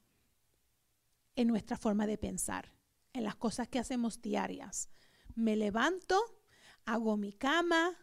en 1.37 1.49
nuestra 1.49 1.77
forma 1.77 2.07
de 2.07 2.17
pensar, 2.17 2.73
en 3.13 3.25
las 3.25 3.35
cosas 3.35 3.69
que 3.69 3.79
hacemos 3.79 4.23
diarias. 4.23 4.89
Me 5.35 5.57
levanto, 5.57 6.19
hago 6.87 7.17
mi 7.17 7.33
cama, 7.33 7.99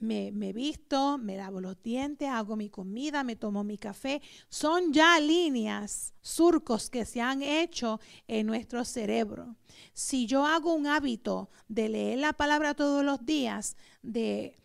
me, 0.00 0.32
me 0.32 0.52
visto, 0.52 1.18
me 1.18 1.36
lavo 1.36 1.60
los 1.60 1.82
dientes, 1.82 2.28
hago 2.28 2.56
mi 2.56 2.70
comida, 2.70 3.24
me 3.24 3.36
tomo 3.36 3.64
mi 3.64 3.78
café. 3.78 4.22
Son 4.48 4.92
ya 4.92 5.18
líneas, 5.20 6.14
surcos 6.20 6.90
que 6.90 7.04
se 7.04 7.20
han 7.20 7.42
hecho 7.42 8.00
en 8.26 8.46
nuestro 8.46 8.84
cerebro. 8.84 9.56
Si 9.92 10.26
yo 10.26 10.46
hago 10.46 10.74
un 10.74 10.86
hábito 10.86 11.50
de 11.68 11.88
leer 11.88 12.18
la 12.18 12.32
palabra 12.32 12.74
todos 12.74 13.04
los 13.04 13.24
días, 13.24 13.76
de, 14.02 14.58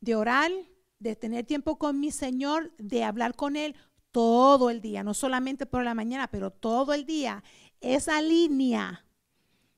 de 0.00 0.14
orar, 0.14 0.50
de 0.98 1.16
tener 1.16 1.44
tiempo 1.44 1.78
con 1.78 2.00
mi 2.00 2.10
Señor, 2.10 2.74
de 2.78 3.04
hablar 3.04 3.34
con 3.34 3.56
Él 3.56 3.76
todo 4.10 4.70
el 4.70 4.80
día, 4.80 5.04
no 5.04 5.14
solamente 5.14 5.66
por 5.66 5.84
la 5.84 5.94
mañana, 5.94 6.28
pero 6.28 6.50
todo 6.50 6.94
el 6.94 7.04
día, 7.04 7.44
esa 7.80 8.20
línea 8.20 9.04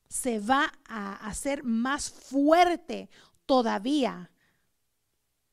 se 0.08 0.40
va 0.40 0.72
a 0.88 1.28
hacer 1.28 1.62
más 1.62 2.10
fuerte 2.10 3.10
todavía 3.46 4.30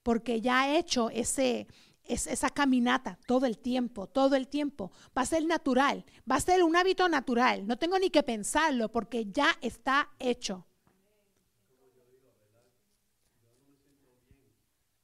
porque 0.08 0.40
ya 0.40 0.70
he 0.70 0.78
hecho 0.78 1.10
ese, 1.10 1.68
esa 2.06 2.50
caminata 2.50 3.20
todo 3.26 3.46
el 3.46 3.58
tiempo, 3.58 4.08
todo 4.08 4.38
el 4.38 4.48
tiempo. 4.48 4.90
Va 5.18 5.24
a 5.24 5.26
ser 5.26 5.46
natural, 5.46 6.06
va 6.32 6.38
a 6.38 6.40
ser 6.40 6.64
un 6.64 6.78
hábito 6.78 7.10
natural. 7.10 7.68
No 7.68 7.78
tengo 7.78 8.00
ni 8.00 8.10
que 8.10 8.24
pensarlo 8.24 8.88
porque 8.90 9.26
ya 9.26 9.58
está 9.60 10.10
hecho. 10.18 10.66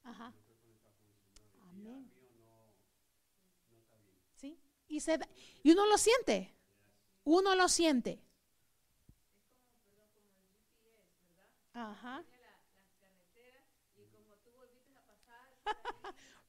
Ajá. 0.06 0.32
¿Sí? 4.38 4.58
Y, 4.88 5.02
se, 5.02 5.20
y 5.64 5.72
uno 5.74 5.86
lo 5.86 5.98
siente. 5.98 6.56
Uno 7.26 7.56
lo 7.56 7.68
siente. 7.68 8.22
Ajá. 11.74 12.24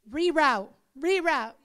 Reroute, 0.06 0.72
reroute. 0.94 1.64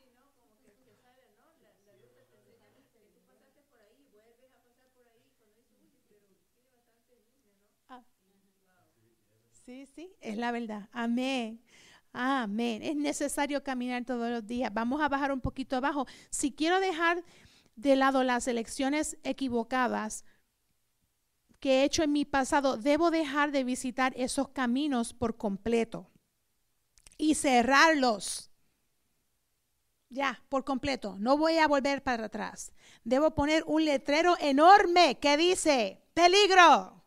Sí, 9.69 9.85
sí, 9.85 10.11
es 10.19 10.35
la 10.35 10.51
verdad. 10.51 10.89
Amén. 10.91 11.61
Amén. 12.11 12.81
Es 12.81 12.95
necesario 12.95 13.63
caminar 13.63 14.03
todos 14.03 14.29
los 14.31 14.47
días. 14.47 14.73
Vamos 14.73 14.99
a 14.99 15.09
bajar 15.09 15.31
un 15.31 15.41
poquito 15.41 15.75
abajo. 15.75 16.07
Si 16.31 16.51
quiero 16.51 16.79
dejar 16.79 17.23
de 17.75 17.95
lado 17.95 18.23
las 18.23 18.47
elecciones 18.47 19.17
equivocadas 19.23 20.25
que 21.59 21.81
he 21.81 21.83
hecho 21.83 22.01
en 22.01 22.13
mi 22.13 22.25
pasado, 22.25 22.77
debo 22.77 23.11
dejar 23.11 23.51
de 23.51 23.63
visitar 23.63 24.13
esos 24.17 24.49
caminos 24.49 25.13
por 25.13 25.37
completo 25.37 26.08
y 27.19 27.35
cerrarlos. 27.35 28.49
Ya, 30.09 30.41
por 30.49 30.63
completo. 30.63 31.17
No 31.19 31.37
voy 31.37 31.59
a 31.59 31.67
volver 31.67 32.01
para 32.01 32.25
atrás. 32.25 32.71
Debo 33.03 33.35
poner 33.35 33.63
un 33.67 33.85
letrero 33.85 34.35
enorme 34.39 35.19
que 35.19 35.37
dice, 35.37 36.01
peligro, 36.15 37.03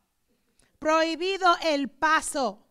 prohibido 0.78 1.56
el 1.64 1.88
paso. 1.88 2.68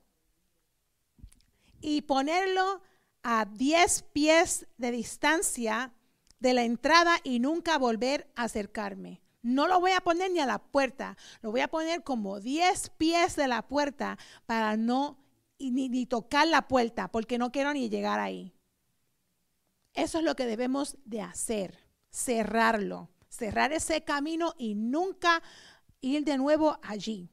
Y 1.82 2.04
ponerlo 2.04 2.82
a 3.24 3.46
10 3.46 4.04
pies 4.14 4.68
de 4.78 4.92
distancia 4.92 5.94
de 6.40 6.54
la 6.54 6.64
entrada 6.64 7.18
y 7.24 7.40
nunca 7.40 7.78
volver 7.78 8.32
a 8.36 8.44
acercarme. 8.44 9.22
No 9.42 9.68
lo 9.68 9.80
voy 9.80 9.92
a 9.92 10.02
poner 10.02 10.32
ni 10.32 10.40
a 10.40 10.46
la 10.46 10.60
puerta, 10.60 11.18
lo 11.42 11.50
voy 11.50 11.62
a 11.62 11.68
poner 11.68 12.04
como 12.04 12.40
10 12.40 12.92
pies 12.92 13.36
de 13.36 13.48
la 13.48 13.68
puerta 13.68 14.20
para 14.46 14.78
no 14.78 15.21
ni, 15.70 16.06
tocar 16.08 16.48
la 16.48 16.68
puerta 16.68 17.12
porque 17.12 17.38
no 17.38 17.52
quiero 17.52 17.74
ni 17.74 17.90
llegar 17.90 18.20
ahí. 18.20 18.54
Eso 19.94 20.18
es 20.18 20.24
lo 20.24 20.36
que 20.36 20.46
debemos 20.46 20.98
de 21.06 21.22
hacer, 21.22 21.78
cerrarlo, 22.10 23.10
cerrar 23.28 23.74
ese 23.74 24.04
camino 24.04 24.56
y 24.58 24.74
nunca 24.74 25.44
ir 26.00 26.24
de 26.24 26.38
nuevo 26.38 26.80
allí. 26.82 27.30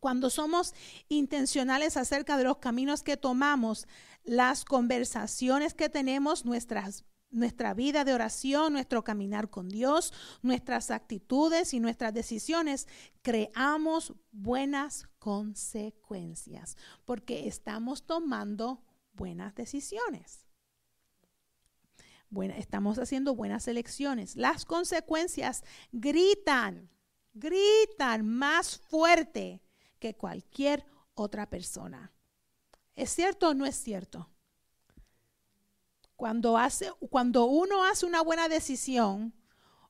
Cuando 0.00 0.30
somos 0.30 0.74
intencionales 1.08 1.96
acerca 1.96 2.36
de 2.36 2.44
los 2.44 2.58
caminos 2.58 3.02
que 3.02 3.16
tomamos, 3.16 3.88
las 4.24 4.64
conversaciones 4.64 5.74
que 5.74 5.88
tenemos, 5.88 6.44
nuestras 6.44 7.04
nuestra 7.30 7.74
vida 7.74 8.04
de 8.04 8.14
oración, 8.14 8.72
nuestro 8.72 9.04
caminar 9.04 9.50
con 9.50 9.68
Dios, 9.68 10.12
nuestras 10.42 10.90
actitudes 10.90 11.74
y 11.74 11.80
nuestras 11.80 12.14
decisiones, 12.14 12.88
creamos 13.22 14.14
buenas 14.32 15.08
consecuencias, 15.18 16.76
porque 17.04 17.46
estamos 17.48 18.04
tomando 18.06 18.82
buenas 19.12 19.54
decisiones. 19.54 20.46
Bueno, 22.28 22.54
estamos 22.56 22.98
haciendo 22.98 23.34
buenas 23.34 23.68
elecciones. 23.68 24.36
Las 24.36 24.64
consecuencias 24.64 25.64
gritan, 25.92 26.90
gritan 27.34 28.26
más 28.26 28.78
fuerte 28.78 29.62
que 29.98 30.16
cualquier 30.16 30.84
otra 31.14 31.48
persona. 31.48 32.12
¿Es 32.94 33.10
cierto 33.10 33.50
o 33.50 33.54
no 33.54 33.66
es 33.66 33.76
cierto? 33.76 34.28
Cuando, 36.16 36.56
hace, 36.56 36.90
cuando 37.10 37.44
uno 37.44 37.84
hace 37.84 38.06
una 38.06 38.22
buena 38.22 38.48
decisión 38.48 39.34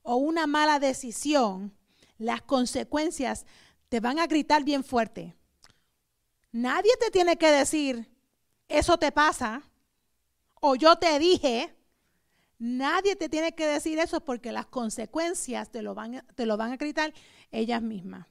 o 0.02 0.16
una 0.16 0.46
mala 0.46 0.78
decisión, 0.78 1.76
las 2.18 2.42
consecuencias 2.42 3.46
te 3.88 4.00
van 4.00 4.18
a 4.18 4.26
gritar 4.26 4.64
bien 4.64 4.84
fuerte. 4.84 5.36
Nadie 6.52 6.92
te 6.98 7.10
tiene 7.10 7.36
que 7.36 7.50
decir, 7.50 8.10
eso 8.68 8.98
te 8.98 9.12
pasa, 9.12 9.62
o 10.60 10.74
yo 10.74 10.96
te 10.96 11.18
dije. 11.18 11.72
Nadie 12.58 13.16
te 13.16 13.28
tiene 13.28 13.54
que 13.54 13.66
decir 13.66 13.98
eso 13.98 14.24
porque 14.24 14.50
las 14.50 14.66
consecuencias 14.66 15.70
te 15.70 15.82
lo 15.82 15.94
van, 15.94 16.24
te 16.34 16.46
lo 16.46 16.56
van 16.56 16.72
a 16.72 16.76
gritar 16.76 17.12
ellas 17.50 17.82
mismas. 17.82 18.26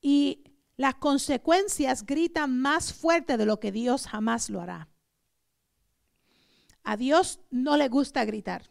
Y 0.00 0.44
las 0.76 0.96
consecuencias 0.96 2.04
gritan 2.04 2.58
más 2.58 2.92
fuerte 2.92 3.36
de 3.36 3.46
lo 3.46 3.60
que 3.60 3.70
Dios 3.70 4.06
jamás 4.08 4.50
lo 4.50 4.60
hará. 4.60 4.88
A 6.90 6.96
Dios 6.96 7.38
no 7.50 7.76
le 7.76 7.88
gusta 7.88 8.24
gritar. 8.24 8.68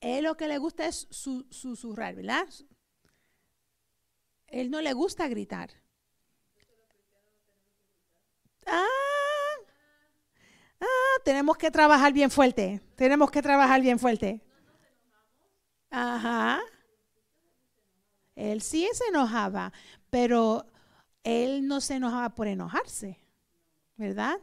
Él 0.00 0.24
lo 0.24 0.38
que 0.38 0.48
le 0.48 0.56
gusta 0.56 0.86
es 0.86 1.06
susurrar, 1.10 2.14
¿verdad? 2.14 2.48
Él 4.46 4.70
no 4.70 4.80
le 4.80 4.94
gusta 4.94 5.28
gritar. 5.28 5.68
Ah, 8.64 8.86
ah, 10.80 11.20
tenemos 11.26 11.58
que 11.58 11.70
trabajar 11.70 12.14
bien 12.14 12.30
fuerte. 12.30 12.80
Tenemos 12.96 13.30
que 13.30 13.42
trabajar 13.42 13.82
bien 13.82 13.98
fuerte. 13.98 14.40
Ajá. 15.90 16.62
Él 18.34 18.62
sí 18.62 18.88
se 18.94 19.08
enojaba, 19.08 19.74
pero 20.08 20.72
él 21.22 21.68
no 21.68 21.82
se 21.82 21.96
enojaba 21.96 22.30
por 22.30 22.46
enojarse, 22.46 23.20
¿verdad? 23.98 24.40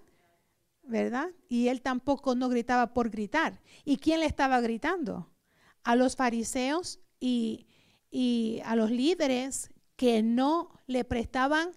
¿Verdad? 0.83 1.29
Y 1.47 1.67
él 1.67 1.81
tampoco 1.81 2.35
no 2.35 2.49
gritaba 2.49 2.93
por 2.93 3.09
gritar. 3.09 3.61
¿Y 3.85 3.97
quién 3.97 4.19
le 4.19 4.25
estaba 4.25 4.59
gritando? 4.61 5.31
A 5.83 5.95
los 5.95 6.15
fariseos 6.15 6.99
y, 7.19 7.67
a 8.65 8.75
los 8.75 8.91
líderes 8.91 9.71
que 9.95 10.21
no 10.21 10.71
le 10.87 11.03
prestaban 11.05 11.71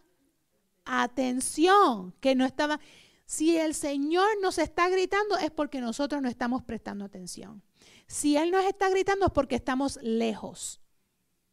atención, 0.85 2.15
que 2.21 2.35
no 2.35 2.45
estaban... 2.45 2.81
Si 3.27 3.57
el 3.57 3.75
Señor 3.75 4.29
nos 4.43 4.59
está 4.59 4.89
gritando 4.89 5.39
es 5.39 5.51
porque 5.51 5.81
nosotros 5.81 6.21
no 6.21 6.29
estamos 6.29 6.63
prestando 6.63 7.05
atención. 7.05 7.63
Si 8.07 8.37
Él 8.37 8.51
nos 8.51 8.65
está 8.65 8.91
gritando 8.91 9.27
es 9.27 9.33
porque 9.33 9.55
estamos 9.55 9.99
lejos, 10.03 10.83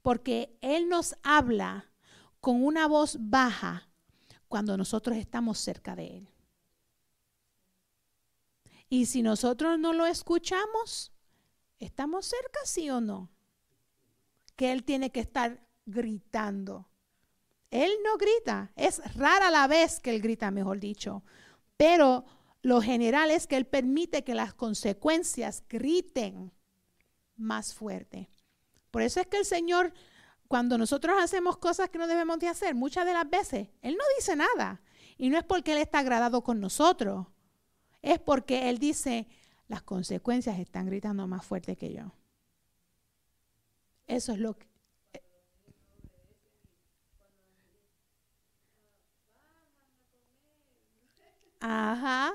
porque 0.02 0.58
Él 0.62 0.90
nos 0.90 1.16
habla 1.24 1.90
con 2.42 2.64
una 2.64 2.88
voz 2.88 3.18
baja 3.20 3.90
cuando 4.50 4.76
nosotros 4.76 5.16
estamos 5.18 5.60
cerca 5.60 5.96
de 5.96 6.18
Él. 6.18 6.31
Y 8.92 9.06
si 9.06 9.24
nosotros 9.24 9.80
no 9.80 9.94
lo 9.94 10.06
escuchamos, 10.06 11.14
¿estamos 11.80 12.26
cerca, 12.26 12.60
sí 12.66 12.90
o 12.90 13.00
no? 13.00 13.32
Que 14.58 14.74
Él 14.74 14.84
tiene 14.84 15.14
que 15.14 15.22
estar 15.22 15.66
gritando. 15.86 16.90
Él 17.70 17.90
no 18.04 18.18
grita, 18.18 18.74
es 18.76 19.16
rara 19.16 19.50
la 19.50 19.66
vez 19.68 20.02
que 20.02 20.10
Él 20.10 20.22
grita, 20.22 20.52
mejor 20.52 20.82
dicho. 20.82 21.24
Pero 21.78 22.26
lo 22.64 22.82
general 22.82 23.32
es 23.32 23.48
que 23.48 23.56
Él 23.56 23.66
permite 23.66 24.26
que 24.26 24.36
las 24.36 24.54
consecuencias 24.54 25.64
griten 25.70 26.52
más 27.38 27.74
fuerte. 27.74 28.30
Por 28.92 29.04
eso 29.04 29.22
es 29.22 29.28
que 29.28 29.38
el 29.38 29.46
Señor, 29.46 29.94
cuando 30.50 30.78
nosotros 30.78 31.16
hacemos 31.18 31.56
cosas 31.56 31.90
que 31.90 31.98
no 31.98 32.08
debemos 32.08 32.40
de 32.40 32.50
hacer, 32.50 32.76
muchas 32.76 33.06
de 33.06 33.14
las 33.14 33.30
veces, 33.30 33.70
Él 33.82 33.96
no 33.96 34.04
dice 34.18 34.36
nada. 34.36 34.82
Y 35.18 35.30
no 35.30 35.38
es 35.38 35.46
porque 35.46 35.72
Él 35.72 35.78
está 35.78 36.00
agradado 36.00 36.44
con 36.44 36.60
nosotros, 36.60 37.28
es 38.02 38.20
porque 38.20 38.70
Él 38.70 38.80
dice, 38.80 39.28
las 39.68 39.84
consecuencias 39.84 40.60
están 40.60 40.88
gritando 40.88 41.28
más 41.28 41.46
fuerte 41.46 41.76
que 41.76 41.94
yo. 41.94 42.14
Eso 44.08 44.34
es 44.34 44.40
lo 44.40 44.58
que... 44.58 44.68
Ajá. 51.62 52.34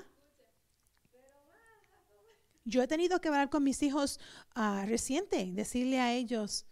Yo 2.64 2.82
he 2.82 2.88
tenido 2.88 3.20
que 3.20 3.28
hablar 3.28 3.50
con 3.50 3.62
mis 3.64 3.82
hijos 3.82 4.20
ah, 4.54 4.84
reciente, 4.86 5.52
decirle 5.52 6.00
a 6.00 6.12
ellos. 6.14 6.66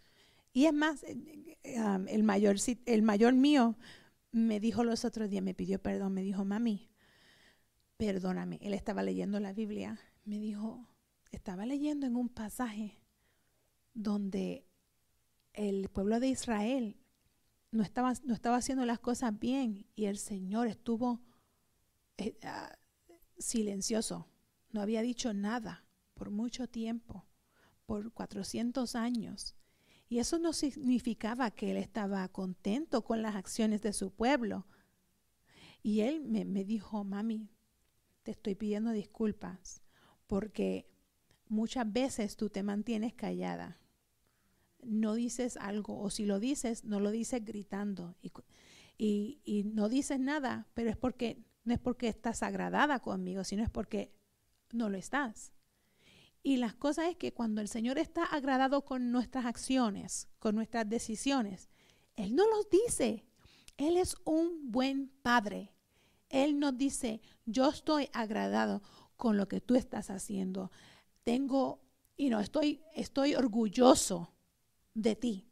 Y 0.53 0.67
es 0.67 0.73
más, 0.73 1.03
eh, 1.05 1.17
eh, 1.63 1.81
um, 1.81 2.09
el, 2.09 2.23
mayor, 2.23 2.57
el 2.87 3.03
mayor 3.03 3.35
mío 3.35 3.77
me 4.33 4.61
dijo 4.61 4.85
los 4.85 5.05
otros 5.05 5.31
días, 5.31 5.43
me 5.43 5.55
pidió 5.55 5.81
perdón, 5.81 6.15
me 6.15 6.23
dijo, 6.23 6.45
mami, 6.45 6.89
perdóname. 7.97 8.59
Él 8.63 8.75
estaba 8.75 9.03
leyendo 9.03 9.41
la 9.41 9.53
Biblia. 9.53 9.99
Me 10.25 10.39
dijo, 10.39 10.89
estaba 11.31 11.67
leyendo 11.67 12.07
en 12.07 12.17
un 12.17 12.29
pasaje 12.29 13.01
donde 13.93 14.67
el 15.53 15.89
pueblo 15.89 16.21
de 16.21 16.29
Israel 16.29 16.97
no 17.71 17.83
estaba, 17.83 18.13
no 18.25 18.35
estaba 18.35 18.57
haciendo 18.57 18.85
las 18.85 19.01
cosas 19.01 19.39
bien 19.39 19.87
y 19.95 20.07
el 20.07 20.19
Señor 20.19 20.69
estuvo 20.69 21.23
eh, 22.19 22.39
ah, 22.43 22.77
silencioso. 23.39 24.29
No 24.71 24.81
había 24.81 25.03
dicho 25.03 25.33
nada 25.33 25.85
por 26.15 26.31
mucho 26.31 26.69
tiempo, 26.69 27.27
por 27.87 28.13
400 28.13 28.95
años. 28.95 29.55
Y 30.09 30.19
eso 30.19 30.39
no 30.39 30.53
significaba 30.53 31.51
que 31.51 31.71
él 31.71 31.77
estaba 31.77 32.29
contento 32.29 33.05
con 33.05 33.23
las 33.23 33.37
acciones 33.37 33.83
de 33.83 33.93
su 33.93 34.13
pueblo. 34.13 34.67
Y 35.83 36.01
él 36.01 36.21
me, 36.21 36.45
me 36.45 36.65
dijo, 36.65 37.05
mami, 37.05 37.51
te 38.25 38.33
estoy 38.33 38.57
pidiendo 38.57 38.91
disculpas 38.91 39.83
porque 40.27 40.91
muchas 41.49 41.91
veces 41.93 42.37
tú 42.37 42.51
te 42.51 42.65
mantienes 42.65 43.15
callada. 43.15 43.79
No 44.83 45.15
dices 45.15 45.57
algo 45.57 46.01
o 46.01 46.11
si 46.11 46.27
lo 46.27 46.41
dices, 46.41 46.85
no 46.85 46.99
lo 46.99 47.11
dices 47.11 47.45
gritando 47.45 48.17
y, 48.21 48.33
y, 48.99 49.41
y 49.45 49.65
no 49.65 49.89
dices 49.89 50.19
nada, 50.19 50.67
pero 50.75 50.91
es 50.91 50.97
porque 50.97 51.45
no 51.65 51.73
es 51.73 51.81
porque 51.81 52.09
estás 52.09 52.43
agradada 52.43 53.01
conmigo, 53.01 53.45
sino 53.45 53.63
es 53.63 53.71
porque 53.71 54.13
no 54.73 54.91
lo 54.91 54.99
estás. 54.99 55.53
Y 56.43 56.59
las 56.59 56.75
cosas 56.75 57.07
es 57.07 57.17
que 57.17 57.33
cuando 57.33 57.63
el 57.63 57.69
Señor 57.69 57.99
está 57.99 58.25
agradado 58.25 58.85
con 58.85 59.11
nuestras 59.11 59.47
acciones, 59.47 60.29
con 60.39 60.55
nuestras 60.55 60.89
decisiones, 60.89 61.71
Él 62.17 62.37
no 62.37 62.47
los 62.49 62.69
dice. 62.69 63.25
Él 63.79 63.97
es 63.97 64.17
un 64.25 64.71
buen 64.71 65.09
padre. 65.23 65.74
Él 66.29 66.59
nos 66.59 66.77
dice, 66.77 67.21
yo 67.47 67.69
estoy 67.69 68.09
agradado 68.13 68.83
con 69.17 69.37
lo 69.37 69.49
que 69.49 69.61
tú 69.61 69.77
estás 69.77 70.11
haciendo. 70.11 70.71
Tengo, 71.23 71.81
y 72.17 72.31
no, 72.31 72.41
estoy, 72.41 72.83
estoy 72.95 73.35
orgulloso 73.35 74.35
de 74.95 75.17
ti 75.17 75.49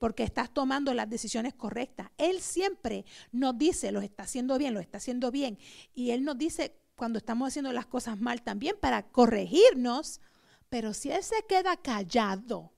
porque 0.00 0.22
estás 0.22 0.52
tomando 0.52 0.94
las 0.94 1.10
decisiones 1.10 1.52
correctas. 1.52 2.10
Él 2.16 2.40
siempre 2.40 3.04
nos 3.32 3.56
dice, 3.58 3.92
lo 3.92 4.00
está 4.00 4.22
haciendo 4.22 4.56
bien, 4.56 4.72
lo 4.72 4.80
está 4.80 4.96
haciendo 4.96 5.30
bien. 5.30 5.58
Y 5.94 6.10
Él 6.12 6.24
nos 6.24 6.38
dice 6.38 6.74
cuando 6.96 7.18
estamos 7.18 7.48
haciendo 7.48 7.70
las 7.72 7.84
cosas 7.84 8.18
mal 8.18 8.40
también 8.40 8.76
para 8.80 9.10
corregirnos. 9.10 10.22
Pero 10.70 10.94
si 10.94 11.10
Él 11.10 11.22
se 11.22 11.44
queda 11.46 11.76
callado, 11.76 12.72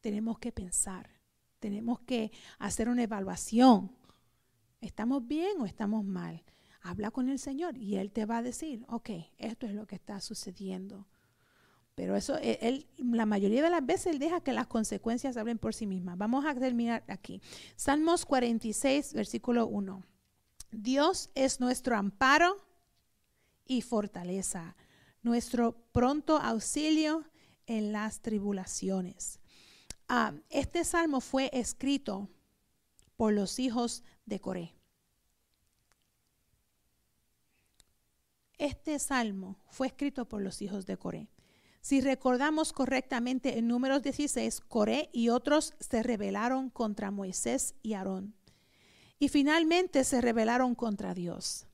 tenemos 0.00 0.40
que 0.40 0.50
pensar, 0.50 1.08
tenemos 1.60 2.00
que 2.00 2.32
hacer 2.58 2.88
una 2.88 3.04
evaluación. 3.04 3.96
¿Estamos 4.80 5.26
bien 5.26 5.60
o 5.60 5.66
estamos 5.66 6.04
mal? 6.04 6.42
Habla 6.82 7.10
con 7.10 7.28
el 7.28 7.38
Señor 7.38 7.76
y 7.76 7.96
Él 7.96 8.10
te 8.12 8.24
va 8.24 8.38
a 8.38 8.42
decir, 8.42 8.84
ok, 8.88 9.10
esto 9.38 9.66
es 9.66 9.74
lo 9.74 9.86
que 9.86 9.96
está 9.96 10.20
sucediendo. 10.20 11.06
Pero 11.94 12.16
eso, 12.16 12.38
él, 12.38 12.56
él- 12.62 12.86
la 12.96 13.26
mayoría 13.26 13.62
de 13.62 13.68
las 13.68 13.84
veces 13.84 14.06
Él 14.06 14.18
deja 14.18 14.40
que 14.40 14.54
las 14.54 14.66
consecuencias 14.68 15.36
hablen 15.36 15.58
por 15.58 15.74
sí 15.74 15.86
mismas. 15.86 16.16
Vamos 16.16 16.46
a 16.46 16.54
terminar 16.54 17.04
aquí. 17.08 17.42
Salmos 17.76 18.24
46, 18.24 19.12
versículo 19.12 19.66
1. 19.66 20.02
Dios 20.72 21.28
es 21.34 21.60
nuestro 21.60 21.96
amparo 21.96 22.56
y 23.66 23.82
fortaleza, 23.82 24.76
nuestro 25.22 25.72
pronto 25.92 26.38
auxilio 26.38 27.24
en 27.66 27.92
las 27.92 28.20
tribulaciones. 28.22 29.38
Ah, 30.08 30.32
este 30.48 30.84
salmo 30.84 31.20
fue 31.20 31.50
escrito 31.52 32.30
por 33.16 33.32
los 33.34 33.58
hijos 33.58 34.02
de 34.30 34.40
Coré. 34.40 34.74
Este 38.56 38.98
salmo 38.98 39.58
fue 39.70 39.88
escrito 39.88 40.26
por 40.26 40.40
los 40.40 40.62
hijos 40.62 40.86
de 40.86 40.96
Coré. 40.96 41.28
Si 41.82 42.00
recordamos 42.00 42.72
correctamente 42.72 43.58
en 43.58 43.68
números 43.68 44.02
16, 44.02 44.60
Coré 44.60 45.10
y 45.12 45.30
otros 45.30 45.74
se 45.80 46.02
rebelaron 46.02 46.70
contra 46.70 47.10
Moisés 47.10 47.74
y 47.82 47.94
Aarón. 47.94 48.34
Y 49.18 49.28
finalmente 49.28 50.04
se 50.04 50.20
rebelaron 50.20 50.74
contra 50.74 51.14
Dios. 51.14 51.66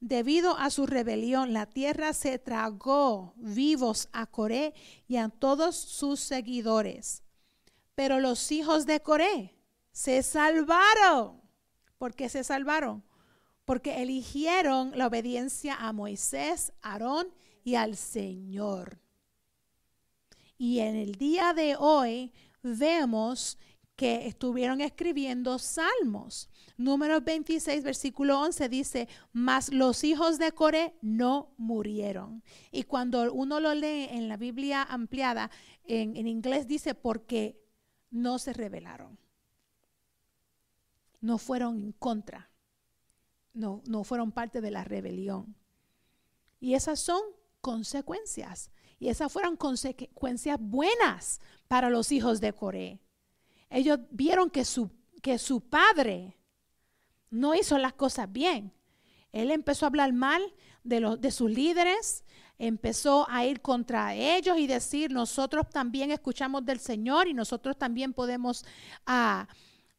Debido 0.00 0.56
a 0.58 0.70
su 0.70 0.86
rebelión, 0.86 1.52
la 1.52 1.66
tierra 1.66 2.12
se 2.12 2.38
tragó 2.38 3.32
vivos 3.36 4.08
a 4.12 4.26
Coré 4.26 4.74
y 5.08 5.16
a 5.16 5.28
todos 5.28 5.76
sus 5.76 6.20
seguidores. 6.20 7.22
Pero 7.94 8.20
los 8.20 8.52
hijos 8.52 8.84
de 8.84 9.00
Coré 9.00 9.56
se 9.92 10.22
salvaron. 10.22 11.45
¿Por 11.98 12.14
qué 12.14 12.28
se 12.28 12.44
salvaron? 12.44 13.02
Porque 13.64 14.02
eligieron 14.02 14.96
la 14.96 15.06
obediencia 15.06 15.74
a 15.74 15.92
Moisés, 15.92 16.72
Aarón 16.82 17.28
y 17.64 17.74
al 17.74 17.96
Señor. 17.96 19.00
Y 20.58 20.80
en 20.80 20.96
el 20.96 21.16
día 21.16 21.52
de 21.52 21.76
hoy 21.78 22.32
vemos 22.62 23.58
que 23.96 24.26
estuvieron 24.26 24.80
escribiendo 24.80 25.58
salmos. 25.58 26.50
Números 26.76 27.24
26, 27.24 27.82
versículo 27.82 28.38
11 28.40 28.68
dice, 28.68 29.08
mas 29.32 29.72
los 29.72 30.04
hijos 30.04 30.38
de 30.38 30.52
Coré 30.52 30.94
no 31.00 31.54
murieron. 31.56 32.42
Y 32.70 32.82
cuando 32.82 33.32
uno 33.32 33.58
lo 33.58 33.74
lee 33.74 34.08
en 34.10 34.28
la 34.28 34.36
Biblia 34.36 34.82
ampliada, 34.82 35.50
en, 35.84 36.14
en 36.16 36.28
inglés 36.28 36.68
dice, 36.68 36.94
porque 36.94 37.58
no 38.10 38.38
se 38.38 38.52
rebelaron. 38.52 39.18
No 41.26 41.38
fueron 41.38 41.82
en 41.82 41.92
contra. 41.92 42.52
No, 43.52 43.82
no 43.88 44.04
fueron 44.04 44.30
parte 44.30 44.60
de 44.60 44.70
la 44.70 44.84
rebelión. 44.84 45.56
Y 46.60 46.74
esas 46.74 47.00
son 47.00 47.20
consecuencias. 47.60 48.70
Y 49.00 49.08
esas 49.08 49.32
fueron 49.32 49.56
consecuencias 49.56 50.56
buenas 50.60 51.40
para 51.66 51.90
los 51.90 52.12
hijos 52.12 52.40
de 52.40 52.52
Coré. 52.52 53.00
Ellos 53.70 53.98
vieron 54.12 54.50
que 54.50 54.64
su, 54.64 54.88
que 55.20 55.36
su 55.38 55.62
padre 55.62 56.38
no 57.28 57.56
hizo 57.56 57.76
las 57.76 57.94
cosas 57.94 58.32
bien. 58.32 58.72
Él 59.32 59.50
empezó 59.50 59.84
a 59.84 59.88
hablar 59.88 60.12
mal 60.12 60.54
de, 60.84 61.16
de 61.18 61.30
sus 61.32 61.50
líderes, 61.50 62.24
empezó 62.56 63.26
a 63.28 63.44
ir 63.44 63.62
contra 63.62 64.14
ellos 64.14 64.58
y 64.58 64.68
decir, 64.68 65.10
nosotros 65.10 65.68
también 65.70 66.12
escuchamos 66.12 66.64
del 66.64 66.78
Señor 66.78 67.26
y 67.26 67.34
nosotros 67.34 67.76
también 67.76 68.12
podemos 68.12 68.64
ah, 69.06 69.48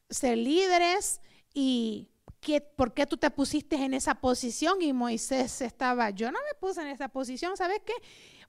ser 0.09 0.38
líderes 0.38 1.21
y 1.53 2.09
¿qué- 2.39 2.61
¿por 2.61 2.93
qué 2.93 3.05
tú 3.05 3.17
te 3.17 3.29
pusiste 3.31 3.75
en 3.84 3.93
esa 3.93 4.15
posición? 4.15 4.81
Y 4.81 4.93
Moisés 4.93 5.61
estaba, 5.61 6.09
yo 6.11 6.31
no 6.31 6.39
me 6.39 6.59
puse 6.59 6.81
en 6.81 6.88
esa 6.88 7.09
posición, 7.09 7.57
¿sabes 7.57 7.81
qué? 7.85 7.93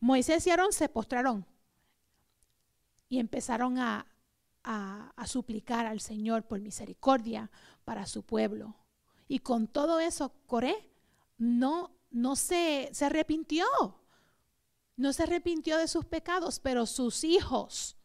Moisés 0.00 0.46
y 0.46 0.50
Aarón 0.50 0.72
se 0.72 0.88
postraron 0.88 1.44
y 3.08 3.18
empezaron 3.18 3.78
a, 3.78 4.06
a, 4.64 5.12
a 5.16 5.26
suplicar 5.26 5.86
al 5.86 6.00
Señor 6.00 6.44
por 6.44 6.60
misericordia 6.60 7.50
para 7.84 8.06
su 8.06 8.22
pueblo. 8.22 8.76
Y 9.26 9.40
con 9.40 9.66
todo 9.66 10.00
eso, 10.00 10.32
Coré 10.46 10.90
no, 11.38 11.90
no 12.10 12.36
se, 12.36 12.90
se 12.92 13.04
arrepintió. 13.04 13.66
No 14.96 15.12
se 15.12 15.22
arrepintió 15.22 15.78
de 15.78 15.86
sus 15.88 16.04
pecados, 16.04 16.58
pero 16.58 16.84
sus 16.84 17.22
hijos, 17.22 17.96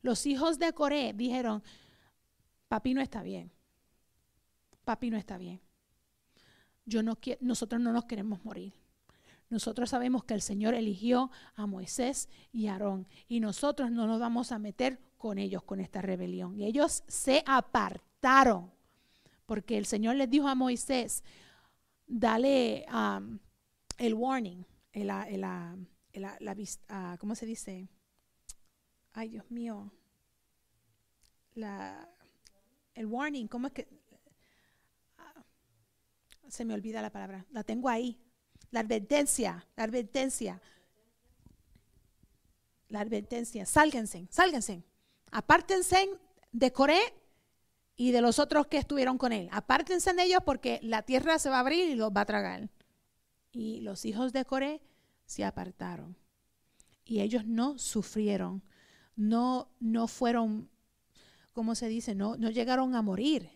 los 0.00 0.24
hijos 0.26 0.58
de 0.58 0.72
Coré, 0.72 1.12
dijeron, 1.12 1.62
papi 2.68 2.94
no 2.94 3.00
está 3.00 3.22
bien. 3.22 3.50
Papi 4.84 5.10
no 5.10 5.16
está 5.16 5.38
bien. 5.38 5.60
Yo 6.84 7.02
no 7.02 7.18
nosotros 7.40 7.80
no 7.80 7.92
nos 7.92 8.04
queremos 8.04 8.44
morir. 8.44 8.74
Nosotros 9.48 9.90
sabemos 9.90 10.24
que 10.24 10.34
el 10.34 10.42
Señor 10.42 10.74
eligió 10.74 11.30
a 11.54 11.66
Moisés 11.66 12.28
y 12.52 12.66
a 12.66 12.72
Aarón 12.72 13.06
y 13.28 13.40
nosotros 13.40 13.90
no 13.90 14.06
nos 14.06 14.18
vamos 14.18 14.50
a 14.50 14.58
meter 14.58 15.00
con 15.18 15.38
ellos 15.38 15.62
con 15.62 15.80
esta 15.80 16.02
rebelión. 16.02 16.58
Y 16.58 16.64
ellos 16.64 17.04
se 17.06 17.42
apartaron 17.46 18.72
porque 19.46 19.78
el 19.78 19.86
Señor 19.86 20.16
les 20.16 20.28
dijo 20.28 20.48
a 20.48 20.56
Moisés, 20.56 21.22
dale 22.06 22.86
um, 22.92 23.38
el 23.98 24.14
warning, 24.14 24.64
la 24.92 25.26
¿cómo 27.18 27.34
se 27.34 27.46
dice? 27.46 27.88
Ay, 29.12 29.28
Dios 29.28 29.50
mío. 29.50 29.92
La, 31.54 32.08
el 32.96 33.06
warning, 33.06 33.46
¿cómo 33.46 33.68
es 33.68 33.72
que? 33.72 33.86
Ah, 35.18 35.44
se 36.48 36.64
me 36.64 36.74
olvida 36.74 37.00
la 37.00 37.10
palabra, 37.10 37.46
la 37.52 37.62
tengo 37.62 37.88
ahí. 37.88 38.18
La 38.70 38.80
advertencia, 38.80 39.64
la 39.76 39.84
advertencia. 39.84 40.60
La 42.88 43.00
advertencia, 43.00 43.64
sálganse, 43.66 44.26
sálganse. 44.30 44.82
Apártense 45.30 46.08
de 46.52 46.72
Coré 46.72 47.00
y 47.96 48.12
de 48.12 48.20
los 48.20 48.38
otros 48.38 48.66
que 48.66 48.78
estuvieron 48.78 49.18
con 49.18 49.32
él. 49.32 49.48
Apártense 49.52 50.12
de 50.14 50.24
ellos 50.24 50.40
porque 50.44 50.80
la 50.82 51.02
tierra 51.02 51.38
se 51.38 51.50
va 51.50 51.56
a 51.56 51.60
abrir 51.60 51.88
y 51.88 51.94
los 51.94 52.10
va 52.10 52.22
a 52.22 52.26
tragar. 52.26 52.70
Y 53.52 53.80
los 53.80 54.04
hijos 54.04 54.32
de 54.32 54.44
Coré 54.44 54.82
se 55.24 55.44
apartaron. 55.44 56.16
Y 57.04 57.20
ellos 57.20 57.46
no 57.46 57.78
sufrieron, 57.78 58.62
no, 59.14 59.70
no 59.80 60.08
fueron, 60.08 60.68
¿cómo 61.56 61.74
se 61.74 61.88
dice? 61.88 62.14
No, 62.14 62.36
no 62.36 62.50
llegaron 62.50 62.94
a 62.94 63.00
morir. 63.00 63.48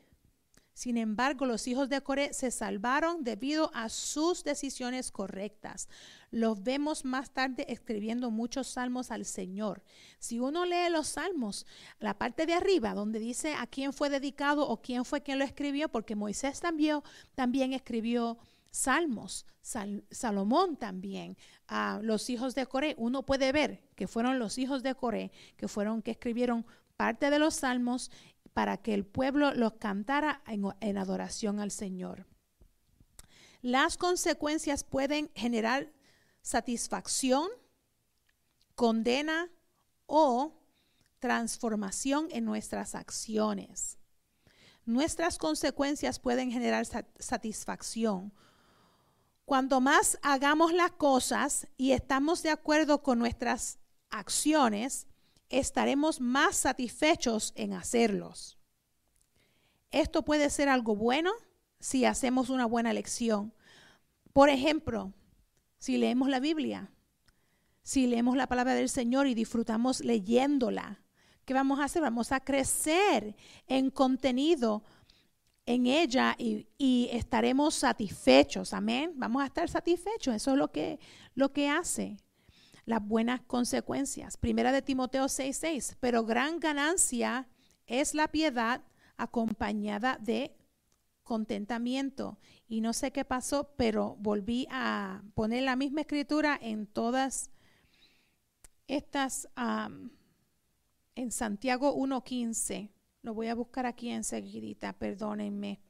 Sin 0.72 0.97
embargo, 0.97 1.44
los 1.44 1.66
hijos 1.68 1.90
de 1.90 2.01
Coré 2.01 2.32
se 2.32 2.51
salvaron 2.51 3.24
debido 3.24 3.70
a 3.74 3.90
sus 3.90 4.43
decisiones 4.43 5.12
correctas. 5.12 5.86
Los 6.31 6.62
vemos 6.62 7.05
más 7.05 7.31
tarde 7.31 7.66
escribiendo 7.68 8.31
muchos 8.31 8.68
salmos 8.68 9.10
al 9.10 9.27
Señor. 9.27 9.82
Si 10.18 10.40
uno 10.40 10.64
lee 10.64 10.89
los 10.90 11.09
salmos, 11.09 11.66
la 11.98 12.16
parte 12.16 12.47
de 12.47 12.55
arriba 12.55 12.94
donde 12.94 13.18
dice 13.18 13.52
a 13.52 13.66
quién 13.66 13.93
fue 13.93 14.09
dedicado 14.09 14.66
o 14.66 14.81
quién 14.81 15.05
fue 15.05 15.22
quien 15.22 15.39
lo 15.39 15.44
escribió, 15.44 15.90
porque 15.90 16.16
Moisés 16.16 16.59
también, 16.59 17.01
también 17.35 17.74
escribió 17.74 18.39
salmos, 18.70 19.44
Salomón 20.10 20.77
también, 20.77 21.36
a 21.68 22.01
los 22.02 22.31
hijos 22.31 22.55
de 22.55 22.66
Coré. 22.66 22.94
Uno 22.97 23.27
puede 23.27 23.52
ver 23.52 23.82
que 23.94 24.06
fueron 24.06 24.39
los 24.39 24.56
hijos 24.56 24.82
de 24.82 24.94
Coré 24.94 25.32
que 25.59 25.68
fueron 25.68 26.01
que 26.01 26.12
escribieron 26.12 26.64
parte 27.01 27.31
de 27.31 27.39
los 27.39 27.55
salmos 27.55 28.10
para 28.52 28.77
que 28.77 28.93
el 28.93 29.06
pueblo 29.06 29.55
los 29.55 29.72
cantara 29.77 30.43
en, 30.47 30.98
adoración 30.98 31.59
al 31.59 31.70
Señor. 31.70 32.27
Las 33.62 33.97
consecuencias 33.97 34.85
pueden 34.85 35.31
generar 35.35 35.94
satisfacción, 36.43 37.48
condena 38.74 39.48
o 40.05 40.52
transformación 41.20 42.28
en 42.32 42.44
nuestras 42.44 42.94
acciones. 42.94 43.97
Nuestras 44.85 45.39
consecuencias 45.39 46.18
pueden 46.18 46.52
generar 46.52 46.85
satisfacción. 47.18 48.31
Cuanto 49.47 49.81
más 49.81 50.18
hagamos 50.20 50.74
las 50.74 50.90
cosas 50.90 51.66
y 51.78 51.93
estamos 51.93 52.43
de 52.43 52.51
acuerdo 52.51 53.02
con 53.02 53.18
nuestras 53.18 53.78
acciones, 54.10 55.06
estaremos 55.51 56.20
más 56.20 56.56
satisfechos 56.56 57.52
en 57.56 57.74
hacerlos. 57.74 58.59
Esto 59.90 60.24
puede 60.24 60.48
ser 60.51 60.68
algo 60.68 60.94
bueno 60.94 61.32
si 61.81 62.05
hacemos 62.05 62.48
una 62.48 62.66
buena 62.66 62.93
lección. 62.93 63.52
Por 64.32 64.48
ejemplo, 64.48 65.12
si 65.78 65.98
leemos 65.98 66.28
la 66.28 66.39
Biblia, 66.39 66.93
si 67.82 68.06
leemos 68.06 68.36
la 68.36 68.47
palabra 68.47 68.74
del 68.74 68.89
Señor 68.89 69.27
y 69.27 69.35
disfrutamos 69.35 70.01
leyéndola, 70.01 71.02
¿qué 71.44 71.55
vamos 71.55 71.81
a 71.81 71.85
hacer? 71.85 72.02
Vamos 72.02 72.31
a 72.31 72.40
crecer 72.40 73.35
en 73.66 73.90
contenido 73.90 74.85
en 75.66 75.86
ella 75.86 76.36
y, 76.39 76.68
y, 76.78 77.09
estaremos 77.12 77.74
satisfechos. 77.74 78.72
Amén. 78.72 79.12
Vamos 79.16 79.43
a 79.43 79.47
estar 79.47 79.68
satisfechos. 79.68 80.35
Eso 80.35 80.52
es 80.52 80.56
lo 80.56 80.70
que, 80.70 80.98
lo 81.35 81.52
que 81.52 81.68
hace 81.68 82.16
las 82.85 83.07
buenas 83.07 83.40
consecuencias. 83.43 84.36
Primera 84.36 84.73
de 84.73 84.82
Timoteo 84.82 85.27
6:6, 85.27 85.97
pero 86.01 86.24
gran 86.24 86.61
ganancia 86.61 87.48
es 87.86 88.15
la 88.15 88.28
piedad 88.28 88.82
acompañada 89.16 90.19
de 90.20 90.57
contentamiento. 91.23 92.39
Y 92.66 92.81
no 92.81 92.93
sé 92.93 93.12
qué 93.12 93.24
pasó, 93.24 93.74
pero 93.77 94.16
volví 94.19 94.66
a 94.70 95.23
poner 95.35 95.62
la 95.62 95.77
misma 95.77 96.01
escritura 96.01 96.59
en 96.61 96.86
todas 96.86 97.51
estas, 98.89 99.48
en 101.15 101.31
Santiago 101.31 101.94
1.15. 101.94 102.90
Lo 103.23 103.35
voy 103.35 103.48
a 103.48 103.55
buscar 103.55 103.86
aquí 103.86 104.11
enseguida, 104.11 104.93
perdónenme. 104.93 105.81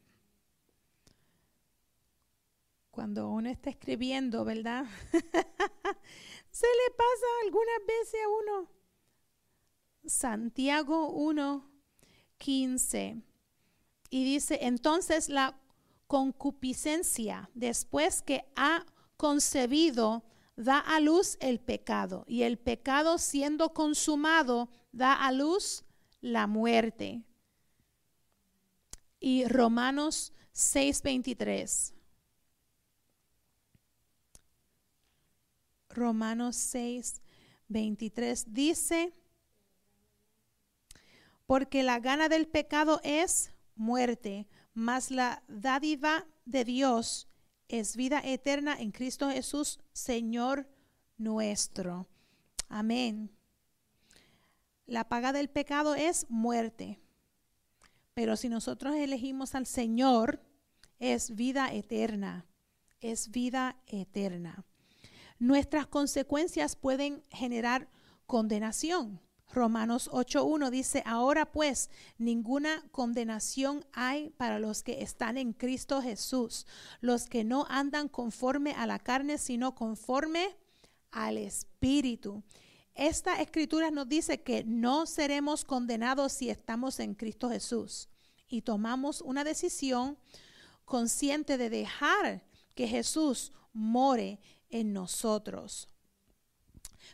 Cuando 2.91 3.31
uno 3.31 3.49
está 3.49 3.71
escribiendo, 3.71 4.45
¿verdad? 4.45 4.85
Se 6.51 6.67
le 6.67 6.95
pasa 6.95 7.27
algunas 7.45 7.87
veces 7.87 8.21
a 8.25 8.29
uno. 8.29 8.71
Santiago 10.05 11.11
1, 11.11 11.71
15. 12.39 13.23
Y 14.11 14.25
dice, 14.25 14.59
entonces 14.63 15.29
la 15.29 15.61
concupiscencia, 16.07 17.51
después 17.55 18.23
que 18.23 18.45
ha 18.57 18.85
concebido, 19.17 20.25
da 20.57 20.79
a 20.79 21.01
luz 21.01 21.37
el 21.41 21.61
pecado. 21.61 22.25
Y 22.27 22.43
el 22.43 22.59
pecado 22.59 23.19
siendo 23.19 23.73
consumado, 23.73 24.69
da 24.93 25.15
a 25.15 25.31
luz 25.33 25.85
la 26.21 26.47
muerte. 26.47 27.23
Y 29.21 29.45
Romanos 29.45 30.33
6:23. 30.53 31.95
Romanos 35.91 36.57
6, 36.57 37.21
23 37.69 38.53
dice, 38.53 39.13
porque 41.47 41.83
la 41.83 41.99
gana 41.99 42.29
del 42.29 42.47
pecado 42.47 43.01
es 43.03 43.53
muerte, 43.75 44.47
mas 44.73 45.11
la 45.11 45.43
dádiva 45.49 46.27
de 46.45 46.65
Dios 46.65 47.29
es 47.69 47.97
vida 47.97 48.21
eterna 48.25 48.77
en 48.79 48.93
Cristo 48.93 49.31
Jesús, 49.31 49.81
Señor 49.93 50.69
nuestro. 51.19 52.09
Amén. 52.69 53.31
La 54.87 55.09
paga 55.09 55.33
del 55.33 55.51
pecado 55.51 55.95
es 55.97 56.27
muerte. 56.29 57.01
Pero 58.15 58.37
si 58.37 58.49
nosotros 58.49 58.95
elegimos 58.97 59.55
al 59.55 59.67
Señor, 59.67 60.43
es 60.99 61.35
vida 61.35 61.73
eterna. 61.73 62.47
Es 63.01 63.31
vida 63.31 63.77
eterna 63.87 64.65
nuestras 65.41 65.89
consecuencias 65.89 66.77
pueden 66.77 67.25
generar 67.31 67.89
condenación. 68.27 69.21
Romanos 69.53 70.09
8.1 70.13 70.71
dice, 70.71 71.03
ahora 71.05 71.51
pues 71.51 71.91
ninguna 72.19 72.85
condenación 72.93 73.85
hay 73.93 74.31
para 74.37 74.61
los 74.61 74.85
que 74.85 75.03
están 75.03 75.37
en 75.39 75.53
Cristo 75.53 76.01
Jesús, 76.01 76.67
los 77.01 77.27
que 77.27 77.43
no 77.43 77.67
andan 77.69 78.09
conforme 78.09 78.75
a 78.75 78.87
la 78.87 79.01
carne, 79.01 79.39
sino 79.39 79.75
conforme 79.75 80.57
al 81.11 81.37
Espíritu. 81.37 82.45
Esta 82.95 83.41
escritura 83.41 83.91
nos 83.91 84.09
dice 84.09 84.43
que 84.43 84.63
no 84.63 85.07
seremos 85.07 85.65
condenados 85.65 86.33
si 86.33 86.51
estamos 86.51 87.01
en 87.01 87.15
Cristo 87.15 87.51
Jesús 87.51 88.09
y 88.47 88.63
tomamos 88.63 89.21
una 89.21 89.43
decisión 89.43 90.17
consciente 90.85 91.57
de 91.57 91.71
dejar 91.71 92.45
que 92.75 92.87
Jesús 92.87 93.53
more 93.73 94.39
en 94.71 94.93
nosotros. 94.93 95.89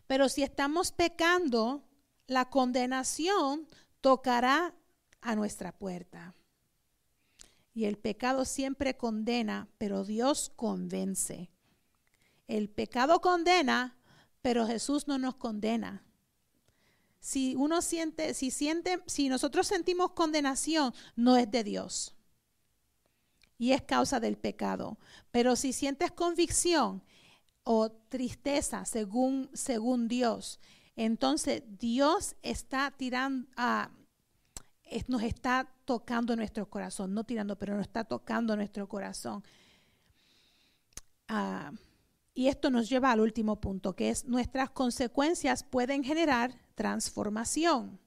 Pero 0.06 0.28
si 0.28 0.42
estamos 0.42 0.92
pecando, 0.92 1.84
la 2.26 2.48
condenación 2.50 3.68
tocará 4.00 4.74
a 5.20 5.34
nuestra 5.34 5.72
puerta. 5.72 6.34
Y 7.74 7.84
el 7.84 7.98
pecado 7.98 8.44
siempre 8.44 8.96
condena, 8.96 9.68
pero 9.78 10.04
Dios 10.04 10.50
convence. 10.56 11.50
El 12.46 12.70
pecado 12.70 13.20
condena, 13.20 13.96
pero 14.40 14.66
Jesús 14.66 15.08
no 15.08 15.18
nos 15.18 15.34
condena. 15.34 16.04
Si 17.20 17.56
uno 17.56 17.82
siente, 17.82 18.34
si 18.34 18.50
siente, 18.50 19.02
si 19.06 19.28
nosotros 19.28 19.66
sentimos 19.66 20.12
condenación, 20.12 20.94
no 21.16 21.36
es 21.36 21.50
de 21.50 21.64
Dios. 21.64 22.14
Y 23.58 23.72
es 23.72 23.82
causa 23.82 24.20
del 24.20 24.38
pecado. 24.38 24.98
Pero 25.32 25.56
si 25.56 25.72
sientes 25.72 26.12
convicción, 26.12 27.02
o 27.68 27.90
tristeza 27.90 28.84
según, 28.84 29.50
según 29.52 30.06
Dios, 30.06 30.60
entonces 30.94 31.64
Dios 31.78 32.36
está 32.42 32.92
tirando, 32.96 33.48
a 33.56 33.90
nos 35.08 35.24
está 35.24 35.68
tocando 35.84 36.36
nuestro 36.36 36.70
corazón, 36.70 37.12
no 37.12 37.24
tirando, 37.24 37.58
pero 37.58 37.74
nos 37.74 37.86
está 37.86 38.04
tocando 38.04 38.54
nuestro 38.54 38.88
corazón. 38.88 39.42
Ah, 41.26 41.72
y 42.34 42.46
esto 42.46 42.70
nos 42.70 42.88
lleva 42.88 43.10
al 43.10 43.18
último 43.18 43.60
punto, 43.60 43.96
que 43.96 44.10
es 44.10 44.26
nuestras 44.26 44.70
consecuencias 44.70 45.64
pueden 45.64 46.04
generar 46.04 46.54
transformación. 46.76 47.98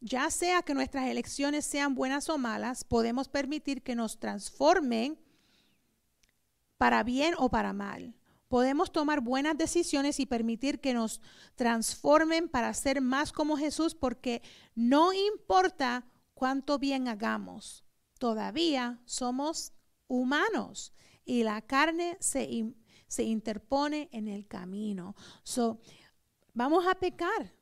Ya 0.00 0.30
sea 0.30 0.62
que 0.62 0.74
nuestras 0.74 1.08
elecciones 1.08 1.66
sean 1.66 1.96
buenas 1.96 2.28
o 2.28 2.38
malas, 2.38 2.84
podemos 2.84 3.28
permitir 3.28 3.82
que 3.82 3.96
nos 3.96 4.20
transformen 4.20 5.18
para 6.78 7.02
bien 7.02 7.34
o 7.38 7.48
para 7.48 7.72
mal 7.72 8.14
podemos 8.52 8.92
tomar 8.92 9.22
buenas 9.22 9.56
decisiones 9.56 10.20
y 10.20 10.26
permitir 10.26 10.78
que 10.78 10.92
nos 10.92 11.22
transformen 11.54 12.50
para 12.50 12.74
ser 12.74 13.00
más 13.00 13.32
como 13.32 13.56
Jesús, 13.56 13.94
porque 13.94 14.42
no 14.74 15.14
importa 15.14 16.04
cuánto 16.34 16.78
bien 16.78 17.08
hagamos, 17.08 17.82
todavía 18.18 19.00
somos 19.06 19.72
humanos 20.06 20.92
y 21.24 21.44
la 21.44 21.62
carne 21.62 22.18
se, 22.20 22.74
se 23.06 23.22
interpone 23.22 24.10
en 24.12 24.28
el 24.28 24.46
camino. 24.46 25.16
So, 25.44 25.80
vamos 26.52 26.86
a 26.86 26.94
pecar. 26.94 27.54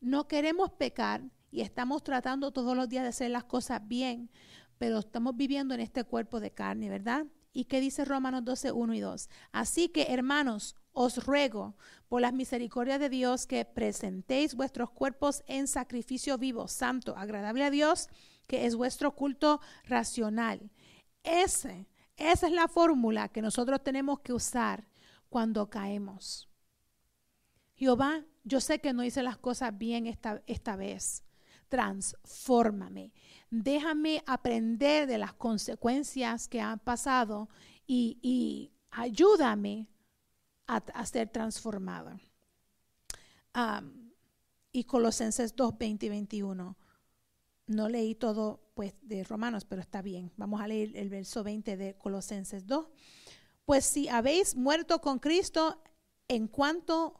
No 0.00 0.26
queremos 0.26 0.72
pecar 0.72 1.22
y 1.52 1.60
estamos 1.60 2.02
tratando 2.02 2.50
todos 2.50 2.76
los 2.76 2.88
días 2.88 3.04
de 3.04 3.10
hacer 3.10 3.30
las 3.30 3.44
cosas 3.44 3.86
bien, 3.86 4.32
pero 4.78 4.98
estamos 4.98 5.36
viviendo 5.36 5.74
en 5.74 5.80
este 5.80 6.02
cuerpo 6.02 6.40
de 6.40 6.50
carne, 6.50 6.88
¿verdad? 6.88 7.24
¿Y 7.52 7.66
qué 7.66 7.80
dice 7.80 8.04
Romanos 8.04 8.44
12, 8.44 8.72
1 8.72 8.94
y 8.94 9.00
2? 9.00 9.28
Así 9.52 9.88
que, 9.88 10.06
hermanos, 10.08 10.74
os 10.92 11.24
ruego 11.24 11.76
por 12.08 12.20
las 12.20 12.32
misericordias 12.32 12.98
de 13.00 13.08
Dios 13.08 13.46
que 13.46 13.64
presentéis 13.64 14.54
vuestros 14.54 14.90
cuerpos 14.90 15.42
en 15.46 15.66
sacrificio 15.66 16.38
vivo, 16.38 16.68
santo, 16.68 17.16
agradable 17.16 17.64
a 17.64 17.70
Dios, 17.70 18.08
que 18.46 18.66
es 18.66 18.74
vuestro 18.74 19.14
culto 19.14 19.60
racional. 19.84 20.70
Ese, 21.22 21.88
esa 22.16 22.46
es 22.46 22.52
la 22.52 22.68
fórmula 22.68 23.28
que 23.28 23.42
nosotros 23.42 23.82
tenemos 23.82 24.20
que 24.20 24.32
usar 24.32 24.86
cuando 25.28 25.68
caemos. 25.70 26.48
Jehová, 27.74 28.24
yo 28.44 28.60
sé 28.60 28.80
que 28.80 28.92
no 28.92 29.04
hice 29.04 29.22
las 29.22 29.38
cosas 29.38 29.76
bien 29.76 30.06
esta, 30.06 30.42
esta 30.46 30.76
vez. 30.76 31.24
Transfórmame. 31.72 33.14
Déjame 33.48 34.22
aprender 34.26 35.06
de 35.06 35.16
las 35.16 35.32
consecuencias 35.32 36.46
que 36.46 36.60
han 36.60 36.78
pasado 36.78 37.48
y, 37.86 38.70
ayúdame 38.90 39.88
a, 40.66 41.06
ser 41.06 41.30
transformada. 41.30 42.20
y 44.70 44.84
Colosenses 44.84 45.56
2, 45.56 45.78
20 45.78 46.04
y 46.04 46.08
21. 46.10 46.76
No 47.68 47.88
leí 47.88 48.16
todo 48.16 48.60
pues 48.74 48.92
de 49.00 49.24
Romanos, 49.24 49.64
pero 49.64 49.80
está 49.80 50.02
bien. 50.02 50.30
Vamos 50.36 50.60
a 50.60 50.68
leer 50.68 50.94
el 50.94 51.08
verso 51.08 51.42
20 51.42 51.78
de 51.78 51.94
Colosenses 51.94 52.66
2. 52.66 52.86
Pues 53.64 53.86
si 53.86 54.10
habéis 54.10 54.56
muerto 54.56 55.00
con 55.00 55.18
Cristo 55.18 55.82
en 56.28 56.48
cuanto 56.48 57.18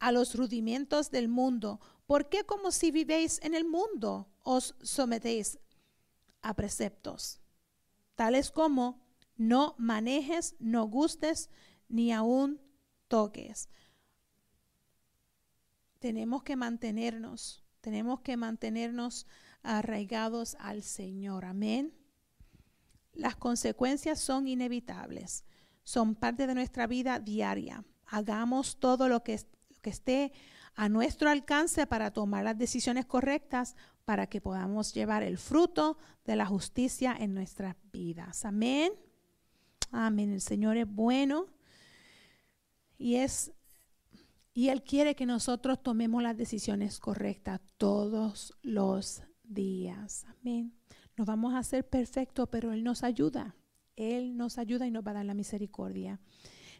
a 0.00 0.10
los 0.10 0.34
rudimentos 0.34 1.12
del 1.12 1.28
mundo, 1.28 1.78
¿por 2.06 2.28
qué 2.28 2.44
como 2.44 2.70
si 2.70 2.90
vivéis 2.90 3.40
en 3.42 3.54
el 3.54 3.64
mundo 3.64 4.28
os 4.42 4.74
sometéis 4.82 5.58
a 6.42 6.54
preceptos? 6.54 7.40
Tales 8.14 8.50
como 8.50 9.04
no 9.36 9.74
manejes, 9.78 10.54
no 10.58 10.86
gustes, 10.86 11.50
ni 11.88 12.12
aún 12.12 12.60
toques. 13.08 13.68
Tenemos 15.98 16.42
que 16.42 16.56
mantenernos, 16.56 17.64
tenemos 17.80 18.20
que 18.20 18.36
mantenernos 18.36 19.26
arraigados 19.62 20.56
al 20.60 20.82
Señor. 20.82 21.44
Amén. 21.44 21.94
Las 23.12 23.36
consecuencias 23.36 24.20
son 24.20 24.46
inevitables, 24.46 25.44
son 25.82 26.14
parte 26.14 26.46
de 26.46 26.54
nuestra 26.54 26.86
vida 26.86 27.18
diaria. 27.18 27.84
Hagamos 28.06 28.78
todo 28.78 29.08
lo 29.08 29.22
que, 29.22 29.40
que 29.80 29.90
esté 29.90 30.32
a 30.74 30.88
nuestro 30.88 31.30
alcance 31.30 31.86
para 31.86 32.10
tomar 32.12 32.44
las 32.44 32.58
decisiones 32.58 33.06
correctas 33.06 33.76
para 34.04 34.26
que 34.26 34.40
podamos 34.40 34.92
llevar 34.92 35.22
el 35.22 35.38
fruto 35.38 35.98
de 36.24 36.36
la 36.36 36.46
justicia 36.46 37.16
en 37.18 37.34
nuestras 37.34 37.76
vidas. 37.92 38.44
Amén. 38.44 38.92
Amén. 39.90 40.32
El 40.32 40.40
Señor 40.40 40.76
es 40.76 40.88
bueno 40.88 41.46
y 42.98 43.16
es 43.16 43.52
y 44.56 44.68
él 44.68 44.84
quiere 44.84 45.16
que 45.16 45.26
nosotros 45.26 45.82
tomemos 45.82 46.22
las 46.22 46.36
decisiones 46.36 47.00
correctas 47.00 47.60
todos 47.76 48.54
los 48.62 49.24
días. 49.42 50.24
Amén. 50.40 50.72
Nos 51.16 51.26
vamos 51.26 51.54
a 51.54 51.58
hacer 51.58 51.88
perfectos, 51.88 52.48
pero 52.50 52.72
Él 52.72 52.84
nos 52.84 53.02
ayuda. 53.02 53.56
Él 53.96 54.36
nos 54.36 54.58
ayuda 54.58 54.86
y 54.86 54.92
nos 54.92 55.04
va 55.04 55.10
a 55.10 55.14
dar 55.14 55.24
la 55.24 55.34
misericordia. 55.34 56.20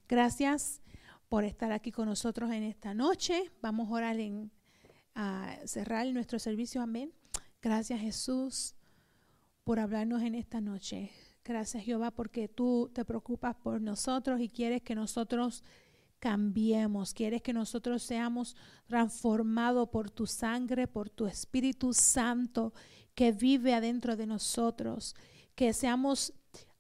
Gracias 0.09 0.83
por 1.29 1.45
estar 1.45 1.73
aquí 1.73 1.91
con 1.93 2.09
nosotros 2.09 2.51
en 2.51 2.63
esta 2.63 2.95
noche. 2.95 3.51
Vamos 3.61 3.89
a 3.89 3.93
orar 3.93 4.19
en 4.21 4.51
a 5.15 5.57
cerrar 5.65 6.07
nuestro 6.09 6.39
servicio. 6.39 6.83
Amén. 6.83 7.13
Gracias 7.63 8.01
Jesús 8.01 8.75
por 9.65 9.79
hablarnos 9.79 10.23
en 10.23 10.35
esta 10.35 10.61
noche. 10.61 11.11
Gracias 11.45 11.85
Jehová 11.85 12.11
porque 12.11 12.49
tú 12.49 12.91
te 12.93 13.05
preocupas 13.05 13.55
por 13.57 13.81
nosotros 13.81 14.41
y 14.41 14.49
quieres 14.49 14.83
que 14.83 14.95
nosotros 14.95 15.63
cambiemos, 16.19 17.13
quieres 17.13 17.43
que 17.43 17.53
nosotros 17.53 18.03
seamos 18.03 18.57
transformados 18.87 19.89
por 19.91 20.11
tu 20.11 20.27
sangre, 20.27 20.89
por 20.89 21.11
tu 21.11 21.27
Espíritu 21.27 21.93
Santo 21.93 22.73
que 23.15 23.31
vive 23.31 23.75
adentro 23.75 24.17
de 24.17 24.27
nosotros, 24.27 25.15
que 25.55 25.73
seamos 25.73 26.33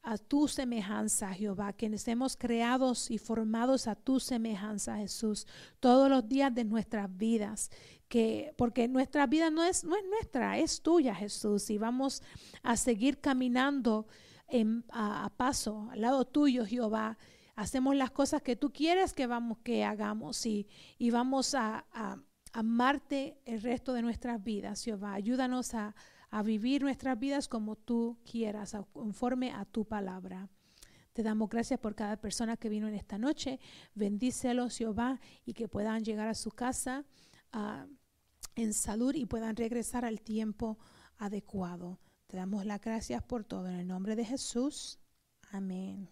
a 0.05 0.19
tu 0.19 0.49
semejanza, 0.49 1.33
Jehová, 1.33 1.73
que 1.73 1.97
seamos 1.99 2.37
creados 2.37 3.11
y 3.11 3.19
formados 3.19 3.89
a 3.89 3.95
tu 3.95 4.21
semejanza, 4.21 4.99
Jesús, 4.99 5.47
todos 5.81 6.11
los 6.11 6.29
días 6.29 6.55
de 6.55 6.65
nuestras 6.65 7.15
vidas, 7.17 7.71
que 8.09 8.55
porque 8.59 8.87
nuestra 8.87 9.27
vida 9.27 9.49
no 9.51 9.65
es 9.65 9.83
no 9.83 9.97
es 9.97 10.05
nuestra, 10.05 10.59
es 10.59 10.83
tuya, 10.83 11.15
Jesús, 11.15 11.71
y 11.71 11.79
vamos 11.79 12.23
a 12.63 12.77
seguir 12.77 13.19
caminando 13.19 14.07
a, 14.91 15.25
a 15.25 15.31
paso 15.31 15.89
al 15.91 16.03
lado 16.03 16.27
tuyo, 16.27 16.67
Jehová, 16.67 17.17
hacemos 17.57 17.97
las 17.97 18.11
cosas 18.11 18.43
que 18.43 18.57
tú 18.57 18.73
quieres 18.73 19.13
que 19.13 19.27
vamos 19.27 19.59
que 19.65 19.85
hagamos 19.85 20.45
y, 20.47 20.67
y 20.99 21.11
vamos 21.11 21.55
a, 21.55 21.87
amarte 22.53 23.37
el 23.47 23.63
resto 23.63 23.95
de 23.95 24.03
nuestras 24.03 24.43
vidas, 24.45 24.85
Jehová. 24.85 25.15
Ayúdanos 25.15 25.75
a, 25.75 25.95
a 26.35 26.43
vivir 26.43 26.83
nuestras 26.83 27.17
vidas 27.17 27.47
como 27.47 27.77
tú 27.77 28.19
quieras, 28.29 28.77
conforme 28.93 29.53
a 29.53 29.65
tu 29.65 29.85
palabra. 29.85 30.49
Te 31.13 31.23
damos 31.23 31.49
gracias 31.49 31.79
por 31.79 31.95
cada 31.95 32.17
persona 32.17 32.57
que 32.57 32.69
vino 32.69 32.89
en 32.89 32.95
esta 32.95 33.19
noche. 33.19 33.61
Bendícelos, 33.95 34.77
Jehová, 34.77 35.21
y 35.47 35.53
que 35.53 35.69
puedan 35.69 36.03
llegar 36.03 36.27
a 36.27 36.35
su 36.35 36.51
casa 36.51 37.05
ah, 37.53 37.87
en 38.57 38.75
salud 38.75 39.15
y 39.15 39.27
puedan 39.27 39.55
regresar 39.55 40.05
al 40.05 40.21
tiempo 40.23 40.77
adecuado. 41.19 42.01
Te 42.27 42.37
damos 42.37 42.67
las 42.67 42.81
gracias 42.81 43.23
por 43.23 43.45
todo. 43.45 43.69
En 43.69 43.75
el 43.75 43.87
nombre 43.87 44.17
de 44.17 44.25
Jesús. 44.25 44.99
Amén. 45.53 46.11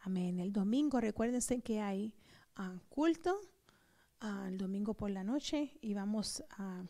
Amén. 0.00 0.40
El 0.40 0.52
domingo, 0.52 1.00
recuérdense 1.00 1.60
que 1.60 1.80
hay 1.80 2.16
uh, 2.58 2.80
culto 2.88 3.40
uh, 4.22 4.46
el 4.48 4.58
domingo 4.58 4.94
por 4.94 5.12
la 5.12 5.22
noche 5.22 5.78
y 5.80 5.94
vamos 5.94 6.42
uh, 6.58 6.84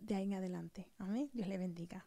de 0.00 0.14
ahí 0.14 0.24
en 0.24 0.34
adelante. 0.34 0.88
Amén. 0.98 1.30
Dios 1.32 1.48
le 1.48 1.58
bendiga. 1.58 2.06